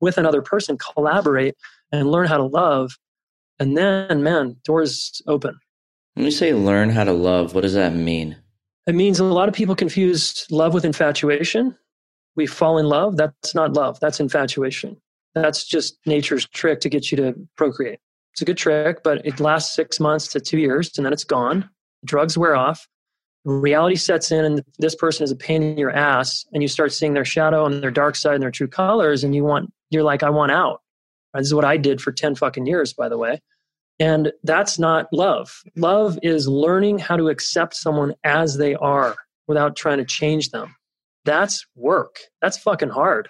with 0.00 0.16
another 0.16 0.42
person 0.42 0.78
collaborate 0.78 1.54
and 1.92 2.10
learn 2.10 2.26
how 2.26 2.38
to 2.38 2.44
love 2.44 2.96
and 3.58 3.76
then 3.76 4.22
man 4.22 4.56
doors 4.64 5.20
open 5.26 5.54
When 6.14 6.24
you 6.24 6.32
say 6.32 6.54
learn 6.54 6.90
how 6.90 7.04
to 7.04 7.12
love, 7.12 7.54
what 7.54 7.62
does 7.62 7.74
that 7.74 7.94
mean? 7.94 8.36
It 8.90 8.94
means 8.94 9.18
a 9.18 9.24
lot 9.24 9.48
of 9.48 9.54
people 9.54 9.74
confuse 9.74 10.46
love 10.50 10.74
with 10.74 10.84
infatuation 10.84 11.76
we 12.36 12.46
fall 12.46 12.78
in 12.78 12.86
love 12.86 13.16
that's 13.16 13.54
not 13.54 13.72
love 13.72 13.98
that's 14.00 14.20
infatuation 14.20 14.96
that's 15.34 15.64
just 15.64 15.98
nature's 16.06 16.46
trick 16.48 16.80
to 16.80 16.88
get 16.88 17.10
you 17.10 17.16
to 17.18 17.34
procreate. 17.56 17.98
It's 18.32 18.42
a 18.42 18.44
good 18.44 18.56
trick, 18.56 19.02
but 19.02 19.24
it 19.24 19.40
lasts 19.40 19.74
six 19.74 20.00
months 20.00 20.28
to 20.28 20.40
two 20.40 20.58
years 20.58 20.96
and 20.96 21.04
then 21.04 21.12
it's 21.12 21.24
gone. 21.24 21.68
Drugs 22.04 22.36
wear 22.36 22.56
off. 22.56 22.86
Reality 23.44 23.96
sets 23.96 24.30
in, 24.30 24.44
and 24.44 24.62
this 24.78 24.94
person 24.94 25.24
is 25.24 25.30
a 25.30 25.36
pain 25.36 25.62
in 25.62 25.78
your 25.78 25.90
ass, 25.90 26.44
and 26.52 26.62
you 26.62 26.68
start 26.68 26.92
seeing 26.92 27.14
their 27.14 27.24
shadow 27.24 27.64
and 27.64 27.82
their 27.82 27.90
dark 27.90 28.14
side 28.14 28.34
and 28.34 28.42
their 28.42 28.50
true 28.50 28.68
colors, 28.68 29.24
and 29.24 29.34
you 29.34 29.44
want, 29.44 29.72
you're 29.88 30.02
like, 30.02 30.22
I 30.22 30.28
want 30.28 30.52
out. 30.52 30.82
This 31.32 31.46
is 31.46 31.54
what 31.54 31.64
I 31.64 31.78
did 31.78 32.02
for 32.02 32.12
10 32.12 32.34
fucking 32.34 32.66
years, 32.66 32.92
by 32.92 33.08
the 33.08 33.16
way. 33.16 33.40
And 34.00 34.32
that's 34.42 34.78
not 34.78 35.06
love. 35.12 35.62
Love 35.76 36.18
is 36.22 36.48
learning 36.48 36.98
how 36.98 37.16
to 37.16 37.28
accept 37.28 37.76
someone 37.76 38.14
as 38.24 38.56
they 38.56 38.74
are 38.74 39.14
without 39.46 39.76
trying 39.76 39.98
to 39.98 40.04
change 40.04 40.50
them. 40.50 40.74
That's 41.24 41.64
work. 41.76 42.16
That's 42.42 42.58
fucking 42.58 42.88
hard. 42.88 43.28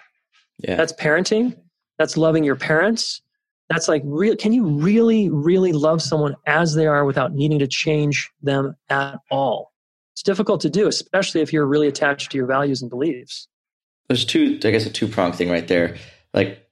Yeah. 0.59 0.75
That's 0.77 0.93
parenting 0.93 1.55
that's 2.01 2.17
loving 2.17 2.43
your 2.43 2.55
parents 2.55 3.21
that's 3.69 3.87
like 3.87 4.01
real 4.03 4.35
can 4.35 4.51
you 4.51 4.65
really 4.65 5.29
really 5.29 5.71
love 5.71 6.01
someone 6.01 6.35
as 6.47 6.73
they 6.73 6.87
are 6.87 7.05
without 7.05 7.31
needing 7.31 7.59
to 7.59 7.67
change 7.67 8.27
them 8.41 8.75
at 8.89 9.19
all 9.29 9.71
it's 10.13 10.23
difficult 10.23 10.59
to 10.61 10.69
do 10.69 10.87
especially 10.87 11.41
if 11.41 11.53
you're 11.53 11.67
really 11.67 11.87
attached 11.87 12.31
to 12.31 12.37
your 12.37 12.47
values 12.47 12.81
and 12.81 12.89
beliefs 12.89 13.47
There's 14.07 14.25
two, 14.25 14.59
I 14.65 14.71
guess, 14.71 14.85
a 14.85 14.89
two 14.89 15.07
prong 15.07 15.31
thing 15.31 15.49
right 15.49 15.67
there. 15.67 15.95
Like 16.33 16.67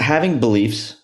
having 0.00 0.40
beliefs 0.40 0.96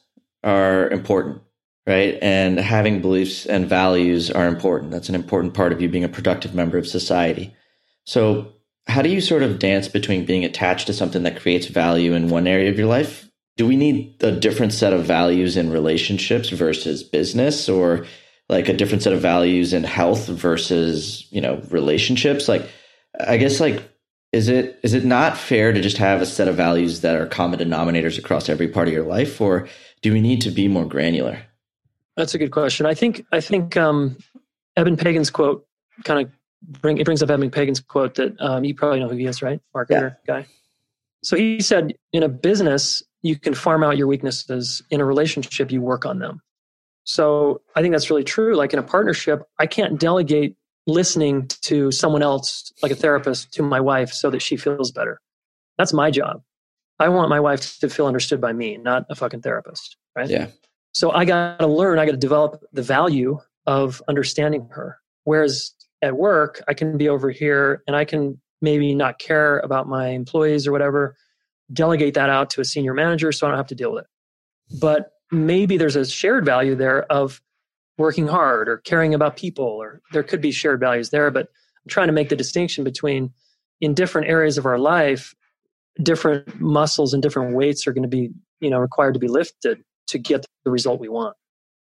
are 0.43 0.89
important, 0.91 1.41
right? 1.89 2.16
And 2.22 2.61
having 2.61 3.01
beliefs 3.01 3.47
and 3.47 3.66
values 3.66 4.30
are 4.30 4.47
important. 4.47 4.93
That's 4.93 5.09
an 5.09 5.16
important 5.16 5.55
part 5.55 5.72
of 5.72 5.80
you 5.80 5.89
being 5.89 6.05
a 6.05 6.09
productive 6.09 6.55
member 6.55 6.78
of 6.78 6.86
society. 6.86 7.53
So, 8.05 8.53
how 8.86 9.03
do 9.03 9.09
you 9.09 9.20
sort 9.20 9.43
of 9.43 9.59
dance 9.59 9.89
between 9.89 10.24
being 10.24 10.45
attached 10.45 10.86
to 10.86 10.95
something 10.95 11.24
that 11.24 11.41
creates 11.41 11.66
value 11.66 12.12
in 12.14 12.28
one 12.28 12.47
area 12.47 12.70
of 12.70 12.78
your 12.78 12.86
life 12.86 13.28
do 13.59 13.66
we 13.66 13.76
need 13.76 14.14
a 14.22 14.32
different 14.32 14.72
set 14.72 14.95
of 14.95 15.05
values 15.05 15.57
in 15.57 15.70
relationships 15.70 16.49
versus 16.49 17.03
business 17.03 17.68
or 17.68 18.07
like 18.49 18.68
a 18.68 18.72
different 18.72 19.03
set 19.03 19.12
of 19.12 19.20
values 19.20 19.74
in 19.74 19.84
health 19.84 20.28
versus 20.28 21.26
you 21.30 21.41
know 21.41 21.61
relationships 21.70 22.49
like 22.49 22.70
I 23.20 23.36
guess 23.36 23.61
like 23.61 23.82
is 24.32 24.49
it 24.49 24.78
is 24.82 24.95
it 24.95 25.05
not 25.05 25.36
fair 25.36 25.72
to 25.72 25.80
just 25.80 25.97
have 25.99 26.22
a 26.22 26.26
set 26.26 26.49
of 26.49 26.57
values 26.57 27.01
that 27.01 27.16
are 27.16 27.26
common 27.26 27.59
denominators 27.59 28.18
across 28.18 28.49
every 28.49 28.68
part 28.68 28.86
of 28.86 28.95
your 28.95 29.07
life, 29.07 29.41
or 29.41 29.68
do 30.03 30.12
we 30.12 30.20
need 30.20 30.43
to 30.43 30.51
be 30.51 30.68
more 30.68 30.84
granular? 30.84 31.43
That's 32.18 32.34
a 32.34 32.38
good 32.38 32.50
question. 32.50 32.84
I 32.84 32.94
think 32.94 33.24
I 33.30 33.40
think 33.40 33.76
um, 33.76 34.18
Eben 34.76 34.96
Pagan's 34.96 35.30
quote 35.30 35.64
kind 36.02 36.26
of 36.26 36.32
bring 36.80 36.98
it 36.98 37.04
brings 37.04 37.22
up 37.22 37.30
Eben 37.30 37.48
Pagan's 37.48 37.78
quote 37.78 38.16
that 38.16 38.34
um, 38.40 38.64
you 38.64 38.74
probably 38.74 38.98
know 38.98 39.08
who 39.08 39.16
he 39.16 39.26
is, 39.26 39.40
right? 39.40 39.60
Marketer 39.74 40.16
yeah. 40.26 40.40
guy. 40.40 40.46
So 41.22 41.36
he 41.36 41.60
said, 41.60 41.94
in 42.12 42.24
a 42.24 42.28
business, 42.28 43.04
you 43.22 43.38
can 43.38 43.54
farm 43.54 43.84
out 43.84 43.96
your 43.96 44.08
weaknesses. 44.08 44.82
In 44.90 45.00
a 45.00 45.04
relationship, 45.04 45.70
you 45.70 45.80
work 45.80 46.04
on 46.04 46.18
them. 46.18 46.42
So 47.04 47.60
I 47.76 47.82
think 47.82 47.92
that's 47.92 48.10
really 48.10 48.24
true. 48.24 48.56
Like 48.56 48.72
in 48.72 48.80
a 48.80 48.82
partnership, 48.82 49.44
I 49.60 49.66
can't 49.66 49.98
delegate 50.00 50.56
listening 50.88 51.46
to 51.62 51.92
someone 51.92 52.22
else, 52.22 52.72
like 52.82 52.90
a 52.90 52.96
therapist, 52.96 53.52
to 53.54 53.62
my 53.62 53.78
wife 53.78 54.10
so 54.10 54.28
that 54.30 54.42
she 54.42 54.56
feels 54.56 54.90
better. 54.90 55.20
That's 55.76 55.92
my 55.92 56.10
job. 56.10 56.42
I 56.98 57.10
want 57.10 57.30
my 57.30 57.38
wife 57.38 57.78
to 57.78 57.88
feel 57.88 58.08
understood 58.08 58.40
by 58.40 58.52
me, 58.52 58.76
not 58.76 59.06
a 59.08 59.14
fucking 59.14 59.42
therapist, 59.42 59.96
right? 60.16 60.28
Yeah. 60.28 60.48
So 60.93 61.12
I 61.12 61.24
got 61.24 61.59
to 61.61 61.66
learn, 61.66 61.99
I 61.99 62.07
got 62.07 62.12
to 62.12 62.18
develop 62.18 62.62
the 62.72 62.82
value 62.82 63.39
of 63.66 64.03
understanding 64.09 64.68
her. 64.70 64.99
Whereas 65.24 65.72
at 66.03 66.16
work, 66.16 66.62
I 66.68 66.74
can 66.74 66.97
be 66.97 67.09
over 67.09 67.30
here 67.30 67.82
and 67.86 67.95
I 67.95 68.05
can 68.05 68.41
maybe 68.61 68.95
not 68.95 69.18
care 69.18 69.59
about 69.61 69.89
my 69.89 70.09
employees 70.09 70.66
or 70.66 70.72
whatever, 70.72 71.16
delegate 71.72 72.14
that 72.14 72.30
out 72.30 72.51
to 72.51 72.61
a 72.61 72.64
senior 72.64 72.95
manager 72.95 73.30
so 73.30 73.47
I 73.47 73.51
don't 73.51 73.59
have 73.59 73.66
to 73.68 73.74
deal 73.74 73.93
with 73.93 74.05
it. 74.05 74.78
But 74.80 75.12
maybe 75.30 75.76
there's 75.76 75.97
a 75.97 76.07
shared 76.07 76.45
value 76.45 76.74
there 76.74 77.05
of 77.12 77.41
working 77.99 78.26
hard 78.26 78.68
or 78.68 78.78
caring 78.78 79.14
about 79.14 79.36
people, 79.36 79.64
or 79.64 80.01
there 80.12 80.22
could 80.22 80.41
be 80.41 80.53
shared 80.53 80.80
values 80.80 81.11
there. 81.11 81.30
But 81.30 81.49
I'm 81.49 81.89
trying 81.89 82.07
to 82.07 82.12
make 82.12 82.28
the 82.28 82.36
distinction 82.36 82.84
between 82.84 83.32
in 83.80 83.95
different 83.95 84.28
areas 84.28 84.57
of 84.57 84.66
our 84.66 84.78
life, 84.78 85.34
different 86.03 86.61
muscles 86.61 87.12
and 87.12 87.22
different 87.22 87.55
weights 87.55 87.86
are 87.86 87.93
going 87.93 88.03
to 88.03 88.09
be, 88.09 88.30
you 88.61 88.70
know, 88.70 88.78
required 88.78 89.14
to 89.14 89.20
be 89.20 89.28
lifted 89.28 89.82
to 90.09 90.18
get 90.18 90.44
the 90.64 90.70
result 90.70 91.00
we 91.00 91.09
want. 91.09 91.36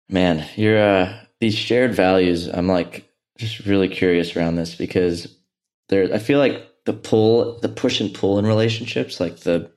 Man, 0.09 0.47
you're 0.57 0.81
uh, 0.81 1.21
these 1.41 1.55
shared 1.55 1.95
values. 1.95 2.49
I'm 2.49 2.69
like 2.69 3.09
just 3.37 3.67
really 3.67 3.89
curious 3.89 4.37
around 4.37 4.57
this 4.57 4.75
because 4.75 5.35
there. 5.89 6.13
I 6.15 6.19
feel 6.19 6.39
like 6.39 6.67
the 6.85 6.93
pull, 6.95 7.59
the 7.61 7.69
push 7.69 8.01
and 8.01 8.15
pull 8.15 8.39
in 8.39 8.47
relationships, 8.47 9.21
like 9.21 9.41
the 9.41 9.71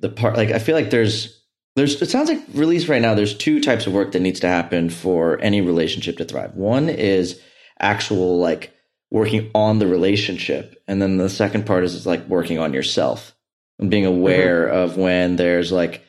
the 0.00 0.08
part, 0.08 0.36
like 0.36 0.50
I 0.50 0.58
feel 0.58 0.74
like 0.74 0.90
there's 0.90 1.38
there's 1.78 2.00
it 2.02 2.10
sounds 2.10 2.28
like 2.28 2.42
release 2.54 2.88
right 2.88 3.00
now 3.00 3.14
there's 3.14 3.36
two 3.36 3.60
types 3.60 3.86
of 3.86 3.92
work 3.92 4.12
that 4.12 4.20
needs 4.20 4.40
to 4.40 4.48
happen 4.48 4.90
for 4.90 5.40
any 5.40 5.60
relationship 5.60 6.16
to 6.16 6.24
thrive 6.24 6.54
one 6.54 6.88
is 6.88 7.40
actual 7.78 8.38
like 8.38 8.74
working 9.10 9.48
on 9.54 9.78
the 9.78 9.86
relationship 9.86 10.82
and 10.88 11.00
then 11.00 11.16
the 11.16 11.30
second 11.30 11.64
part 11.66 11.84
is, 11.84 11.94
is 11.94 12.06
like 12.06 12.26
working 12.26 12.58
on 12.58 12.74
yourself 12.74 13.34
and 13.78 13.90
being 13.90 14.04
aware 14.04 14.66
mm-hmm. 14.66 14.76
of 14.76 14.96
when 14.96 15.36
there's 15.36 15.70
like 15.70 16.04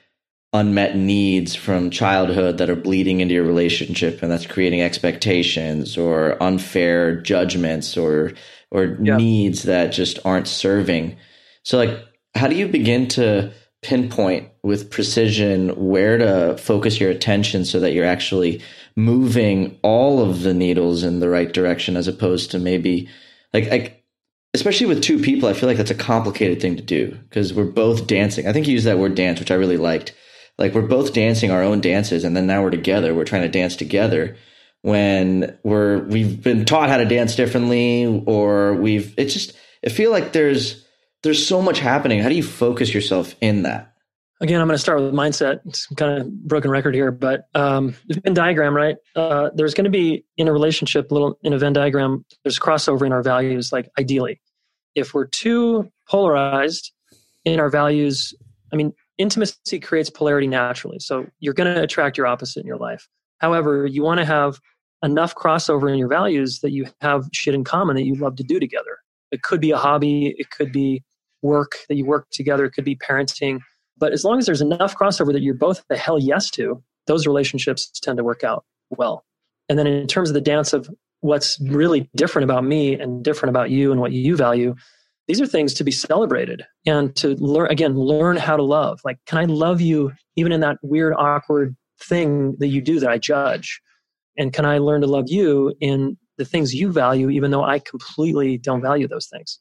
unmet 0.53 0.95
needs 0.95 1.55
from 1.55 1.91
childhood 1.91 2.57
that 2.57 2.69
are 2.69 2.75
bleeding 2.75 3.19
into 3.19 3.35
your 3.35 3.43
relationship 3.43 4.23
and 4.23 4.31
that's 4.31 4.47
creating 4.47 4.81
expectations 4.81 5.97
or 5.97 6.41
unfair 6.41 7.21
judgments 7.21 7.95
or 7.95 8.33
or 8.71 8.97
yeah. 9.01 9.17
needs 9.17 9.63
that 9.63 9.87
just 9.91 10.19
aren't 10.25 10.47
serving. 10.47 11.15
So 11.63 11.77
like 11.77 11.99
how 12.35 12.47
do 12.47 12.55
you 12.55 12.67
begin 12.67 13.07
to 13.09 13.51
pinpoint 13.81 14.49
with 14.63 14.91
precision 14.91 15.69
where 15.69 16.17
to 16.17 16.57
focus 16.57 16.99
your 16.99 17.09
attention 17.09 17.63
so 17.63 17.79
that 17.79 17.93
you're 17.93 18.05
actually 18.05 18.61
moving 18.95 19.77
all 19.83 20.21
of 20.21 20.41
the 20.41 20.53
needles 20.53 21.03
in 21.03 21.19
the 21.19 21.29
right 21.29 21.53
direction 21.53 21.95
as 21.95 22.07
opposed 22.07 22.51
to 22.51 22.59
maybe 22.59 23.07
like, 23.53 23.69
like 23.69 24.03
especially 24.53 24.85
with 24.85 25.01
two 25.01 25.17
people 25.17 25.47
i 25.47 25.53
feel 25.53 25.69
like 25.69 25.77
that's 25.77 25.89
a 25.89 25.95
complicated 25.95 26.61
thing 26.61 26.75
to 26.75 26.83
do 26.83 27.17
because 27.29 27.53
we're 27.53 27.63
both 27.63 28.05
dancing. 28.05 28.47
I 28.47 28.51
think 28.51 28.67
you 28.67 28.73
used 28.73 28.85
that 28.85 28.99
word 28.99 29.15
dance 29.15 29.39
which 29.39 29.51
i 29.51 29.55
really 29.55 29.77
liked 29.77 30.13
like 30.59 30.73
we're 30.73 30.81
both 30.81 31.13
dancing 31.13 31.49
our 31.49 31.63
own 31.63 31.81
dances 31.81 32.23
and 32.23 32.35
then 32.35 32.45
now 32.45 32.61
we're 32.61 32.69
together 32.69 33.15
we're 33.15 33.23
trying 33.23 33.41
to 33.41 33.49
dance 33.49 33.75
together 33.75 34.35
when 34.81 35.57
we're 35.63 35.99
we've 36.03 36.43
been 36.43 36.65
taught 36.65 36.89
how 36.89 36.97
to 36.97 37.05
dance 37.05 37.35
differently 37.35 38.23
or 38.27 38.73
we've 38.75 39.13
it's 39.17 39.33
just 39.33 39.53
i 39.85 39.89
feel 39.89 40.11
like 40.11 40.33
there's 40.33 40.85
there's 41.23 41.45
so 41.45 41.61
much 41.61 41.79
happening. 41.79 42.19
How 42.19 42.29
do 42.29 42.35
you 42.35 42.43
focus 42.43 42.93
yourself 42.93 43.35
in 43.41 43.63
that? 43.63 43.93
Again, 44.41 44.61
I'm 44.61 44.67
going 44.67 44.75
to 44.75 44.81
start 44.81 45.01
with 45.01 45.13
mindset. 45.13 45.59
It's 45.65 45.85
kind 45.87 46.21
of 46.21 46.31
broken 46.31 46.71
record 46.71 46.95
here, 46.95 47.11
but 47.11 47.47
um, 47.53 47.95
the 48.07 48.21
Venn 48.21 48.33
diagram, 48.33 48.73
right? 48.73 48.95
Uh, 49.13 49.49
there's 49.53 49.73
going 49.73 49.83
to 49.83 49.91
be 49.91 50.23
in 50.37 50.47
a 50.47 50.53
relationship, 50.53 51.11
little 51.11 51.37
in 51.43 51.51
a 51.51 51.57
Venn 51.57 51.73
diagram, 51.73 52.23
there's 52.43 52.57
crossover 52.57 53.05
in 53.05 53.11
our 53.11 53.21
values. 53.21 53.73
Like 53.73 53.89
ideally, 53.99 54.39
if 54.95 55.13
we're 55.13 55.27
too 55.27 55.91
polarized 56.07 56.93
in 57.43 57.59
our 57.59 57.69
values, 57.69 58.33
I 58.71 58.77
mean, 58.77 58.93
intimacy 59.19 59.79
creates 59.79 60.09
polarity 60.09 60.47
naturally. 60.47 60.97
So 60.99 61.27
you're 61.39 61.53
going 61.53 61.73
to 61.73 61.83
attract 61.83 62.17
your 62.17 62.25
opposite 62.25 62.61
in 62.61 62.65
your 62.65 62.77
life. 62.77 63.07
However, 63.37 63.85
you 63.85 64.01
want 64.01 64.19
to 64.19 64.25
have 64.25 64.59
enough 65.03 65.35
crossover 65.35 65.91
in 65.91 65.99
your 65.99 66.07
values 66.07 66.59
that 66.61 66.71
you 66.71 66.87
have 67.01 67.29
shit 67.31 67.53
in 67.53 67.63
common 67.63 67.95
that 67.95 68.05
you 68.05 68.15
love 68.15 68.35
to 68.37 68.43
do 68.43 68.59
together. 68.59 68.97
It 69.31 69.43
could 69.43 69.61
be 69.61 69.71
a 69.71 69.77
hobby, 69.77 70.33
it 70.37 70.49
could 70.49 70.71
be 70.71 71.03
work 71.41 71.77
that 71.87 71.95
you 71.95 72.05
work 72.05 72.27
together, 72.31 72.65
it 72.65 72.71
could 72.71 72.85
be 72.85 72.95
parenting. 72.95 73.59
But 73.97 74.13
as 74.13 74.23
long 74.23 74.39
as 74.39 74.45
there's 74.45 74.61
enough 74.61 74.97
crossover 74.97 75.31
that 75.33 75.41
you're 75.41 75.53
both 75.53 75.83
the 75.89 75.97
hell 75.97 76.19
yes 76.19 76.49
to, 76.51 76.81
those 77.07 77.27
relationships 77.27 77.91
tend 78.01 78.17
to 78.17 78.23
work 78.23 78.43
out 78.43 78.65
well. 78.89 79.23
And 79.67 79.77
then 79.77 79.87
in 79.87 80.07
terms 80.07 80.29
of 80.29 80.33
the 80.33 80.41
dance 80.41 80.73
of 80.73 80.89
what's 81.21 81.59
really 81.61 82.09
different 82.15 82.45
about 82.45 82.63
me 82.63 82.93
and 82.93 83.23
different 83.23 83.49
about 83.51 83.69
you 83.69 83.91
and 83.91 83.99
what 83.99 84.11
you 84.11 84.35
value, 84.35 84.75
these 85.29 85.39
are 85.39 85.47
things 85.47 85.73
to 85.75 85.85
be 85.85 85.91
celebrated 85.91 86.65
and 86.85 87.15
to 87.15 87.29
learn 87.35 87.71
again 87.71 87.97
learn 87.97 88.35
how 88.35 88.57
to 88.57 88.63
love 88.63 88.99
like 89.05 89.17
can 89.25 89.39
i 89.39 89.45
love 89.45 89.79
you 89.79 90.11
even 90.35 90.51
in 90.51 90.59
that 90.59 90.77
weird 90.81 91.13
awkward 91.17 91.75
thing 92.01 92.55
that 92.59 92.67
you 92.67 92.81
do 92.81 92.99
that 92.99 93.09
i 93.09 93.17
judge 93.17 93.81
and 94.37 94.51
can 94.51 94.65
i 94.65 94.77
learn 94.77 94.99
to 94.99 95.07
love 95.07 95.25
you 95.27 95.73
in 95.79 96.17
the 96.37 96.45
things 96.45 96.73
you 96.73 96.91
value 96.91 97.29
even 97.29 97.51
though 97.51 97.63
i 97.63 97.79
completely 97.79 98.57
don't 98.57 98.81
value 98.81 99.07
those 99.07 99.27
things 99.27 99.59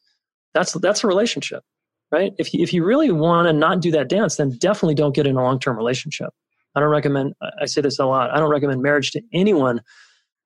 that's 0.53 0.73
that's 0.73 1.03
a 1.03 1.07
relationship, 1.07 1.63
right? 2.11 2.33
If 2.37 2.53
you, 2.53 2.63
if 2.63 2.73
you 2.73 2.83
really 2.83 3.11
want 3.11 3.47
to 3.47 3.53
not 3.53 3.81
do 3.81 3.91
that 3.91 4.09
dance, 4.09 4.37
then 4.37 4.51
definitely 4.57 4.95
don't 4.95 5.15
get 5.15 5.27
in 5.27 5.35
a 5.35 5.43
long 5.43 5.59
term 5.59 5.77
relationship. 5.77 6.29
I 6.75 6.79
don't 6.79 6.89
recommend. 6.89 7.33
I 7.61 7.65
say 7.65 7.81
this 7.81 7.99
a 7.99 8.05
lot. 8.05 8.31
I 8.31 8.39
don't 8.39 8.49
recommend 8.49 8.81
marriage 8.81 9.11
to 9.11 9.21
anyone 9.33 9.81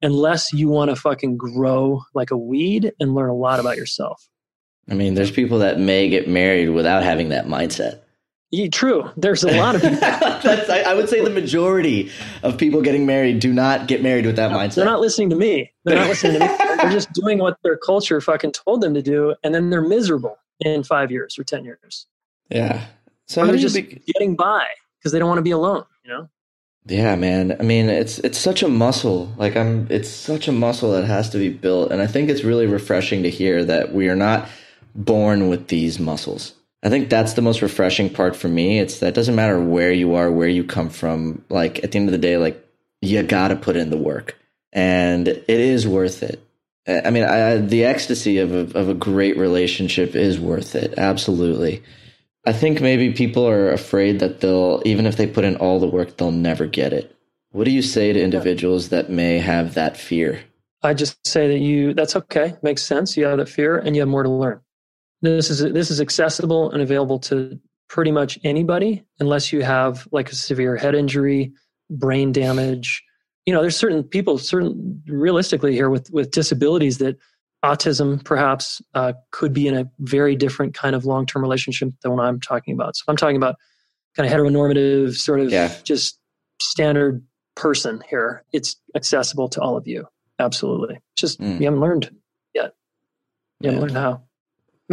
unless 0.01 0.51
you 0.51 0.67
want 0.67 0.89
to 0.89 0.95
fucking 0.95 1.37
grow 1.37 2.01
like 2.13 2.31
a 2.31 2.37
weed 2.37 2.91
and 2.99 3.15
learn 3.15 3.29
a 3.29 3.35
lot 3.35 3.59
about 3.59 3.77
yourself. 3.77 4.27
I 4.89 4.95
mean, 4.95 5.13
there's 5.13 5.31
people 5.31 5.59
that 5.59 5.79
may 5.79 6.09
get 6.09 6.27
married 6.27 6.69
without 6.69 7.03
having 7.03 7.29
that 7.29 7.45
mindset. 7.45 8.01
Yeah, 8.51 8.67
true. 8.67 9.09
There's 9.17 9.43
a 9.43 9.51
lot 9.57 9.73
of 9.73 9.81
people. 9.81 9.97
That's, 9.97 10.69
I, 10.69 10.81
I, 10.81 10.93
would 10.93 11.09
say 11.09 11.23
the 11.23 11.31
majority 11.31 12.11
of 12.43 12.55
people 12.55 12.83
getting 12.83 13.03
married 13.03 13.39
do 13.39 13.51
not 13.51 13.87
get 13.87 14.03
married 14.03 14.27
with 14.27 14.35
that 14.35 14.51
no, 14.51 14.57
mindset. 14.57 14.75
They're 14.75 14.85
not 14.85 14.99
listening 14.99 15.31
to 15.31 15.35
me. 15.35 15.71
They're 15.85 15.95
not 15.95 16.07
listening 16.07 16.33
to 16.33 16.47
me. 16.47 16.55
They're 16.57 16.91
just 16.91 17.11
doing 17.13 17.39
what 17.39 17.57
their 17.63 17.77
culture 17.77 18.21
fucking 18.21 18.51
told 18.51 18.81
them 18.81 18.93
to 18.93 19.01
do, 19.01 19.33
and 19.43 19.55
then 19.55 19.71
they're 19.71 19.81
miserable 19.81 20.37
in 20.59 20.83
five 20.83 21.09
years 21.09 21.39
or 21.39 21.43
ten 21.43 21.65
years. 21.65 22.05
Yeah. 22.49 22.85
So 23.27 23.41
or 23.41 23.47
they're 23.47 23.57
just 23.57 23.75
be- 23.75 24.03
getting 24.13 24.35
by 24.35 24.67
because 24.99 25.11
they 25.11 25.17
don't 25.17 25.29
want 25.29 25.39
to 25.39 25.43
be 25.43 25.51
alone. 25.51 25.85
You 26.05 26.11
know. 26.11 26.29
Yeah, 26.85 27.15
man. 27.15 27.55
I 27.59 27.63
mean, 27.63 27.89
it's 27.89 28.19
it's 28.19 28.37
such 28.37 28.61
a 28.61 28.67
muscle. 28.67 29.33
Like 29.35 29.55
I'm, 29.55 29.87
it's 29.89 30.09
such 30.09 30.47
a 30.47 30.51
muscle 30.51 30.91
that 30.91 31.05
has 31.05 31.29
to 31.31 31.39
be 31.39 31.49
built, 31.49 31.91
and 31.91 32.03
I 32.03 32.07
think 32.07 32.29
it's 32.29 32.43
really 32.43 32.67
refreshing 32.67 33.23
to 33.23 33.31
hear 33.31 33.65
that 33.65 33.93
we 33.93 34.09
are 34.09 34.15
not 34.15 34.47
born 34.95 35.49
with 35.49 35.67
these 35.67 35.99
muscles 35.99 36.53
I 36.83 36.89
think 36.89 37.09
that's 37.09 37.33
the 37.33 37.41
most 37.41 37.61
refreshing 37.61 38.09
part 38.09 38.35
for 38.35 38.49
me. 38.49 38.79
It's 38.79 38.99
that 38.99 39.07
it 39.07 39.15
doesn't 39.15 39.35
matter 39.35 39.59
where 39.59 39.93
you 39.93 40.15
are, 40.15 40.29
where 40.29 40.49
you 40.49 40.65
come 40.65 40.89
from. 40.89 41.43
Like 41.49 41.81
at 41.83 41.91
the 41.91 41.97
end 41.97 42.09
of 42.09 42.11
the 42.11 42.17
day, 42.17 42.37
like 42.37 42.61
you 43.01 43.23
got 43.23 43.47
to 43.47 43.55
put 43.55 43.77
in 43.77 43.89
the 43.89 43.97
work, 43.97 44.37
and 44.73 45.27
it 45.29 45.47
is 45.47 45.87
worth 45.87 46.21
it. 46.21 46.45
I 46.85 47.09
mean, 47.09 47.23
I, 47.23 47.57
the 47.57 47.85
ecstasy 47.85 48.39
of 48.39 48.53
a, 48.53 48.77
of 48.77 48.89
a 48.89 48.93
great 48.93 49.37
relationship 49.37 50.15
is 50.15 50.37
worth 50.37 50.75
it. 50.75 50.95
Absolutely. 50.97 51.81
I 52.45 52.51
think 52.51 52.81
maybe 52.81 53.13
people 53.13 53.47
are 53.47 53.71
afraid 53.71 54.19
that 54.19 54.41
they'll, 54.41 54.81
even 54.83 55.05
if 55.05 55.15
they 55.15 55.25
put 55.25 55.45
in 55.45 55.55
all 55.55 55.79
the 55.79 55.87
work, 55.87 56.17
they'll 56.17 56.31
never 56.31 56.65
get 56.65 56.91
it. 56.91 57.15
What 57.51 57.63
do 57.63 57.71
you 57.71 57.81
say 57.81 58.11
to 58.11 58.21
individuals 58.21 58.89
that 58.89 59.09
may 59.09 59.39
have 59.39 59.75
that 59.75 59.95
fear? 59.95 60.41
I 60.81 60.93
just 60.93 61.25
say 61.25 61.47
that 61.47 61.59
you, 61.59 61.93
that's 61.93 62.17
okay. 62.17 62.55
Makes 62.61 62.81
sense. 62.83 63.15
You 63.15 63.27
have 63.27 63.37
that 63.37 63.47
fear 63.47 63.77
and 63.77 63.95
you 63.95 64.01
have 64.01 64.09
more 64.09 64.23
to 64.23 64.29
learn. 64.29 64.59
This 65.23 65.49
is 65.49 65.59
this 65.59 65.89
is 65.89 66.01
accessible 66.01 66.69
and 66.71 66.81
available 66.81 67.17
to 67.19 67.59
pretty 67.87 68.11
much 68.11 68.37
anybody, 68.43 69.03
unless 69.19 69.53
you 69.53 69.63
have 69.63 70.07
like 70.11 70.31
a 70.31 70.35
severe 70.35 70.75
head 70.75 70.95
injury, 70.95 71.53
brain 71.89 72.31
damage. 72.31 73.03
You 73.45 73.53
know, 73.53 73.61
there's 73.61 73.77
certain 73.77 74.03
people, 74.03 74.37
certain 74.37 75.01
realistically 75.07 75.73
here 75.73 75.89
with 75.89 76.11
with 76.11 76.31
disabilities 76.31 76.97
that 76.97 77.17
autism 77.63 78.23
perhaps 78.23 78.81
uh, 78.93 79.13
could 79.31 79.53
be 79.53 79.67
in 79.67 79.75
a 79.75 79.89
very 79.99 80.35
different 80.35 80.73
kind 80.73 80.95
of 80.95 81.05
long 81.05 81.25
term 81.25 81.41
relationship 81.41 81.89
than 82.01 82.11
what 82.11 82.25
I'm 82.25 82.39
talking 82.39 82.73
about. 82.73 82.97
So 82.97 83.03
I'm 83.07 83.15
talking 83.15 83.37
about 83.37 83.55
kind 84.15 84.29
of 84.29 84.37
heteronormative, 84.37 85.15
sort 85.15 85.39
of 85.39 85.49
yeah. 85.49 85.73
just 85.83 86.19
standard 86.61 87.23
person 87.55 88.03
here. 88.09 88.43
It's 88.51 88.75
accessible 88.95 89.47
to 89.49 89.61
all 89.61 89.77
of 89.77 89.87
you. 89.87 90.05
Absolutely. 90.39 90.99
Just 91.15 91.39
mm. 91.39 91.59
you 91.59 91.65
haven't 91.65 91.79
learned 91.79 92.11
yet. 92.53 92.73
You 93.61 93.69
haven't 93.69 93.81
learned 93.81 93.97
how. 93.97 94.23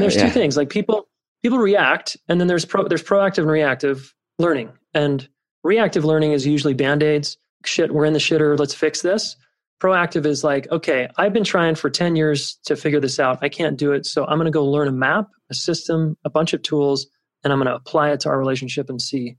And 0.00 0.10
there's 0.10 0.16
yeah. 0.16 0.26
two 0.26 0.32
things 0.32 0.56
like 0.56 0.70
people 0.70 1.08
people 1.42 1.58
react 1.58 2.16
and 2.28 2.40
then 2.40 2.48
there's 2.48 2.64
pro, 2.64 2.88
there's 2.88 3.02
proactive 3.02 3.38
and 3.38 3.50
reactive 3.50 4.14
learning. 4.38 4.70
And 4.94 5.28
reactive 5.62 6.04
learning 6.04 6.32
is 6.32 6.46
usually 6.46 6.74
band-aids, 6.74 7.36
shit, 7.64 7.92
we're 7.92 8.04
in 8.04 8.12
the 8.12 8.18
shitter, 8.18 8.58
let's 8.58 8.74
fix 8.74 9.02
this. 9.02 9.36
Proactive 9.80 10.26
is 10.26 10.44
like, 10.44 10.70
okay, 10.70 11.08
I've 11.16 11.32
been 11.32 11.44
trying 11.44 11.74
for 11.74 11.88
10 11.88 12.16
years 12.16 12.58
to 12.66 12.76
figure 12.76 13.00
this 13.00 13.18
out. 13.18 13.38
I 13.40 13.48
can't 13.48 13.78
do 13.78 13.92
it. 13.92 14.04
So 14.04 14.26
I'm 14.26 14.36
going 14.36 14.44
to 14.44 14.50
go 14.50 14.64
learn 14.64 14.88
a 14.88 14.92
map, 14.92 15.28
a 15.50 15.54
system, 15.54 16.18
a 16.24 16.30
bunch 16.30 16.52
of 16.52 16.62
tools, 16.62 17.06
and 17.42 17.52
I'm 17.52 17.58
going 17.58 17.68
to 17.68 17.74
apply 17.74 18.10
it 18.10 18.20
to 18.20 18.28
our 18.28 18.38
relationship 18.38 18.90
and 18.90 19.00
see 19.00 19.36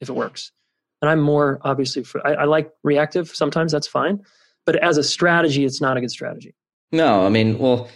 if 0.00 0.08
it 0.08 0.14
works. 0.14 0.50
And 1.00 1.08
I'm 1.08 1.20
more 1.20 1.60
obviously, 1.62 2.02
for, 2.02 2.26
I, 2.26 2.34
I 2.34 2.44
like 2.44 2.72
reactive. 2.82 3.28
Sometimes 3.28 3.70
that's 3.70 3.86
fine. 3.86 4.20
But 4.66 4.82
as 4.82 4.96
a 4.98 5.04
strategy, 5.04 5.64
it's 5.64 5.80
not 5.80 5.96
a 5.96 6.00
good 6.00 6.10
strategy. 6.10 6.54
No, 6.90 7.24
I 7.24 7.28
mean, 7.28 7.58
well, 7.58 7.88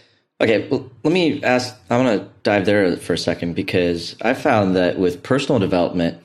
okay, 0.43 0.69
well, 0.69 0.91
let 1.05 1.13
me 1.13 1.43
ask. 1.43 1.75
I'm 1.89 2.05
going 2.05 2.19
to 2.19 2.29
dive 2.43 2.67
there 2.67 2.97
for 2.97 3.13
a 3.13 3.19
second 3.19 3.55
because 3.55 4.17
I 4.21 4.35
found 4.35 4.77
that 4.77 4.99
with 4.99 5.23
personal 5.23 5.59
development, 5.59 6.23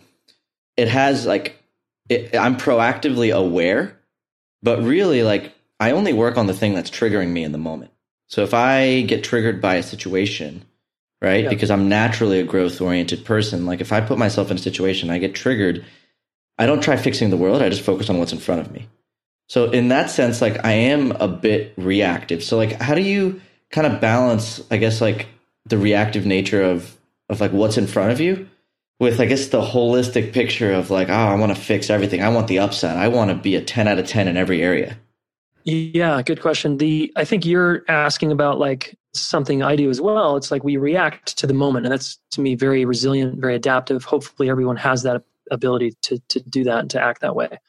it 0.75 0.87
has 0.87 1.25
like, 1.25 1.61
it, 2.09 2.35
I'm 2.35 2.57
proactively 2.57 3.33
aware, 3.33 3.97
but 4.63 4.81
really, 4.81 5.23
like, 5.23 5.53
I 5.79 5.91
only 5.91 6.13
work 6.13 6.37
on 6.37 6.47
the 6.47 6.53
thing 6.53 6.73
that's 6.73 6.89
triggering 6.89 7.29
me 7.29 7.43
in 7.43 7.51
the 7.51 7.57
moment. 7.57 7.91
So 8.27 8.43
if 8.43 8.53
I 8.53 9.01
get 9.01 9.23
triggered 9.23 9.61
by 9.61 9.75
a 9.75 9.83
situation, 9.83 10.65
right, 11.21 11.43
yeah. 11.43 11.49
because 11.49 11.69
I'm 11.69 11.87
naturally 11.87 12.39
a 12.39 12.43
growth 12.43 12.81
oriented 12.81 13.23
person, 13.23 13.65
like 13.65 13.79
if 13.79 13.93
I 13.93 14.01
put 14.01 14.17
myself 14.17 14.49
in 14.51 14.57
a 14.57 14.59
situation, 14.59 15.09
I 15.09 15.19
get 15.19 15.35
triggered, 15.35 15.85
I 16.57 16.65
don't 16.65 16.81
try 16.81 16.97
fixing 16.97 17.29
the 17.29 17.37
world, 17.37 17.61
I 17.61 17.69
just 17.69 17.83
focus 17.83 18.09
on 18.09 18.17
what's 18.17 18.33
in 18.33 18.39
front 18.39 18.61
of 18.61 18.71
me. 18.71 18.87
So 19.47 19.69
in 19.71 19.89
that 19.89 20.09
sense, 20.09 20.41
like 20.41 20.65
I 20.65 20.71
am 20.71 21.11
a 21.11 21.27
bit 21.27 21.73
reactive. 21.77 22.43
So 22.43 22.57
like 22.57 22.73
how 22.81 22.95
do 22.95 23.01
you 23.01 23.39
kind 23.71 23.87
of 23.87 24.01
balance, 24.01 24.63
I 24.71 24.77
guess, 24.77 25.01
like 25.01 25.27
the 25.65 25.77
reactive 25.77 26.25
nature 26.25 26.63
of 26.63 26.97
of 27.29 27.41
like 27.41 27.51
what's 27.51 27.77
in 27.77 27.87
front 27.87 28.11
of 28.11 28.21
you 28.21 28.47
with 28.99 29.19
I 29.19 29.25
guess 29.25 29.47
the 29.47 29.61
holistic 29.61 30.33
picture 30.33 30.71
of 30.71 30.89
like, 30.89 31.09
oh, 31.09 31.13
I 31.13 31.35
want 31.35 31.55
to 31.55 31.61
fix 31.61 31.89
everything. 31.89 32.21
I 32.21 32.29
want 32.29 32.47
the 32.47 32.59
upside. 32.59 32.97
I 32.97 33.07
want 33.07 33.29
to 33.29 33.35
be 33.35 33.55
a 33.55 33.61
10 33.61 33.87
out 33.87 33.99
of 33.99 34.07
10 34.07 34.27
in 34.27 34.37
every 34.37 34.61
area. 34.61 34.97
Yeah, 35.63 36.21
good 36.21 36.41
question. 36.41 36.77
The 36.77 37.11
I 37.17 37.25
think 37.25 37.45
you're 37.45 37.83
asking 37.89 38.31
about 38.31 38.57
like 38.57 38.97
something 39.13 39.61
I 39.61 39.75
do 39.75 39.89
as 39.89 39.99
well. 39.99 40.37
It's 40.37 40.49
like 40.49 40.63
we 40.63 40.77
react 40.77 41.37
to 41.37 41.47
the 41.47 41.53
moment, 41.53 41.85
and 41.85 41.91
that's 41.91 42.17
to 42.31 42.41
me 42.41 42.55
very 42.55 42.85
resilient, 42.85 43.41
very 43.41 43.55
adaptive. 43.55 44.05
Hopefully, 44.05 44.49
everyone 44.49 44.77
has 44.77 45.03
that 45.03 45.23
ability 45.51 45.93
to 46.03 46.19
to 46.29 46.39
do 46.39 46.63
that 46.63 46.79
and 46.79 46.89
to 46.91 47.03
act 47.03 47.19
that 47.19 47.35
way. 47.35 47.59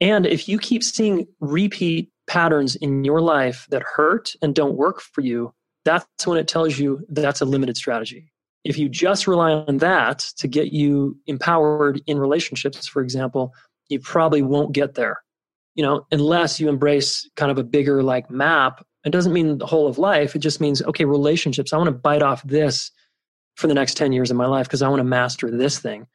And 0.00 0.26
if 0.26 0.48
you 0.48 0.60
keep 0.60 0.84
seeing 0.84 1.26
repeat 1.40 2.10
patterns 2.30 2.76
in 2.76 3.02
your 3.02 3.20
life 3.20 3.66
that 3.70 3.82
hurt 3.82 4.32
and 4.40 4.54
don't 4.54 4.76
work 4.76 5.00
for 5.00 5.20
you, 5.20 5.52
that's 5.84 6.06
when 6.24 6.38
it 6.38 6.46
tells 6.46 6.78
you 6.78 7.04
that's 7.08 7.40
a 7.40 7.44
limited 7.44 7.76
strategy. 7.76 8.30
If 8.62 8.78
you 8.78 8.88
just 8.88 9.26
rely 9.26 9.50
on 9.50 9.78
that 9.78 10.20
to 10.36 10.46
get 10.46 10.72
you 10.72 11.18
empowered 11.26 12.00
in 12.06 12.20
relationships, 12.20 12.86
for 12.86 13.02
example, 13.02 13.52
you 13.88 13.98
probably 13.98 14.42
won't 14.42 14.70
get 14.72 14.94
there. 14.94 15.16
You 15.74 15.82
know, 15.82 16.06
unless 16.12 16.60
you 16.60 16.68
embrace 16.68 17.28
kind 17.34 17.50
of 17.50 17.58
a 17.58 17.64
bigger 17.64 18.00
like 18.00 18.30
map. 18.30 18.86
It 19.04 19.10
doesn't 19.10 19.32
mean 19.32 19.58
the 19.58 19.66
whole 19.66 19.88
of 19.88 19.98
life. 19.98 20.36
It 20.36 20.40
just 20.40 20.60
means, 20.60 20.82
okay, 20.82 21.06
relationships. 21.06 21.72
I 21.72 21.78
want 21.78 21.88
to 21.88 21.92
bite 21.92 22.22
off 22.22 22.44
this 22.44 22.92
for 23.56 23.66
the 23.66 23.74
next 23.74 23.96
10 23.96 24.12
years 24.12 24.30
of 24.30 24.36
my 24.36 24.46
life 24.46 24.66
because 24.68 24.82
I 24.82 24.88
want 24.88 25.00
to 25.00 25.04
master 25.04 25.50
this 25.50 25.80
thing 25.80 26.06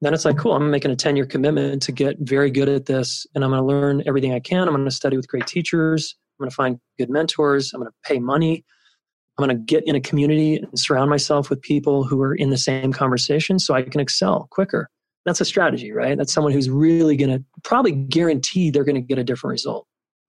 then 0.00 0.14
it's 0.14 0.24
like 0.24 0.38
cool 0.38 0.52
i'm 0.52 0.70
making 0.70 0.90
a 0.90 0.96
10 0.96 1.16
year 1.16 1.26
commitment 1.26 1.82
to 1.82 1.92
get 1.92 2.16
very 2.20 2.50
good 2.50 2.68
at 2.68 2.86
this 2.86 3.26
and 3.34 3.44
i'm 3.44 3.50
going 3.50 3.60
to 3.60 3.66
learn 3.66 4.02
everything 4.06 4.32
i 4.32 4.40
can. 4.40 4.68
I'm 4.68 4.74
going 4.74 4.84
to 4.84 4.90
study 4.90 5.16
with 5.16 5.28
great 5.28 5.46
teachers. 5.46 6.16
I'm 6.38 6.44
going 6.44 6.50
to 6.50 6.54
find 6.56 6.80
good 6.98 7.10
mentors. 7.10 7.72
I'm 7.72 7.80
going 7.80 7.90
to 7.90 8.08
pay 8.08 8.18
money. 8.18 8.64
I'm 9.38 9.46
going 9.46 9.56
to 9.56 9.62
get 9.62 9.84
in 9.86 9.94
a 9.94 10.00
community 10.00 10.56
and 10.56 10.78
surround 10.78 11.10
myself 11.10 11.50
with 11.50 11.60
people 11.62 12.04
who 12.04 12.20
are 12.22 12.34
in 12.34 12.50
the 12.50 12.58
same 12.58 12.92
conversation 12.92 13.58
so 13.58 13.74
i 13.74 13.82
can 13.82 14.00
excel 14.00 14.48
quicker. 14.50 14.88
That's 15.26 15.40
a 15.40 15.44
strategy 15.44 15.92
right? 15.92 16.16
That's 16.16 16.32
someone 16.32 16.52
who's 16.52 16.70
really 16.70 17.16
going 17.16 17.30
to 17.30 17.44
probably 17.62 17.92
guarantee 17.92 18.70
they're 18.70 18.84
going 18.84 18.94
to 18.94 19.00
get 19.00 19.18
a 19.18 19.24
different 19.24 19.52
result. 19.52 19.86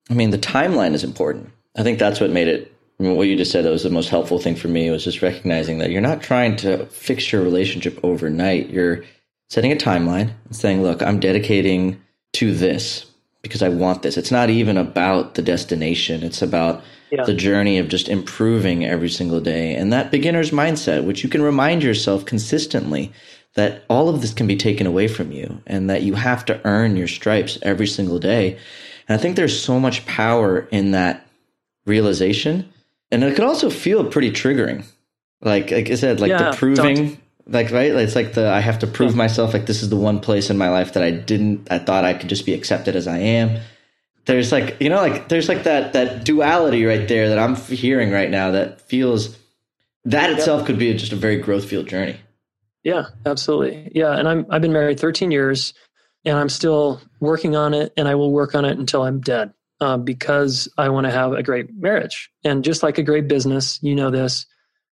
I 0.09 0.13
mean 0.13 0.32
the 0.32 0.38
timeline 0.38 0.93
is 0.93 1.03
important. 1.03 1.49
I 1.78 1.84
think 1.84 1.99
that's 1.99 2.19
what 2.19 2.30
made 2.30 2.47
it 2.47 2.74
what 2.97 3.24
you 3.24 3.36
just 3.36 3.51
said 3.51 3.65
that 3.65 3.72
was 3.72 3.82
the 3.82 3.89
most 3.89 4.09
helpful 4.09 4.38
thing 4.38 4.55
for 4.55 4.67
me 4.67 4.91
was 4.91 5.03
just 5.03 5.24
recognizing 5.24 5.80
that 5.80 5.89
you're 5.89 6.01
not 6.01 6.22
trying 6.22 6.55
to 6.57 6.86
fix 6.88 7.32
your 7.32 7.41
relationship 7.41 7.99
overnight. 8.03 8.69
You're 8.69 9.03
setting 9.52 9.74
a 9.74 9.76
timeline 9.76 10.32
and 10.45 10.56
saying, 10.56 10.82
look, 10.82 11.04
I'm 11.04 11.20
dedicating 11.20 12.02
to 12.32 12.56
this 12.56 13.06
because 13.41 13.62
I 13.62 13.68
want 13.68 14.02
this. 14.02 14.16
It's 14.16 14.32
not 14.32 14.49
even 14.49 14.78
about 14.78 15.36
the 15.36 15.41
destination. 15.41 16.24
It's 16.24 16.41
about 16.41 16.82
yeah. 17.12 17.26
the 17.26 17.34
journey 17.34 17.78
of 17.78 17.89
just 17.89 18.08
improving 18.08 18.86
every 18.86 19.10
single 19.10 19.41
day. 19.41 19.76
And 19.76 19.91
that 19.91 20.10
beginner's 20.10 20.52
mindset, 20.52 21.04
which 21.04 21.22
you 21.22 21.30
can 21.30 21.41
remind 21.41 21.84
yourself 21.84 22.26
consistently 22.26 23.12
that 23.56 23.84
all 23.89 24.08
of 24.08 24.22
this 24.22 24.34
can 24.34 24.47
be 24.47 24.56
taken 24.56 24.88
away 24.88 25.10
from 25.10 25.34
you 25.34 25.62
and 25.68 25.89
that 25.89 26.04
you 26.04 26.14
have 26.14 26.45
to 26.45 26.62
earn 26.64 26.95
your 26.95 27.10
stripes 27.10 27.58
every 27.62 27.88
single 27.88 28.20
day. 28.20 28.58
And 29.10 29.20
I 29.20 29.22
think 29.22 29.36
there's 29.36 29.62
so 29.62 29.82
much 29.82 30.06
power 30.06 30.62
in 30.72 30.91
that 30.91 31.28
realization. 31.86 32.72
And 33.12 33.22
it 33.22 33.36
could 33.36 33.43
also 33.43 33.70
feel 33.70 34.06
pretty 34.06 34.32
triggering. 34.32 34.86
Like, 35.41 35.72
like 35.72 35.91
I 35.91 35.95
said, 35.95 36.22
like 36.22 36.30
yeah, 36.30 36.52
the 36.52 36.56
proving 36.58 37.20
like 37.48 37.72
right? 37.72 37.92
It's 37.92 38.16
like 38.16 38.34
the 38.34 38.50
i 38.50 38.60
have 38.60 38.80
to 38.80 38.88
prove 38.88 39.16
myself 39.16 39.54
like 39.54 39.66
this 39.66 39.82
is 39.82 39.89
the 39.89 39.96
one 39.96 40.20
place 40.20 40.50
in 40.50 40.58
my 40.58 40.70
life 40.70 40.94
that 40.94 41.04
i 41.04 41.12
didn't 41.12 41.68
i 41.72 41.80
thought 41.80 42.06
i 42.06 42.14
could 42.14 42.30
just 42.30 42.46
be 42.46 42.54
accepted 42.54 42.96
as 42.96 43.08
i 43.08 43.18
am. 43.18 43.60
There's 44.26 44.52
like 44.52 44.78
you 44.80 44.89
know 44.89 45.02
like 45.02 45.30
there's 45.30 45.50
like 45.50 45.64
that 45.64 45.94
that 45.94 46.24
duality 46.24 46.86
right 46.86 47.08
there 47.08 47.30
that 47.30 47.39
i'm 47.39 47.56
hearing 47.56 48.12
right 48.12 48.30
now 48.30 48.52
that 48.52 48.82
feels 48.82 49.38
that 50.06 50.32
itself 50.32 50.66
could 50.66 50.80
be 50.80 50.94
just 50.94 51.12
a 51.12 51.16
very 51.16 51.38
growth 51.38 51.66
field 51.66 51.88
journey. 51.88 52.18
Yeah 52.84 53.06
absolutely. 53.26 53.92
Yeah 53.94 54.18
and 54.18 54.28
i'm 54.28 54.46
i've 54.50 54.62
been 54.62 54.74
married 54.74 55.00
13 55.00 55.32
years 55.32 55.74
and 56.26 56.38
i'm 56.38 56.50
still 56.50 57.02
working 57.20 57.56
on 57.56 57.74
it 57.74 57.94
and 57.98 58.08
i 58.08 58.16
will 58.16 58.32
work 58.32 58.56
on 58.56 58.66
it 58.66 58.78
until 58.78 59.04
i'm 59.04 59.22
dead 59.22 59.54
uh, 59.80 59.98
because 59.98 60.70
i 60.78 60.89
want 60.89 61.06
to 61.06 61.12
have 61.12 61.34
a 61.34 61.44
great 61.44 61.74
marriage. 61.76 62.30
And 62.44 62.64
just 62.64 62.84
like 62.84 63.00
a 63.00 63.04
great 63.04 63.28
business 63.28 63.80
you 63.82 63.96
know 63.96 64.12
this 64.12 64.46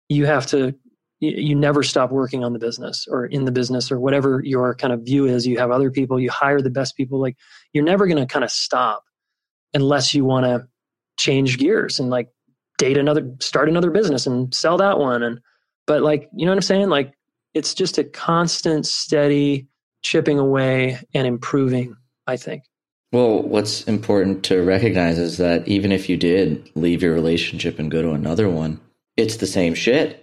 you 0.10 0.26
have 0.26 0.46
to 0.48 0.76
you 1.24 1.56
never 1.56 1.84
stop 1.84 2.12
working 2.12 2.44
on 2.44 2.54
the 2.54 2.60
business 2.60 3.08
or 3.10 3.26
in 3.26 3.46
the 3.46 3.52
business 3.52 3.92
or 3.92 4.00
whatever 4.00 4.42
your 4.44 4.76
kind 4.76 4.94
of 4.94 5.02
view 5.02 5.26
is. 5.26 5.48
You 5.48 5.58
have 5.58 5.72
other 5.72 5.92
people 5.92 6.20
you 6.20 6.30
hire 6.30 6.62
the 6.62 6.70
best 6.70 6.98
people. 6.98 7.20
Like 7.20 7.38
you're 7.72 7.84
never 7.84 8.08
going 8.08 8.18
to 8.18 8.32
kind 8.32 8.44
of 8.44 8.52
stop 8.52 9.04
unless 9.74 10.14
you 10.14 10.26
want 10.26 10.46
to 10.46 10.68
change 11.18 11.58
gears 11.58 12.00
and 12.00 12.10
like 12.10 12.30
date 12.78 12.98
another 12.98 13.36
start 13.40 13.70
another 13.70 13.92
business 13.92 14.28
and 14.28 14.54
sell 14.54 14.78
that 14.78 15.00
one. 15.00 15.24
And 15.24 15.40
but 15.88 16.02
like 16.02 16.30
you 16.36 16.46
know 16.46 16.52
what 16.52 16.58
i'm 16.58 16.62
saying? 16.62 16.90
Like 16.90 17.14
it's 17.54 17.74
just 17.74 17.98
a 17.98 18.04
constant 18.04 18.86
steady 18.86 19.68
chipping 20.02 20.40
away 20.40 21.00
and 21.14 21.26
improving 21.26 21.96
i 22.28 22.36
think. 22.36 22.64
Well 23.12 23.44
what's 23.44 23.84
important 23.84 24.44
to 24.46 24.64
recognize 24.64 25.18
is 25.20 25.38
that 25.38 25.68
even 25.68 25.92
if 25.92 26.10
you 26.10 26.18
did 26.18 26.70
leave 26.76 27.04
your 27.04 27.14
relationship 27.14 27.80
and 27.80 27.92
go 27.92 28.02
to 28.02 28.12
another 28.12 28.50
one 28.50 28.82
it's 29.16 29.38
the 29.38 29.48
same 29.48 29.76
shit 29.76 30.23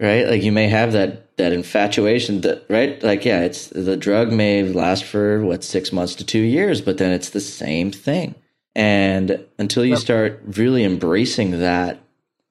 right? 0.00 0.26
Like 0.28 0.42
you 0.42 0.52
may 0.52 0.68
have 0.68 0.92
that 0.92 1.36
that 1.36 1.52
infatuation 1.52 2.40
that 2.42 2.64
right? 2.68 3.02
Like 3.02 3.24
yeah, 3.24 3.42
it's 3.42 3.68
the 3.68 3.96
drug 3.96 4.32
may 4.32 4.62
last 4.62 5.04
for 5.04 5.44
what 5.44 5.64
6 5.64 5.92
months 5.92 6.14
to 6.16 6.24
2 6.24 6.38
years, 6.38 6.80
but 6.80 6.98
then 6.98 7.12
it's 7.12 7.30
the 7.30 7.40
same 7.40 7.90
thing. 7.90 8.34
And 8.74 9.44
until 9.58 9.84
you 9.84 9.96
start 9.96 10.40
really 10.46 10.84
embracing 10.84 11.58
that 11.60 12.00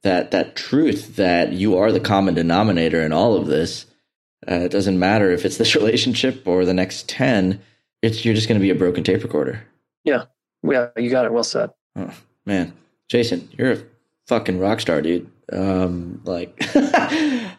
that 0.03 0.31
that 0.31 0.55
truth 0.55 1.15
that 1.15 1.53
you 1.53 1.77
are 1.77 1.91
the 1.91 1.99
common 1.99 2.33
denominator 2.33 3.01
in 3.01 3.11
all 3.11 3.35
of 3.35 3.47
this, 3.47 3.85
uh, 4.49 4.55
it 4.55 4.71
doesn't 4.71 4.99
matter 4.99 5.31
if 5.31 5.45
it's 5.45 5.57
this 5.57 5.75
relationship 5.81 6.47
or 6.47 6.65
the 6.65 6.73
next 6.73 7.09
10, 7.09 7.61
it's 8.01 8.23
you're 8.23 8.33
just 8.35 8.47
going 8.47 8.59
to 8.59 8.63
be 8.63 8.69
a 8.69 8.75
broken 8.75 9.03
tape 9.03 9.23
recorder. 9.23 9.65
Yeah. 10.03 10.25
Yeah, 10.63 10.89
you 10.97 11.09
got 11.09 11.25
it 11.25 11.33
well 11.33 11.43
said. 11.43 11.71
Oh, 11.95 12.13
man. 12.45 12.73
Jayson, 13.09 13.47
you're 13.57 13.71
a 13.71 13.83
fucking 14.27 14.59
rock 14.59 14.79
star, 14.81 15.01
dude. 15.01 15.29
Um, 15.51 16.21
like, 16.25 16.61
uh, 16.75 16.79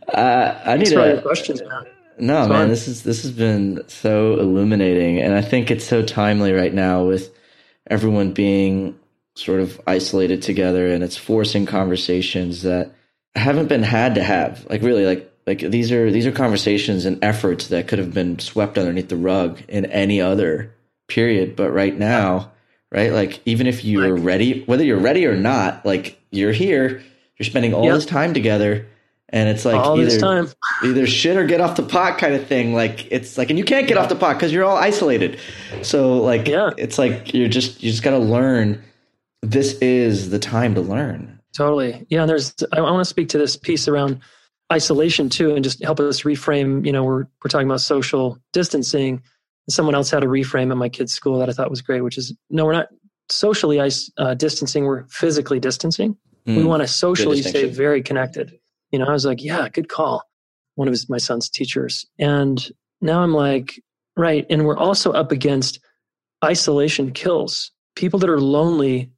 I 0.14 0.76
need 0.76 0.86
to. 0.86 1.20
questions, 1.22 1.62
man. 1.62 1.86
No, 2.18 2.41
it's 2.41 2.49
man, 2.49 2.68
this 2.68 2.89
is 2.89 3.03
this 3.03 3.22
has 3.22 3.32
been 3.32 3.82
so 3.89 4.39
illuminating, 4.39 5.20
and 5.20 5.34
I 5.34 5.43
think 5.43 5.70
it's 5.70 5.86
so 5.86 6.03
timely 6.03 6.53
right 6.53 6.74
now 6.74 7.05
with 7.05 7.32
everyone 7.89 8.32
being 8.32 8.99
sort 9.36 9.61
of 9.61 9.80
isolated 9.86 10.43
together, 10.43 10.89
and 10.89 11.05
it's 11.05 11.16
forcing 11.16 11.64
conversations 11.64 12.62
that 12.62 12.93
haven't 13.34 13.68
been 13.68 13.84
had 13.84 14.16
to 14.16 14.22
have. 14.22 14.66
Like, 14.68 14.82
really, 14.82 15.07
like 15.07 15.32
like 15.47 15.61
these 15.61 15.93
are 15.93 16.11
these 16.11 16.26
are 16.26 16.32
conversations 16.32 17.07
and 17.07 17.22
efforts 17.24 17.68
that 17.68 17.89
could 17.89 17.99
have 17.99 18.12
been 18.12 18.39
swept 18.39 18.76
underneath 18.76 19.09
the 19.09 19.16
rug 19.16 19.62
in 19.68 19.86
any 19.86 20.20
other 20.20 20.74
period, 21.09 21.57
but 21.57 21.70
right 21.70 21.97
now, 21.97 22.53
right, 22.93 23.12
like 23.12 23.41
even 23.47 23.66
if 23.66 23.84
you're 23.84 24.16
like, 24.16 24.24
ready, 24.24 24.64
whether 24.64 24.84
you're 24.84 24.99
ready 24.99 25.24
or 25.24 25.36
not, 25.36 25.86
like 25.86 26.20
you're 26.30 26.53
here 26.53 27.03
you're 27.39 27.47
spending 27.47 27.74
all 27.74 27.84
yep. 27.84 27.95
this 27.95 28.07
time 28.07 28.34
together, 28.34 28.86
and 29.28 29.49
it's 29.49 29.64
like 29.64 29.76
all 29.76 30.01
either 30.01 30.49
either 30.84 31.07
shit 31.07 31.36
or 31.36 31.47
get 31.47 31.61
off 31.61 31.76
the 31.76 31.82
pot 31.82 32.18
kind 32.18 32.34
of 32.34 32.47
thing. 32.47 32.74
Like 32.74 33.11
it's 33.12 33.39
like, 33.39 33.51
and 33.51 33.59
you 33.59 33.64
can't 33.64 33.86
get 33.86 33.97
off 33.97 34.09
the 34.09 34.16
pot 34.16 34.34
because 34.34 34.53
you're 34.53 34.64
all 34.64 34.76
isolated. 34.76 35.39
So 35.82 36.16
like, 36.16 36.49
yeah. 36.49 36.70
it's 36.76 36.99
like 36.99 37.32
you're 37.32 37.49
just 37.49 37.82
you 37.82 37.91
just 37.91 38.03
got 38.03 38.11
to 38.11 38.18
learn. 38.18 38.82
This 39.43 39.74
is 39.78 40.30
the 40.30 40.39
time 40.39 40.74
to 40.74 40.80
learn. 40.80 41.39
Totally, 41.57 42.07
yeah. 42.11 42.22
And 42.22 42.28
there's 42.28 42.55
I 42.72 42.80
want 42.80 43.01
to 43.01 43.05
speak 43.05 43.28
to 43.30 43.39
this 43.39 43.57
piece 43.57 43.86
around 43.86 44.20
isolation 44.72 45.28
too, 45.28 45.55
and 45.55 45.62
just 45.62 45.82
help 45.82 46.01
us 46.01 46.22
reframe. 46.22 46.84
You 46.84 46.93
know, 46.93 47.05
we're 47.05 47.26
we're 47.43 47.51
talking 47.51 47.68
about 47.68 47.80
social 47.80 48.39
distancing. 48.53 49.22
Someone 49.70 49.95
else 49.95 50.11
had 50.11 50.24
a 50.24 50.26
reframe 50.26 50.70
at 50.70 50.76
my 50.76 50.89
kid's 50.89 51.12
school 51.12 51.39
that 51.39 51.49
I 51.49 51.53
thought 51.53 51.70
was 51.70 51.82
great, 51.82 52.01
which 52.03 52.18
is 52.18 52.34
no, 52.51 52.64
we're 52.64 52.72
not 52.72 52.89
socially 53.28 53.78
uh, 54.16 54.34
distancing. 54.34 54.86
We're 54.86 55.05
physically 55.09 55.61
distancing. 55.61 56.16
Mm, 56.49 56.57
we 56.57 56.64
want 56.64 56.82
to 56.82 56.88
socially 56.88 57.42
stay 57.42 57.68
very 57.68 58.03
connected. 58.03 58.59
You 58.90 58.99
know, 58.99 59.05
I 59.05 59.12
was 59.12 59.26
like, 59.26 59.42
yeah, 59.42 59.68
good 59.68 59.88
call. 59.88 60.24
One 60.76 60.88
of 60.88 60.92
his, 60.92 61.09
my 61.09 61.18
son's 61.18 61.49
teachers, 61.49 62.07
and 62.18 62.66
now 63.01 63.22
I'm 63.22 63.34
like, 63.34 63.80
right. 64.16 64.46
And 64.49 64.64
we're 64.64 64.78
also 64.78 65.12
up 65.12 65.30
against 65.32 65.80
isolation 66.44 67.12
kills. 67.12 67.70
People 67.96 68.18
that 68.20 68.30
are 68.30 68.40
lonely 68.40 69.11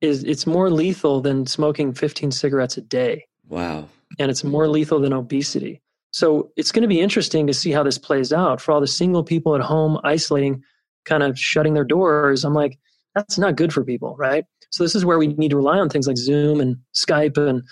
is 0.00 0.24
it's 0.24 0.46
more 0.46 0.70
lethal 0.70 1.20
than 1.20 1.46
smoking 1.46 1.94
15 1.94 2.30
cigarettes 2.30 2.76
a 2.76 2.82
day. 2.82 3.26
Wow. 3.48 3.88
And 4.18 4.30
it's 4.30 4.44
more 4.44 4.68
lethal 4.68 5.00
than 5.00 5.12
obesity. 5.12 5.80
So 6.10 6.52
it's 6.56 6.70
going 6.70 6.82
to 6.82 6.88
be 6.88 7.00
interesting 7.00 7.46
to 7.46 7.54
see 7.54 7.72
how 7.72 7.82
this 7.82 7.98
plays 7.98 8.32
out 8.32 8.60
for 8.60 8.72
all 8.72 8.80
the 8.80 8.86
single 8.86 9.24
people 9.24 9.54
at 9.54 9.60
home 9.60 9.98
isolating, 10.04 10.62
kind 11.04 11.22
of 11.22 11.38
shutting 11.38 11.74
their 11.74 11.84
doors. 11.84 12.44
I'm 12.44 12.54
like, 12.54 12.78
that's 13.14 13.38
not 13.38 13.56
good 13.56 13.72
for 13.72 13.84
people, 13.84 14.14
right? 14.16 14.44
So 14.74 14.82
this 14.82 14.96
is 14.96 15.04
where 15.04 15.18
we 15.18 15.28
need 15.28 15.50
to 15.50 15.56
rely 15.56 15.78
on 15.78 15.88
things 15.88 16.08
like 16.08 16.16
Zoom 16.16 16.60
and 16.60 16.78
Skype 16.94 17.38
and 17.38 17.62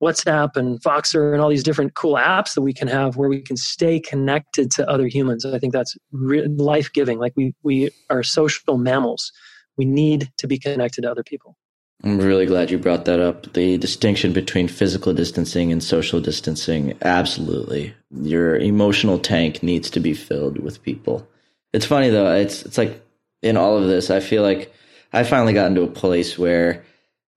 WhatsApp 0.00 0.56
and 0.56 0.80
Voxer 0.80 1.32
and 1.32 1.42
all 1.42 1.48
these 1.48 1.64
different 1.64 1.94
cool 1.94 2.14
apps 2.14 2.54
that 2.54 2.62
we 2.62 2.72
can 2.72 2.86
have 2.86 3.16
where 3.16 3.28
we 3.28 3.40
can 3.40 3.56
stay 3.56 3.98
connected 3.98 4.70
to 4.72 4.88
other 4.88 5.08
humans. 5.08 5.44
I 5.44 5.58
think 5.58 5.72
that's 5.72 5.96
re- 6.12 6.46
life 6.46 6.92
giving. 6.92 7.18
Like 7.18 7.32
we 7.34 7.54
we 7.64 7.90
are 8.08 8.22
social 8.22 8.78
mammals. 8.78 9.32
We 9.76 9.84
need 9.84 10.30
to 10.38 10.46
be 10.46 10.56
connected 10.56 11.02
to 11.02 11.10
other 11.10 11.24
people. 11.24 11.56
I'm 12.04 12.18
really 12.18 12.46
glad 12.46 12.70
you 12.70 12.78
brought 12.78 13.04
that 13.06 13.18
up. 13.18 13.52
The 13.54 13.76
distinction 13.78 14.32
between 14.32 14.68
physical 14.68 15.12
distancing 15.12 15.72
and 15.72 15.82
social 15.82 16.20
distancing, 16.20 16.96
absolutely. 17.02 17.94
Your 18.12 18.56
emotional 18.56 19.18
tank 19.18 19.60
needs 19.64 19.90
to 19.90 19.98
be 19.98 20.14
filled 20.14 20.58
with 20.58 20.84
people. 20.84 21.26
It's 21.72 21.86
funny 21.86 22.10
though. 22.10 22.32
It's 22.32 22.62
it's 22.62 22.78
like 22.78 23.04
in 23.42 23.56
all 23.56 23.76
of 23.76 23.88
this, 23.88 24.08
I 24.08 24.20
feel 24.20 24.44
like 24.44 24.72
I 25.14 25.22
finally 25.22 25.52
got 25.52 25.68
into 25.68 25.82
a 25.82 25.88
place 25.88 26.38
where 26.38 26.84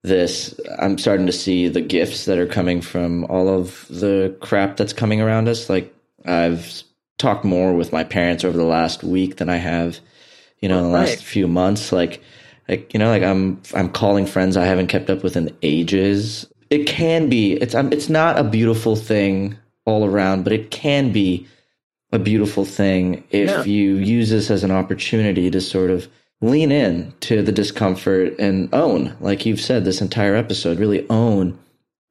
this 0.04 0.60
I'm 0.80 0.98
starting 0.98 1.28
to 1.28 1.32
see 1.32 1.68
the 1.68 1.82
gifts 1.82 2.26
that 2.26 2.40
are 2.40 2.48
coming 2.48 2.82
from 2.82 3.26
all 3.26 3.48
of 3.48 3.88
the 3.90 4.36
crap 4.42 4.78
that's 4.78 4.94
coming 4.94 5.22
around 5.22 5.48
us. 5.48 5.70
Like 5.70 5.94
I've 6.26 6.84
talked 7.18 7.46
more 7.46 7.74
with 7.74 7.92
my 7.92 8.04
parents 8.04 8.44
over 8.44 8.58
the 8.58 8.64
last 8.64 9.04
week 9.04 9.38
than 9.38 9.50
I 9.50 9.58
have, 9.58 10.00
you 10.60 10.70
know, 10.70 10.78
in 10.80 10.84
the 10.86 10.90
last 10.90 11.10
right. 11.10 11.20
few 11.20 11.48
months. 11.48 11.92
Like 11.92 12.22
like 12.68 12.94
you 12.94 13.00
know, 13.00 13.10
like 13.10 13.24
I'm 13.24 13.62
I'm 13.74 13.90
calling 13.90 14.26
friends 14.26 14.58
I 14.58 14.66
haven't 14.66 14.88
kept 14.88 15.10
up 15.10 15.24
with 15.24 15.38
in 15.38 15.56
ages. 15.62 16.48
It 16.70 16.86
can 16.86 17.30
be 17.30 17.54
it's 17.54 17.76
um, 17.76 17.94
it's 17.94 18.10
not 18.10 18.40
a 18.40 18.44
beautiful 18.44 18.96
thing 18.96 19.58
all 19.86 20.06
around, 20.06 20.44
but 20.44 20.54
it 20.54 20.72
can 20.72 21.12
be 21.12 21.48
a 22.12 22.20
beautiful 22.20 22.66
thing 22.66 23.24
if 23.30 23.50
yeah. 23.50 23.64
you 23.64 23.96
use 23.98 24.30
this 24.30 24.50
as 24.50 24.64
an 24.64 24.72
opportunity 24.72 25.52
to 25.52 25.62
sort 25.62 25.92
of 25.92 26.08
lean 26.42 26.72
in 26.72 27.14
to 27.22 27.42
the 27.42 27.52
discomfort 27.52 28.36
and 28.40 28.74
own, 28.74 29.16
like 29.20 29.46
you've 29.46 29.62
said 29.62 29.86
this 29.86 30.02
entire 30.02 30.36
episode, 30.36 30.80
really 30.80 31.08
own 31.10 31.58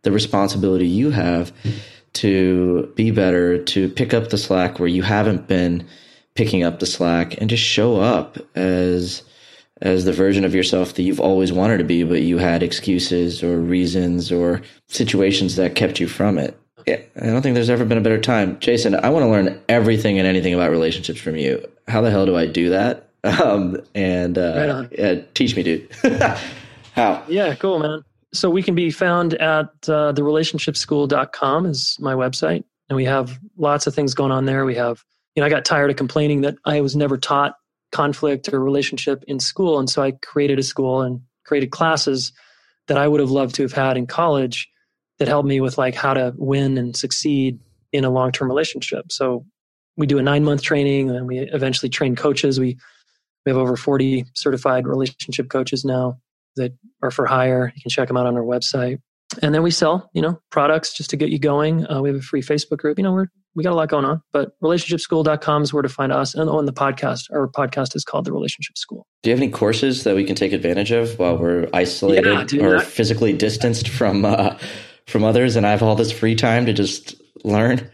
the 0.02 0.12
responsibility 0.12 0.86
you 0.86 1.10
have 1.10 1.52
to 2.14 2.92
be 2.96 3.10
better, 3.10 3.62
to 3.62 3.88
pick 3.90 4.14
up 4.14 4.30
the 4.30 4.38
slack 4.38 4.78
where 4.78 4.88
you 4.88 5.02
haven't 5.02 5.46
been 5.46 5.86
picking 6.34 6.62
up 6.62 6.78
the 6.78 6.86
slack 6.86 7.40
and 7.40 7.50
just 7.50 7.62
show 7.62 8.00
up 8.00 8.38
as 8.56 9.22
as 9.82 10.04
the 10.04 10.12
version 10.12 10.44
of 10.44 10.54
yourself 10.54 10.94
that 10.94 11.02
you've 11.02 11.20
always 11.20 11.52
wanted 11.52 11.78
to 11.78 11.84
be, 11.84 12.02
but 12.02 12.22
you 12.22 12.38
had 12.38 12.62
excuses 12.62 13.42
or 13.42 13.58
reasons 13.60 14.32
or 14.32 14.62
situations 14.88 15.56
that 15.56 15.74
kept 15.74 16.00
you 16.00 16.08
from 16.08 16.38
it. 16.38 16.58
Yeah, 16.86 17.00
I 17.20 17.26
don't 17.26 17.42
think 17.42 17.54
there's 17.54 17.70
ever 17.70 17.84
been 17.84 17.98
a 17.98 18.02
better 18.02 18.20
time. 18.20 18.58
Jayson, 18.58 18.94
I 18.94 19.10
want 19.10 19.24
to 19.24 19.28
learn 19.28 19.60
everything 19.68 20.18
and 20.18 20.26
anything 20.26 20.54
about 20.54 20.70
relationships 20.70 21.20
from 21.20 21.36
you. 21.36 21.66
How 21.88 22.00
the 22.00 22.10
hell 22.10 22.26
do 22.26 22.36
I 22.36 22.46
do 22.46 22.70
that? 22.70 23.05
Um, 23.24 23.78
and 23.94 24.38
uh, 24.38 24.86
right 24.88 24.98
yeah, 24.98 25.22
teach 25.34 25.56
me, 25.56 25.62
dude. 25.62 25.90
How? 26.94 27.22
Yeah, 27.28 27.54
cool, 27.56 27.78
man. 27.78 28.02
So 28.32 28.50
we 28.50 28.62
can 28.62 28.74
be 28.74 28.90
found 28.90 29.34
at 29.34 29.68
uh, 29.88 30.12
therelationshipschool.com 30.12 31.66
is 31.66 31.96
my 32.00 32.14
website. 32.14 32.64
And 32.88 32.96
we 32.96 33.04
have 33.04 33.38
lots 33.56 33.86
of 33.86 33.94
things 33.94 34.14
going 34.14 34.32
on 34.32 34.44
there. 34.44 34.64
We 34.64 34.76
have, 34.76 35.02
you 35.34 35.40
know, 35.40 35.46
I 35.46 35.50
got 35.50 35.64
tired 35.64 35.90
of 35.90 35.96
complaining 35.96 36.42
that 36.42 36.56
I 36.64 36.80
was 36.80 36.94
never 36.94 37.18
taught 37.18 37.54
conflict 37.92 38.48
or 38.52 38.60
relationship 38.60 39.24
in 39.26 39.40
school. 39.40 39.78
And 39.78 39.88
so 39.90 40.02
I 40.02 40.12
created 40.12 40.58
a 40.58 40.62
school 40.62 41.02
and 41.02 41.20
created 41.44 41.70
classes 41.70 42.32
that 42.88 42.98
I 42.98 43.08
would 43.08 43.20
have 43.20 43.30
loved 43.30 43.54
to 43.56 43.62
have 43.62 43.72
had 43.72 43.96
in 43.96 44.06
college 44.06 44.68
that 45.18 45.28
helped 45.28 45.48
me 45.48 45.60
with 45.60 45.78
like 45.78 45.94
how 45.94 46.14
to 46.14 46.32
win 46.36 46.78
and 46.78 46.96
succeed 46.96 47.58
in 47.92 48.04
a 48.04 48.10
long-term 48.10 48.48
relationship. 48.48 49.10
So 49.10 49.46
we 49.96 50.06
do 50.06 50.18
a 50.18 50.22
nine 50.22 50.44
month 50.44 50.62
training 50.62 51.10
and 51.10 51.26
we 51.26 51.38
eventually 51.38 51.88
train 51.88 52.16
coaches. 52.16 52.60
We 52.60 52.78
we 53.46 53.50
have 53.50 53.56
over 53.56 53.76
40 53.76 54.26
certified 54.34 54.86
relationship 54.86 55.48
coaches 55.48 55.84
now 55.84 56.18
that 56.56 56.72
are 57.02 57.10
for 57.10 57.26
hire. 57.26 57.72
You 57.74 57.80
can 57.80 57.90
check 57.90 58.08
them 58.08 58.16
out 58.16 58.26
on 58.26 58.36
our 58.36 58.42
website. 58.42 58.98
And 59.42 59.54
then 59.54 59.62
we 59.62 59.70
sell, 59.70 60.10
you 60.12 60.22
know, 60.22 60.40
products 60.50 60.92
just 60.92 61.10
to 61.10 61.16
get 61.16 61.30
you 61.30 61.38
going. 61.38 61.90
Uh, 61.90 62.00
we 62.00 62.08
have 62.08 62.18
a 62.18 62.22
free 62.22 62.42
Facebook 62.42 62.78
group. 62.78 62.98
You 62.98 63.04
know, 63.04 63.12
we're 63.12 63.26
we 63.54 63.64
got 63.64 63.72
a 63.72 63.74
lot 63.74 63.88
going 63.88 64.04
on. 64.04 64.22
But 64.32 64.50
relationshipschool.com 64.62 65.62
is 65.62 65.72
where 65.72 65.82
to 65.82 65.88
find 65.88 66.12
us. 66.12 66.34
And 66.34 66.50
on 66.50 66.66
the 66.66 66.72
podcast, 66.72 67.24
our 67.32 67.48
podcast 67.48 67.96
is 67.96 68.04
called 68.04 68.26
The 68.26 68.32
Relationship 68.32 68.76
School. 68.76 69.06
Do 69.22 69.30
you 69.30 69.34
have 69.34 69.42
any 69.42 69.50
courses 69.50 70.04
that 70.04 70.14
we 70.14 70.24
can 70.24 70.36
take 70.36 70.52
advantage 70.52 70.90
of 70.90 71.18
while 71.18 71.38
we're 71.38 71.68
isolated 71.72 72.26
yeah, 72.26 72.44
dude, 72.44 72.62
or 72.62 72.80
physically 72.80 73.32
distanced 73.32 73.88
from 73.88 74.24
uh, 74.24 74.58
from 75.06 75.24
others, 75.24 75.56
and 75.56 75.66
I 75.66 75.70
have 75.70 75.82
all 75.82 75.94
this 75.94 76.12
free 76.12 76.34
time 76.34 76.66
to 76.66 76.72
just 76.72 77.14
learn? 77.44 77.90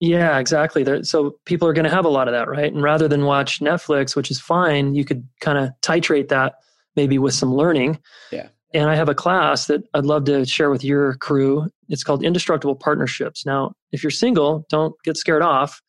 Yeah, 0.00 0.38
exactly. 0.38 0.82
There, 0.82 1.04
so 1.04 1.36
people 1.44 1.68
are 1.68 1.74
going 1.74 1.84
to 1.84 1.90
have 1.90 2.06
a 2.06 2.10
lot 2.10 2.26
of 2.26 2.32
that, 2.32 2.48
right? 2.48 2.72
And 2.72 2.82
rather 2.82 3.06
than 3.06 3.26
watch 3.26 3.60
Netflix, 3.60 4.16
which 4.16 4.30
is 4.30 4.40
fine, 4.40 4.94
you 4.94 5.04
could 5.04 5.28
kind 5.40 5.58
of 5.58 5.70
titrate 5.82 6.28
that 6.28 6.54
maybe 6.96 7.18
with 7.18 7.34
some 7.34 7.54
learning. 7.54 7.98
Yeah. 8.32 8.48
And 8.72 8.88
I 8.88 8.94
have 8.94 9.10
a 9.10 9.14
class 9.14 9.66
that 9.66 9.82
I'd 9.92 10.06
love 10.06 10.24
to 10.24 10.46
share 10.46 10.70
with 10.70 10.82
your 10.82 11.14
crew. 11.16 11.68
It's 11.88 12.02
called 12.02 12.24
Indestructible 12.24 12.76
Partnerships. 12.76 13.44
Now, 13.44 13.72
if 13.92 14.02
you're 14.02 14.10
single, 14.10 14.64
don't 14.70 14.94
get 15.04 15.18
scared 15.18 15.42
off. 15.42 15.82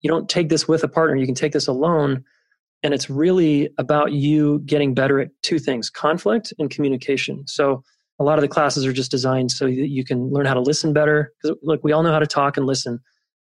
You 0.00 0.10
don't 0.10 0.28
take 0.28 0.48
this 0.48 0.66
with 0.66 0.82
a 0.82 0.88
partner, 0.88 1.14
you 1.16 1.26
can 1.26 1.34
take 1.34 1.52
this 1.52 1.68
alone. 1.68 2.24
And 2.82 2.92
it's 2.92 3.08
really 3.08 3.70
about 3.78 4.12
you 4.12 4.60
getting 4.66 4.92
better 4.92 5.20
at 5.20 5.28
two 5.42 5.60
things 5.60 5.88
conflict 5.88 6.52
and 6.58 6.68
communication. 6.68 7.46
So, 7.46 7.84
a 8.18 8.24
lot 8.24 8.38
of 8.38 8.42
the 8.42 8.48
classes 8.48 8.84
are 8.84 8.92
just 8.92 9.10
designed 9.10 9.50
so 9.52 9.66
that 9.66 9.72
you 9.72 10.04
can 10.04 10.30
learn 10.32 10.46
how 10.46 10.54
to 10.54 10.60
listen 10.60 10.92
better. 10.92 11.32
Because, 11.42 11.56
look, 11.62 11.80
we 11.84 11.92
all 11.92 12.02
know 12.02 12.12
how 12.12 12.18
to 12.18 12.26
talk 12.26 12.56
and 12.56 12.66
listen 12.66 13.00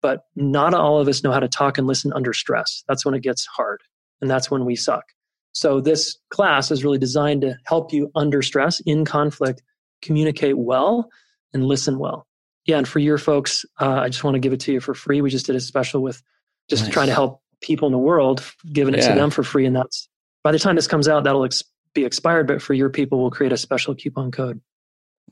but 0.04 0.26
not 0.36 0.74
all 0.74 1.00
of 1.00 1.08
us 1.08 1.24
know 1.24 1.32
how 1.32 1.40
to 1.40 1.48
talk 1.48 1.78
and 1.78 1.86
listen 1.86 2.12
under 2.12 2.34
stress. 2.34 2.84
That's 2.86 3.06
when 3.06 3.14
it 3.14 3.22
gets 3.22 3.46
hard, 3.46 3.80
and 4.20 4.30
that's 4.30 4.50
when 4.50 4.66
we 4.66 4.76
suck. 4.76 5.04
So, 5.52 5.80
this 5.80 6.18
class 6.28 6.70
is 6.70 6.84
really 6.84 6.98
designed 6.98 7.40
to 7.40 7.56
help 7.64 7.90
you 7.90 8.10
under 8.14 8.42
stress, 8.42 8.80
in 8.80 9.06
conflict, 9.06 9.62
communicate 10.02 10.58
well 10.58 11.08
and 11.54 11.64
listen 11.64 11.98
well. 11.98 12.26
Yeah, 12.66 12.76
and 12.76 12.86
for 12.86 12.98
your 12.98 13.16
folks, 13.16 13.64
uh, 13.80 14.00
I 14.00 14.10
just 14.10 14.22
want 14.22 14.34
to 14.34 14.40
give 14.40 14.52
it 14.52 14.60
to 14.60 14.74
you 14.74 14.80
for 14.80 14.92
free. 14.92 15.22
We 15.22 15.30
just 15.30 15.46
did 15.46 15.56
a 15.56 15.60
special 15.60 16.02
with 16.02 16.22
just 16.68 16.84
nice. 16.84 16.92
trying 16.92 17.06
to 17.06 17.14
help 17.14 17.40
people 17.62 17.86
in 17.86 17.92
the 17.92 17.98
world, 17.98 18.44
giving 18.70 18.92
it 18.92 19.00
yeah. 19.00 19.08
to 19.08 19.14
them 19.14 19.30
for 19.30 19.42
free. 19.42 19.64
And 19.64 19.74
that's 19.74 20.06
by 20.42 20.52
the 20.52 20.58
time 20.58 20.76
this 20.76 20.86
comes 20.86 21.08
out, 21.08 21.24
that'll 21.24 21.46
ex- 21.46 21.64
be 21.94 22.04
expired. 22.04 22.46
But 22.46 22.60
for 22.60 22.74
your 22.74 22.90
people, 22.90 23.22
we'll 23.22 23.30
create 23.30 23.52
a 23.54 23.56
special 23.56 23.94
coupon 23.94 24.32
code. 24.32 24.60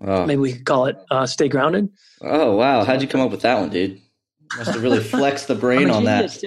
Oh. 0.00 0.24
Maybe 0.24 0.40
we 0.40 0.54
could 0.54 0.64
call 0.64 0.86
it 0.86 0.96
uh, 1.10 1.26
"Stay 1.26 1.48
Grounded." 1.48 1.90
Oh 2.22 2.56
wow! 2.56 2.84
How'd 2.84 3.02
you 3.02 3.08
come 3.08 3.20
up 3.20 3.30
with 3.30 3.42
that 3.42 3.60
one, 3.60 3.68
dude? 3.68 4.00
Must 4.57 4.72
have 4.72 4.82
really 4.82 5.00
flexed 5.00 5.48
the 5.48 5.55
brain 5.55 5.90
on 5.90 6.05
that. 6.05 6.42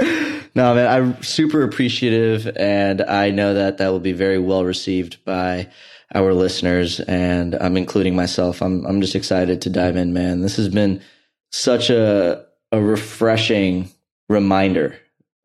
no, 0.54 0.74
man, 0.74 0.86
I'm 0.86 1.22
super 1.22 1.62
appreciative, 1.62 2.50
and 2.56 3.02
I 3.02 3.30
know 3.30 3.54
that 3.54 3.78
that 3.78 3.88
will 3.88 4.00
be 4.00 4.12
very 4.12 4.38
well 4.38 4.64
received 4.64 5.24
by 5.24 5.68
our 6.14 6.32
listeners, 6.32 7.00
and 7.00 7.54
I'm 7.56 7.76
including 7.76 8.16
myself. 8.16 8.62
I'm 8.62 8.84
I'm 8.86 9.00
just 9.00 9.14
excited 9.14 9.62
to 9.62 9.70
dive 9.70 9.96
in, 9.96 10.12
man. 10.12 10.40
This 10.40 10.56
has 10.56 10.68
been 10.68 11.00
such 11.52 11.90
a 11.90 12.44
a 12.72 12.80
refreshing 12.80 13.90
reminder, 14.28 14.98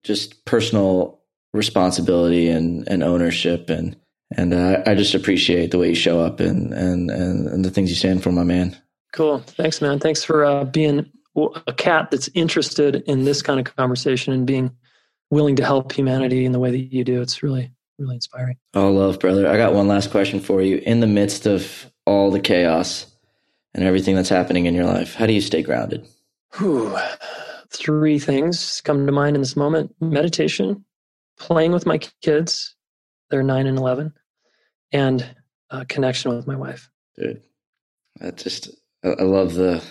just 0.04 0.46
personal 0.46 1.20
responsibility 1.54 2.50
and 2.50 2.88
and 2.88 3.04
ownership, 3.04 3.70
and 3.70 3.96
and 4.36 4.54
uh, 4.54 4.84
I 4.86 4.96
just 4.96 5.14
appreciate 5.14 5.72
the 5.72 5.78
way 5.78 5.90
you 5.90 5.96
show 5.96 6.20
up 6.22 6.40
and 6.40 6.74
and 6.74 7.12
and, 7.12 7.48
and 7.48 7.66
the 7.66 7.72
things 7.72 7.90
you 7.90 7.96
stand 7.96 8.24
for, 8.24 8.32
my 8.32 8.44
man. 8.44 8.76
Cool. 9.12 9.40
Thanks, 9.40 9.82
man. 9.82 10.00
Thanks 10.00 10.24
for 10.24 10.46
uh, 10.46 10.66
being 10.66 11.10
a 11.36 11.74
cat 11.74 12.12
that's 12.12 12.30
interested 12.34 12.98
in 13.08 13.24
this 13.24 13.42
kind 13.42 13.60
of 13.60 13.76
conversation 13.76 14.34
and 14.34 14.46
being 14.46 14.72
willing 15.30 15.56
to 15.58 15.66
help 15.66 15.92
humanity 15.92 16.46
in 16.46 16.52
the 16.52 16.60
way 16.60 16.72
that 16.72 16.94
you 16.94 17.04
do. 17.04 17.22
It's 17.22 17.44
really, 17.44 17.72
really 17.98 18.16
inspiring. 18.16 18.58
All 18.74 18.92
love, 18.92 19.20
brother. 19.20 19.48
I 19.48 19.58
got 19.58 19.74
one 19.74 19.88
last 19.88 20.12
question 20.12 20.40
for 20.40 20.62
you. 20.62 20.78
In 20.78 21.00
the 21.00 21.08
midst 21.08 21.46
of 21.46 21.92
all 22.06 22.32
the 22.32 22.40
chaos 22.40 23.06
and 23.74 23.84
everything 23.84 24.16
that's 24.16 24.30
happening 24.30 24.66
in 24.66 24.74
your 24.74 24.86
life, 24.86 25.14
how 25.14 25.26
do 25.26 25.34
you 25.34 25.42
stay 25.42 25.62
grounded? 25.62 26.08
Whew. 26.58 26.98
Three 27.72 28.18
things 28.18 28.82
come 28.82 29.06
to 29.06 29.12
mind 29.12 29.36
in 29.36 29.42
this 29.42 29.56
moment 29.56 29.96
meditation, 30.02 30.84
playing 31.38 31.72
with 31.72 31.86
my 31.86 32.00
kids, 32.22 32.76
they're 33.30 33.44
nine 33.44 33.68
and 33.68 33.78
11, 33.78 34.14
and 34.92 35.36
uh, 35.70 35.86
connection 35.88 36.36
with 36.36 36.48
my 36.48 36.56
wife. 36.56 36.90
Dude, 37.16 37.44
I 38.20 38.32
just, 38.32 38.72
I 39.04 39.22
love 39.22 39.54
the 39.54 39.84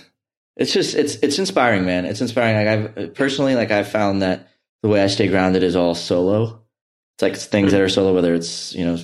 it's 0.59 0.72
just 0.72 0.94
it's 0.96 1.14
it's 1.16 1.38
inspiring, 1.38 1.86
man. 1.86 2.04
It's 2.04 2.20
inspiring. 2.20 2.56
Like 2.56 2.98
I've 2.98 3.14
personally, 3.14 3.54
like 3.54 3.70
I've 3.70 3.88
found 3.88 4.22
that 4.22 4.48
the 4.82 4.88
way 4.88 5.02
I 5.02 5.06
stay 5.06 5.28
grounded 5.28 5.62
is 5.62 5.76
all 5.76 5.94
solo. 5.94 6.62
It's 7.14 7.22
like 7.22 7.36
things 7.36 7.72
that 7.72 7.80
are 7.80 7.88
solo, 7.88 8.12
whether 8.12 8.34
it's 8.34 8.74
you 8.74 8.84
know 8.84 8.98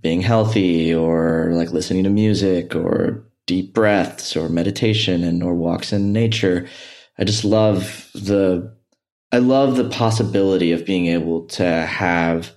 being 0.00 0.20
healthy 0.20 0.92
or 0.92 1.50
like 1.52 1.70
listening 1.70 2.04
to 2.04 2.10
music 2.10 2.74
or 2.74 3.24
deep 3.46 3.72
breaths 3.72 4.36
or 4.36 4.48
meditation 4.48 5.22
and 5.22 5.42
or 5.42 5.54
walks 5.54 5.92
in 5.92 6.12
nature. 6.12 6.66
I 7.18 7.24
just 7.24 7.44
love 7.44 8.10
the 8.12 8.76
I 9.30 9.38
love 9.38 9.76
the 9.76 9.88
possibility 9.88 10.72
of 10.72 10.84
being 10.84 11.06
able 11.06 11.46
to 11.46 11.64
have 11.64 12.52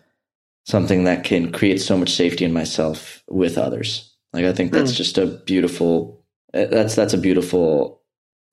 something 0.66 1.04
that 1.04 1.24
can 1.24 1.52
create 1.52 1.82
so 1.82 1.98
much 1.98 2.14
safety 2.14 2.46
in 2.46 2.54
myself 2.54 3.24
with 3.28 3.60
others. 3.60 4.16
Like 4.34 4.46
I 4.46 4.54
think 4.54 4.72
that's 4.72 4.94
mm. 4.94 4.98
just 4.98 5.20
a 5.20 5.28
beautiful 5.28 6.26
that's 6.52 6.96
that's 6.96 7.14
a 7.14 7.18
beautiful 7.18 7.99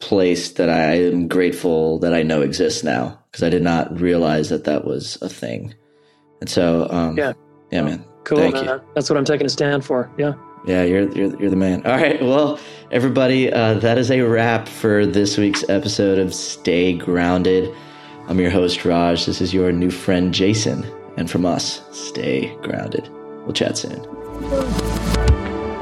place 0.00 0.52
that 0.52 0.68
I 0.68 0.94
am 0.94 1.28
grateful 1.28 1.98
that 2.00 2.12
I 2.12 2.22
know 2.22 2.42
exists 2.42 2.84
now 2.84 3.18
because 3.30 3.42
I 3.42 3.48
did 3.48 3.62
not 3.62 4.00
realize 4.00 4.50
that 4.50 4.64
that 4.64 4.84
was 4.84 5.16
a 5.22 5.28
thing. 5.28 5.74
And 6.40 6.50
so 6.50 6.88
um 6.90 7.16
yeah. 7.16 7.32
Yeah, 7.70 7.82
man. 7.82 8.04
Cool. 8.24 8.38
Thank 8.38 8.54
man. 8.54 8.64
you. 8.64 8.80
That's 8.94 9.10
what 9.10 9.16
I'm 9.16 9.24
taking 9.24 9.46
a 9.46 9.50
stand 9.50 9.84
for. 9.84 10.10
Yeah. 10.18 10.34
Yeah, 10.66 10.82
you're 10.82 11.08
you're 11.12 11.40
you're 11.40 11.50
the 11.50 11.56
man. 11.56 11.86
All 11.86 11.96
right. 11.96 12.20
Well, 12.20 12.58
everybody, 12.90 13.52
uh, 13.52 13.74
that 13.74 13.98
is 13.98 14.10
a 14.10 14.22
wrap 14.22 14.68
for 14.68 15.06
this 15.06 15.38
week's 15.38 15.68
episode 15.68 16.18
of 16.18 16.34
Stay 16.34 16.92
Grounded. 16.92 17.72
I'm 18.28 18.40
your 18.40 18.50
host 18.50 18.84
Raj. 18.84 19.26
This 19.26 19.40
is 19.40 19.54
your 19.54 19.70
new 19.70 19.92
friend 19.92 20.34
Jayson, 20.34 20.84
and 21.16 21.30
from 21.30 21.46
us, 21.46 21.80
stay 21.92 22.52
grounded. 22.62 23.08
We'll 23.44 23.52
chat 23.52 23.78
soon. 23.78 25.05